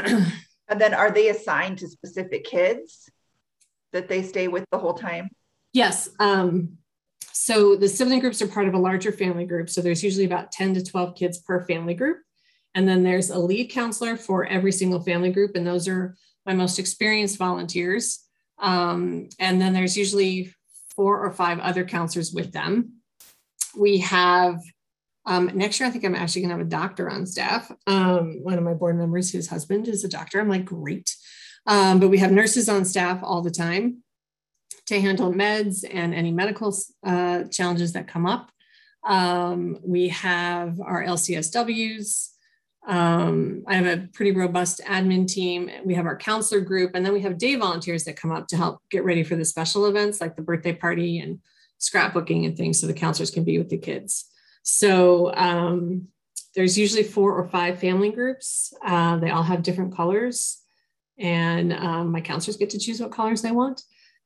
[0.69, 3.09] and then are they assigned to specific kids
[3.93, 5.29] that they stay with the whole time?
[5.71, 6.09] Yes.
[6.19, 6.77] Um,
[7.31, 9.69] so the sibling groups are part of a larger family group.
[9.69, 12.17] So there's usually about 10 to 12 kids per family group.
[12.75, 16.15] And then there's a lead counselor for every single family group, and those are
[16.45, 18.19] my most experienced volunteers.
[18.59, 20.53] Um, and then there's usually
[20.95, 23.02] four or five other counselors with them.
[23.77, 24.59] We have
[25.25, 27.71] um, next year, I think I'm actually going to have a doctor on staff.
[27.87, 30.39] Um, one of my board members, whose husband is a doctor.
[30.39, 31.15] I'm like, great.
[31.65, 34.03] Um, but we have nurses on staff all the time
[34.87, 36.75] to handle meds and any medical
[37.05, 38.51] uh, challenges that come up.
[39.05, 42.29] Um, we have our LCSWs.
[42.85, 45.69] Um, I have a pretty robust admin team.
[45.85, 48.57] We have our counselor group, and then we have day volunteers that come up to
[48.57, 51.39] help get ready for the special events like the birthday party and
[51.83, 54.25] scrapbooking and things so the counselors can be with the kids.
[54.63, 56.07] So um,
[56.55, 58.73] there's usually four or five family groups.
[58.85, 60.61] Uh, they all have different colors,
[61.17, 63.81] and um, my counselors get to choose what colors they want.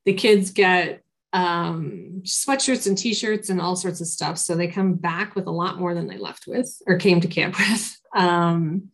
[0.06, 1.04] The kids get
[1.34, 4.38] um, sweatshirts and t-shirts and all sorts of stuff.
[4.38, 7.28] So they come back with a lot more than they left with or came to
[7.28, 7.98] camp with.
[8.16, 8.90] Um,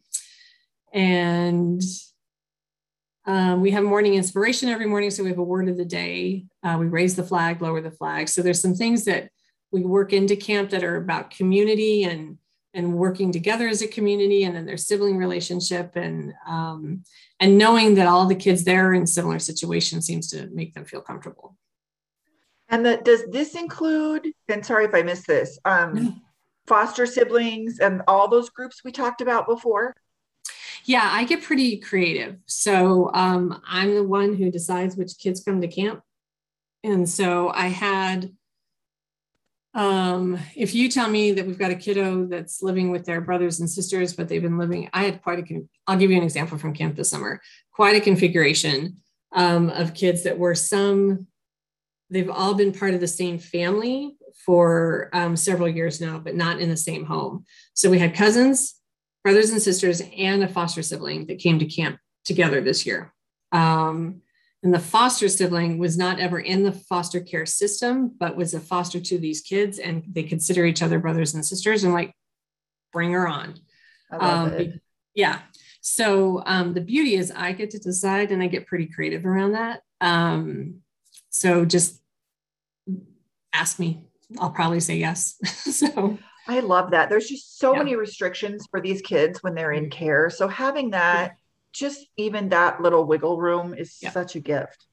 [0.91, 1.81] and
[3.25, 5.09] um, we have morning inspiration every morning.
[5.09, 6.45] So we have a word of the day.
[6.63, 8.27] Uh, we raise the flag, lower the flag.
[8.29, 9.29] So there's some things that
[9.71, 12.37] we work into camp that are about community and
[12.75, 17.03] and working together as a community, and then their sibling relationship, and um,
[17.39, 20.83] and knowing that all the kids there are in similar situations seems to make them
[20.83, 21.55] feel comfortable.
[22.69, 24.27] And the, does this include?
[24.47, 25.59] And sorry if I missed this.
[25.65, 26.13] Um, no
[26.67, 29.95] foster siblings and all those groups we talked about before?
[30.85, 32.37] Yeah, I get pretty creative.
[32.45, 36.01] So um, I'm the one who decides which kids come to camp.
[36.83, 38.31] And so I had
[39.75, 43.59] Um, if you tell me that we've got a kiddo that's living with their brothers
[43.59, 46.59] and sisters, but they've been living, I had quite a, I'll give you an example
[46.59, 47.41] from camp this summer,
[47.71, 48.97] quite a configuration
[49.31, 51.25] um, of kids that were some,
[52.11, 54.15] they've all been part of the same family
[54.45, 57.43] for um, several years now, but not in the same home.
[57.73, 58.75] So we had cousins,
[59.23, 63.13] brothers and sisters, and a foster sibling that came to camp together this year.
[63.51, 64.21] Um,
[64.63, 68.59] and the foster sibling was not ever in the foster care system, but was a
[68.59, 72.13] foster to these kids, and they consider each other brothers and sisters, and like,
[72.93, 73.55] bring her on.
[74.11, 74.79] Um,
[75.15, 75.39] yeah.
[75.81, 79.53] So um, the beauty is, I get to decide, and I get pretty creative around
[79.53, 79.81] that.
[79.99, 80.81] Um,
[81.29, 82.01] so just
[83.51, 84.05] ask me.
[84.39, 85.35] I'll probably say yes.
[85.45, 86.17] so
[86.47, 87.09] I love that.
[87.09, 87.79] There's just so yeah.
[87.79, 90.29] many restrictions for these kids when they're in care.
[90.29, 91.37] So having that
[91.71, 94.11] just even that little wiggle room is yeah.
[94.11, 94.85] such a gift.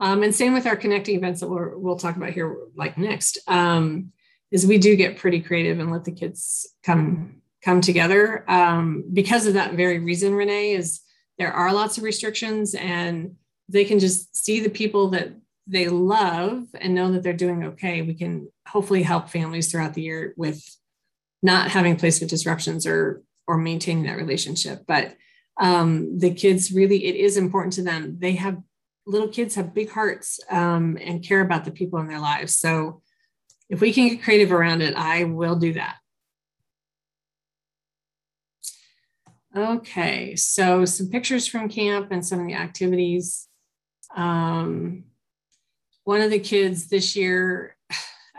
[0.00, 3.38] Um, and same with our connecting events that we'll, we'll talk about here, like next,
[3.46, 4.12] um,
[4.50, 8.44] is we do get pretty creative and let the kids come come together.
[8.48, 11.00] Um, because of that very reason, Renee, is
[11.38, 13.36] there are lots of restrictions and
[13.68, 15.32] they can just see the people that
[15.66, 18.02] they love and know that they're doing okay.
[18.02, 20.62] We can hopefully help families throughout the year with
[21.42, 24.84] not having placement disruptions or or maintaining that relationship.
[24.86, 25.16] But
[25.60, 28.16] um, the kids really it is important to them.
[28.18, 28.60] They have
[29.06, 32.56] little kids have big hearts um, and care about the people in their lives.
[32.56, 33.02] So
[33.68, 35.96] if we can get creative around it i will do that.
[39.56, 43.48] Okay so some pictures from camp and some of the activities.
[44.16, 45.04] Um,
[46.04, 47.73] one of the kids this year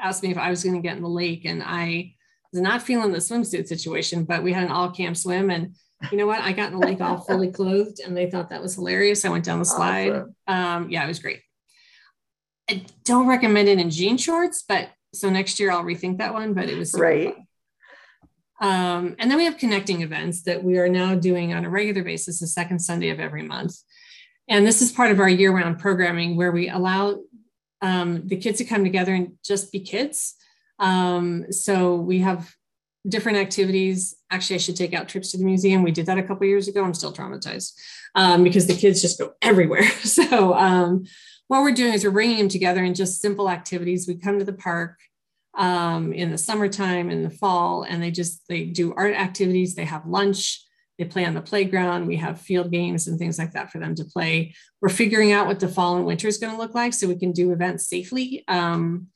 [0.06, 2.14] asked me if i was going to get in the lake and i
[2.52, 5.76] was not feeling the swimsuit situation but we had an all camp swim and
[6.12, 6.42] you know what?
[6.42, 9.26] I got in the lake all fully clothed and they thought that was hilarious.
[9.26, 10.12] I went down the slide.
[10.12, 10.36] Awesome.
[10.48, 11.42] Um, yeah, it was great.
[12.70, 16.54] I don't recommend it in jean shorts, but so next year I'll rethink that one,
[16.54, 17.36] but it was right.
[18.62, 22.04] Um, and then we have connecting events that we are now doing on a regular
[22.04, 23.76] basis, the second Sunday of every month.
[24.48, 27.20] And this is part of our year round programming where we allow
[27.86, 30.36] um, the kids to come together and just be kids.
[30.80, 32.52] Um, so we have
[33.08, 34.16] different activities.
[34.32, 35.84] Actually, I should take out trips to the museum.
[35.84, 36.84] We did that a couple years ago.
[36.84, 37.74] I'm still traumatized
[38.16, 39.88] um, because the kids just go everywhere.
[40.04, 41.06] So um,
[41.48, 44.08] what we're doing is we're bringing them together in just simple activities.
[44.08, 45.00] We come to the park
[45.56, 49.76] um, in the summertime, in the fall, and they just they do art activities.
[49.76, 50.65] They have lunch.
[50.98, 52.08] They play on the playground.
[52.08, 54.56] We have field games and things like that for them to play.
[54.82, 57.18] We're figuring out what the fall and winter is going to look like so we
[57.18, 58.44] can do events safely.
[58.48, 59.08] Um,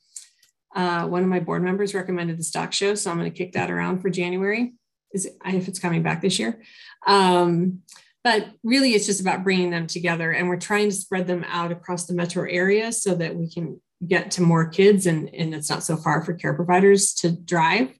[0.74, 3.52] uh, one of my board members recommended the stock show, so I'm going to kick
[3.52, 4.74] that around for January.
[5.12, 6.62] Is it, if it's coming back this year?
[7.06, 7.80] Um,
[8.22, 11.72] but really, it's just about bringing them together, and we're trying to spread them out
[11.72, 15.70] across the metro area so that we can get to more kids, and and it's
[15.70, 17.92] not so far for care providers to drive.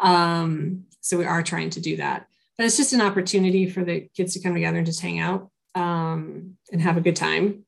[0.00, 2.26] Um, so we are trying to do that,
[2.56, 5.50] but it's just an opportunity for the kids to come together and just hang out
[5.74, 7.64] um, and have a good time.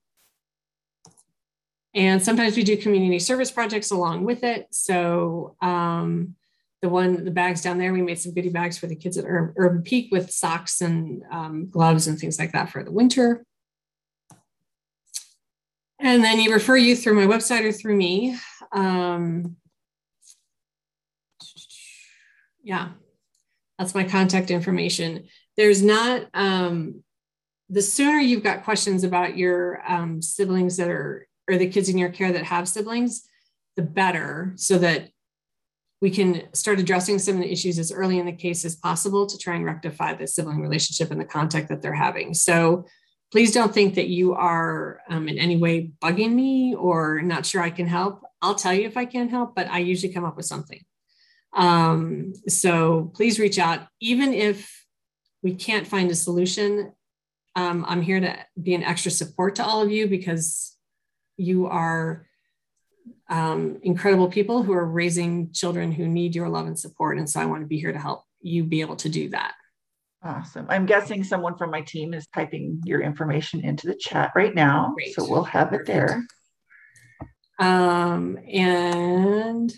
[1.95, 4.67] And sometimes we do community service projects along with it.
[4.71, 6.35] So um,
[6.83, 9.25] the one, the bags down there, we made some goodie bags for the kids at
[9.27, 13.45] Urban Peak with socks and um, gloves and things like that for the winter.
[15.99, 18.37] And then you refer you through my website or through me.
[18.73, 19.57] Um,
[22.63, 22.91] yeah,
[23.78, 25.27] that's my contact information.
[25.57, 27.03] There's not, um,
[27.69, 31.98] the sooner you've got questions about your um, siblings that are or the kids in
[31.98, 33.28] your care that have siblings,
[33.77, 35.11] the better, so that
[36.01, 39.27] we can start addressing some of the issues as early in the case as possible
[39.27, 42.35] to try and rectify the sibling relationship and the contact that they're having.
[42.35, 42.86] So
[43.32, 47.62] please don't think that you are um, in any way bugging me or not sure
[47.62, 48.23] I can help.
[48.43, 50.81] I'll tell you if I can help, but I usually come up with something.
[51.57, 54.85] Um, so please reach out, even if
[55.43, 56.93] we can't find a solution.
[57.57, 60.77] Um, I'm here to be an extra support to all of you because
[61.39, 62.27] you are
[63.31, 67.19] um, incredible people who are raising children who need your love and support.
[67.19, 69.55] And so I want to be here to help you be able to do that.
[70.23, 70.66] Awesome.
[70.69, 74.93] I'm guessing someone from my team is typing your information into the chat right now.
[74.95, 75.15] Great.
[75.15, 76.24] So we'll have it there.
[77.59, 79.73] Um, and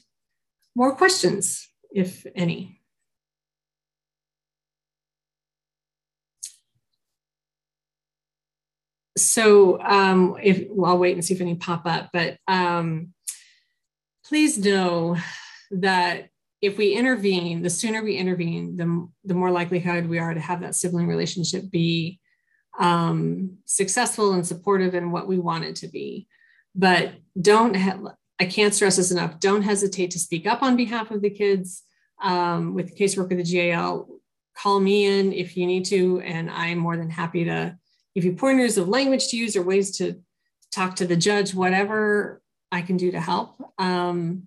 [0.78, 2.78] more questions, if any.
[9.18, 13.12] so um, if well, I'll wait and see if any pop up, but um,
[14.24, 15.16] please know
[15.72, 16.28] that
[16.60, 20.60] if we intervene, the sooner we intervene, the, the more likelihood we are to have
[20.60, 22.20] that sibling relationship be
[22.78, 26.28] um, successful and supportive in what we want it to be.
[26.74, 27.74] But don't
[28.40, 29.40] I can't stress this enough.
[29.40, 31.82] Don't hesitate to speak up on behalf of the kids
[32.22, 34.08] um, with the casework of the GAL.
[34.56, 37.76] Call me in if you need to, and I'm more than happy to
[38.14, 40.20] give you pointers of language to use or ways to
[40.72, 43.56] talk to the judge, whatever I can do to help.
[43.78, 44.44] Um,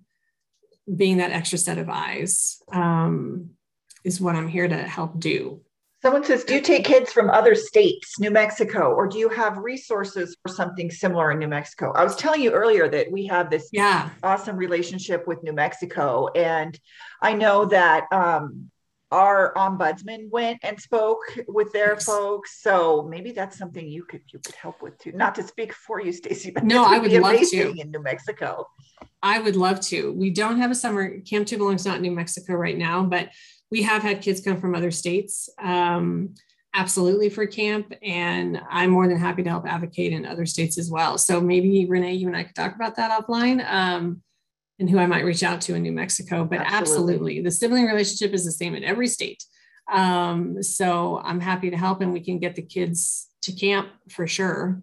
[0.94, 3.50] being that extra set of eyes um,
[4.04, 5.62] is what I'm here to help do.
[6.02, 9.58] Someone says, Do you take kids from other states, New Mexico, or do you have
[9.58, 11.92] resources for something similar in New Mexico?
[11.92, 14.10] I was telling you earlier that we have this yeah.
[14.24, 16.26] awesome relationship with New Mexico.
[16.34, 16.78] And
[17.22, 18.68] I know that um,
[19.12, 22.04] our ombudsman went and spoke with their yes.
[22.04, 22.60] folks.
[22.60, 25.12] So maybe that's something you could you could help with too.
[25.12, 28.02] Not to speak for you, Stacy, but no, would I would love to in New
[28.02, 28.66] Mexico.
[29.22, 30.12] I would love to.
[30.12, 33.28] We don't have a summer Camp To Belong's not in New Mexico right now, but
[33.72, 36.34] we have had kids come from other states um,
[36.74, 40.90] absolutely for camp and i'm more than happy to help advocate in other states as
[40.90, 41.18] well.
[41.18, 44.22] So maybe renee you and i could talk about that offline um,
[44.78, 47.86] and who i might reach out to in new mexico but absolutely, absolutely the sibling
[47.86, 49.42] relationship is the same in every state.
[49.90, 54.26] Um, so i'm happy to help and we can get the kids to camp for
[54.26, 54.80] sure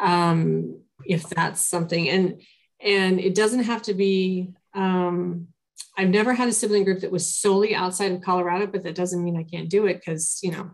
[0.00, 2.42] um, if that's something and
[2.80, 5.48] and it doesn't have to be um,
[5.96, 9.22] I've never had a sibling group that was solely outside of Colorado, but that doesn't
[9.22, 10.72] mean I can't do it because, you know,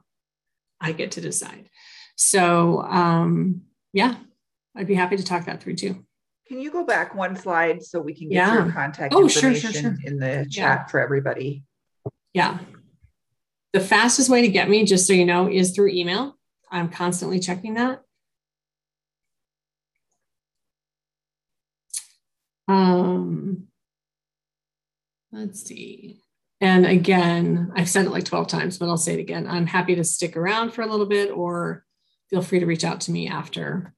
[0.81, 1.69] I get to decide.
[2.17, 4.17] So, um, yeah,
[4.75, 6.05] I'd be happy to talk that through too.
[6.49, 8.55] Can you go back one slide so we can get yeah.
[8.55, 9.97] your contact oh, information sure, sure, sure.
[10.05, 10.87] in the chat yeah.
[10.87, 11.65] for everybody?
[12.33, 12.59] Yeah.
[13.73, 16.37] The fastest way to get me, just so you know, is through email.
[16.71, 18.03] I'm constantly checking that.
[22.67, 23.69] Um,
[25.32, 26.20] Let's see.
[26.61, 29.47] And again, I've said it like 12 times, but I'll say it again.
[29.47, 31.85] I'm happy to stick around for a little bit or
[32.28, 33.94] feel free to reach out to me after.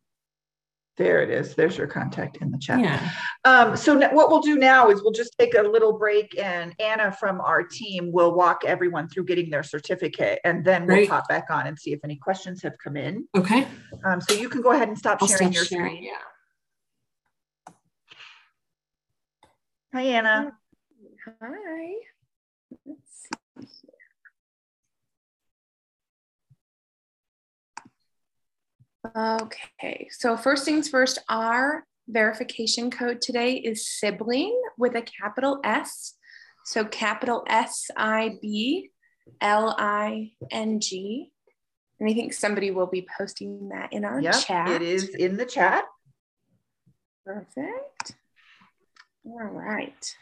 [0.99, 1.55] There it is.
[1.55, 2.81] There's your contact in the chat.
[2.81, 3.11] Yeah.
[3.45, 7.11] Um, so what we'll do now is we'll just take a little break and Anna
[7.11, 11.47] from our team will walk everyone through getting their certificate and then we'll pop back
[11.51, 13.27] on and see if any questions have come in.
[13.35, 13.67] Okay.
[14.05, 16.05] Um, so you can go ahead and stop I'll sharing stop your sharing, screen.
[16.05, 17.73] Yeah.
[19.95, 20.53] Hi, Anna.
[21.25, 21.93] Hi.
[22.85, 23.69] Let's see
[29.15, 29.43] here.
[29.43, 36.15] Okay, so first things first, our verification code today is sibling with a capital S.
[36.65, 38.91] So capital S I B
[39.41, 41.31] L I N G.
[42.01, 44.69] And I think somebody will be posting that in our yep, chat.
[44.71, 45.85] It is in the chat.
[47.25, 48.17] Perfect.
[49.25, 50.17] All right.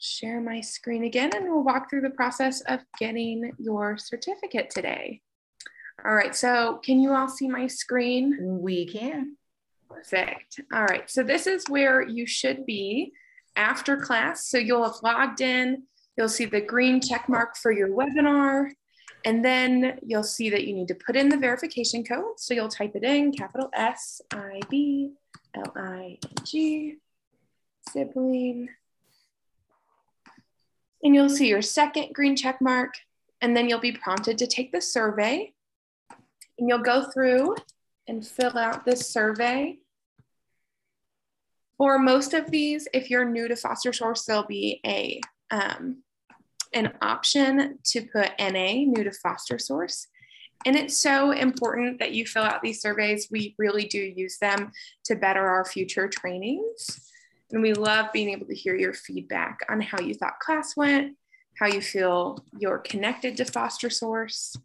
[0.00, 5.20] Share my screen again and we'll walk through the process of getting your certificate today.
[6.04, 8.36] All right, so can you all see my screen?
[8.60, 9.36] We can.
[9.88, 10.60] Perfect.
[10.72, 13.12] All right, so this is where you should be
[13.54, 14.46] after class.
[14.46, 15.82] So you'll have logged in,
[16.16, 18.70] you'll see the green check mark for your webinar,
[19.26, 22.38] and then you'll see that you need to put in the verification code.
[22.38, 25.12] So you'll type it in, capital S I B
[25.54, 26.96] L I N G,
[27.90, 28.70] sibling
[31.02, 32.94] and you'll see your second green check mark,
[33.40, 35.52] and then you'll be prompted to take the survey.
[36.58, 37.56] And you'll go through
[38.06, 39.78] and fill out this survey.
[41.78, 45.20] For most of these, if you're new to Foster Source, there'll be a
[45.50, 46.02] um,
[46.72, 50.06] an option to put NA, new to Foster Source.
[50.66, 53.28] And it's so important that you fill out these surveys.
[53.30, 54.72] We really do use them
[55.04, 57.09] to better our future trainings.
[57.52, 61.16] And we love being able to hear your feedback on how you thought class went,
[61.58, 64.56] how you feel you're connected to Foster Source.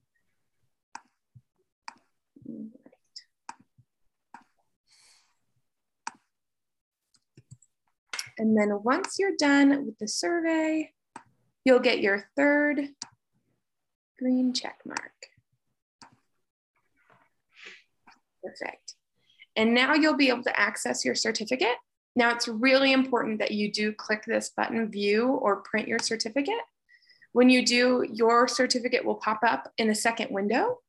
[8.38, 10.92] And then once you're done with the survey,
[11.64, 12.90] you'll get your third
[14.20, 15.12] green check mark.
[18.44, 18.94] Perfect.
[19.56, 21.78] And now you'll be able to access your certificate
[22.16, 26.54] now it's really important that you do click this button view or print your certificate.
[27.34, 30.80] When you do, your certificate will pop up in a second window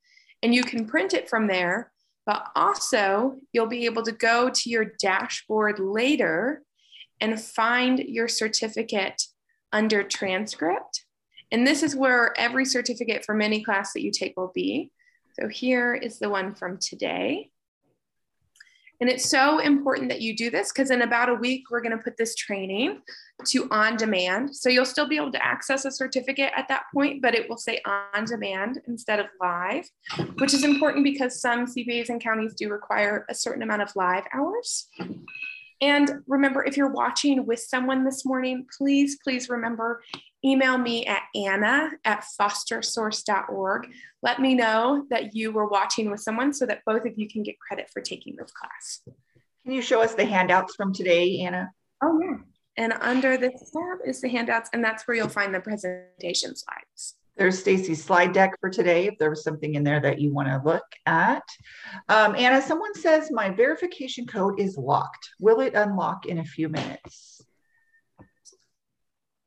[0.43, 1.90] and you can print it from there,
[2.24, 6.62] but also you'll be able to go to your dashboard later
[7.20, 9.23] and find your certificate
[9.73, 11.05] under transcript.
[11.51, 14.93] And this is where every certificate from any class that you take will be.
[15.40, 17.51] So here is the one from today.
[19.01, 21.97] And it's so important that you do this because in about a week, we're going
[21.97, 23.01] to put this training
[23.47, 24.56] to on demand.
[24.56, 27.59] So you'll still be able to access a certificate at that point, but it will
[27.59, 29.89] say on demand instead of live,
[30.39, 34.24] which is important because some CPAs and counties do require a certain amount of live
[34.32, 34.89] hours.
[35.82, 40.02] And remember, if you're watching with someone this morning, please, please remember
[40.44, 43.88] email me at anna at fostersource.org.
[44.22, 47.42] Let me know that you were watching with someone so that both of you can
[47.42, 49.02] get credit for taking this class.
[49.64, 51.70] Can you show us the handouts from today, Anna?
[52.02, 52.36] Oh, yeah.
[52.76, 57.14] And under this tab is the handouts, and that's where you'll find the presentation slides.
[57.36, 60.48] There's Stacy's slide deck for today, if there was something in there that you want
[60.48, 61.42] to look at.
[62.08, 65.30] Um, Anna, someone says my verification code is locked.
[65.38, 67.35] Will it unlock in a few minutes?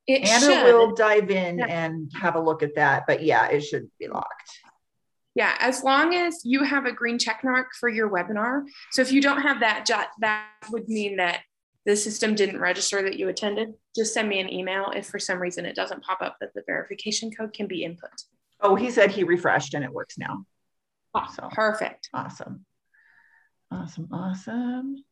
[0.10, 0.64] It Anna should.
[0.74, 1.68] will dive in Yeah.
[1.68, 4.50] and have a look at that, but yeah, it should be locked.
[5.36, 8.64] Yeah, as long as you have a green check mark for your webinar.
[8.92, 9.86] So if you don't have that,
[10.22, 11.42] that would mean that
[11.86, 13.76] the system didn't register that you attended.
[13.96, 16.64] Just send me an email if for some reason it doesn't pop up that the
[16.66, 18.10] verification code can be input.
[18.62, 20.44] Oh, he said he refreshed and it works now.
[21.14, 21.50] Oh, So.
[21.52, 22.10] perfect.
[22.14, 22.66] Awesome.
[23.72, 24.08] Awesome.
[24.12, 25.04] Awesome.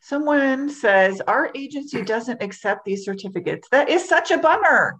[0.00, 3.68] Someone says our agency doesn't accept these certificates.
[3.70, 4.98] That is such a bummer.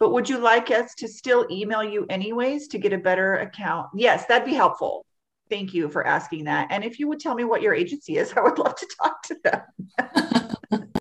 [0.00, 3.90] But would you like us to still email you anyways to get a better account?
[3.94, 5.06] Yes, that'd be helpful.
[5.48, 6.68] Thank you for asking that.
[6.70, 9.22] And if you would tell me what your agency is, I would love to talk
[9.22, 10.92] to them.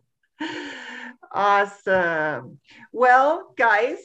[1.31, 2.59] awesome.
[2.91, 3.97] Well, guys,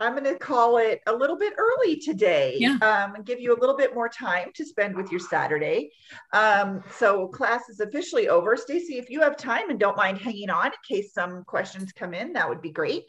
[0.00, 2.56] I'm going to call it a little bit early today.
[2.58, 2.78] Yeah.
[2.82, 5.90] Um, and give you a little bit more time to spend with your Saturday.
[6.32, 8.56] Um, so class is officially over.
[8.56, 12.14] Stacy, if you have time and don't mind hanging on in case some questions come
[12.14, 13.04] in, that would be great.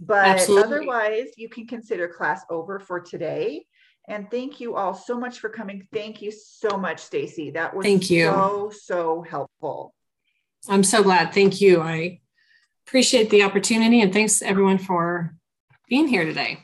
[0.00, 0.64] But Absolutely.
[0.64, 3.64] otherwise, you can consider class over for today.
[4.08, 5.86] And thank you all so much for coming.
[5.92, 7.50] Thank you so much, Stacy.
[7.50, 8.24] That was Thank you.
[8.24, 9.94] so, so helpful.
[10.68, 11.32] I'm so glad.
[11.32, 11.80] Thank you.
[11.80, 12.20] I
[12.86, 15.36] appreciate the opportunity and thanks everyone for
[15.92, 16.56] being here today.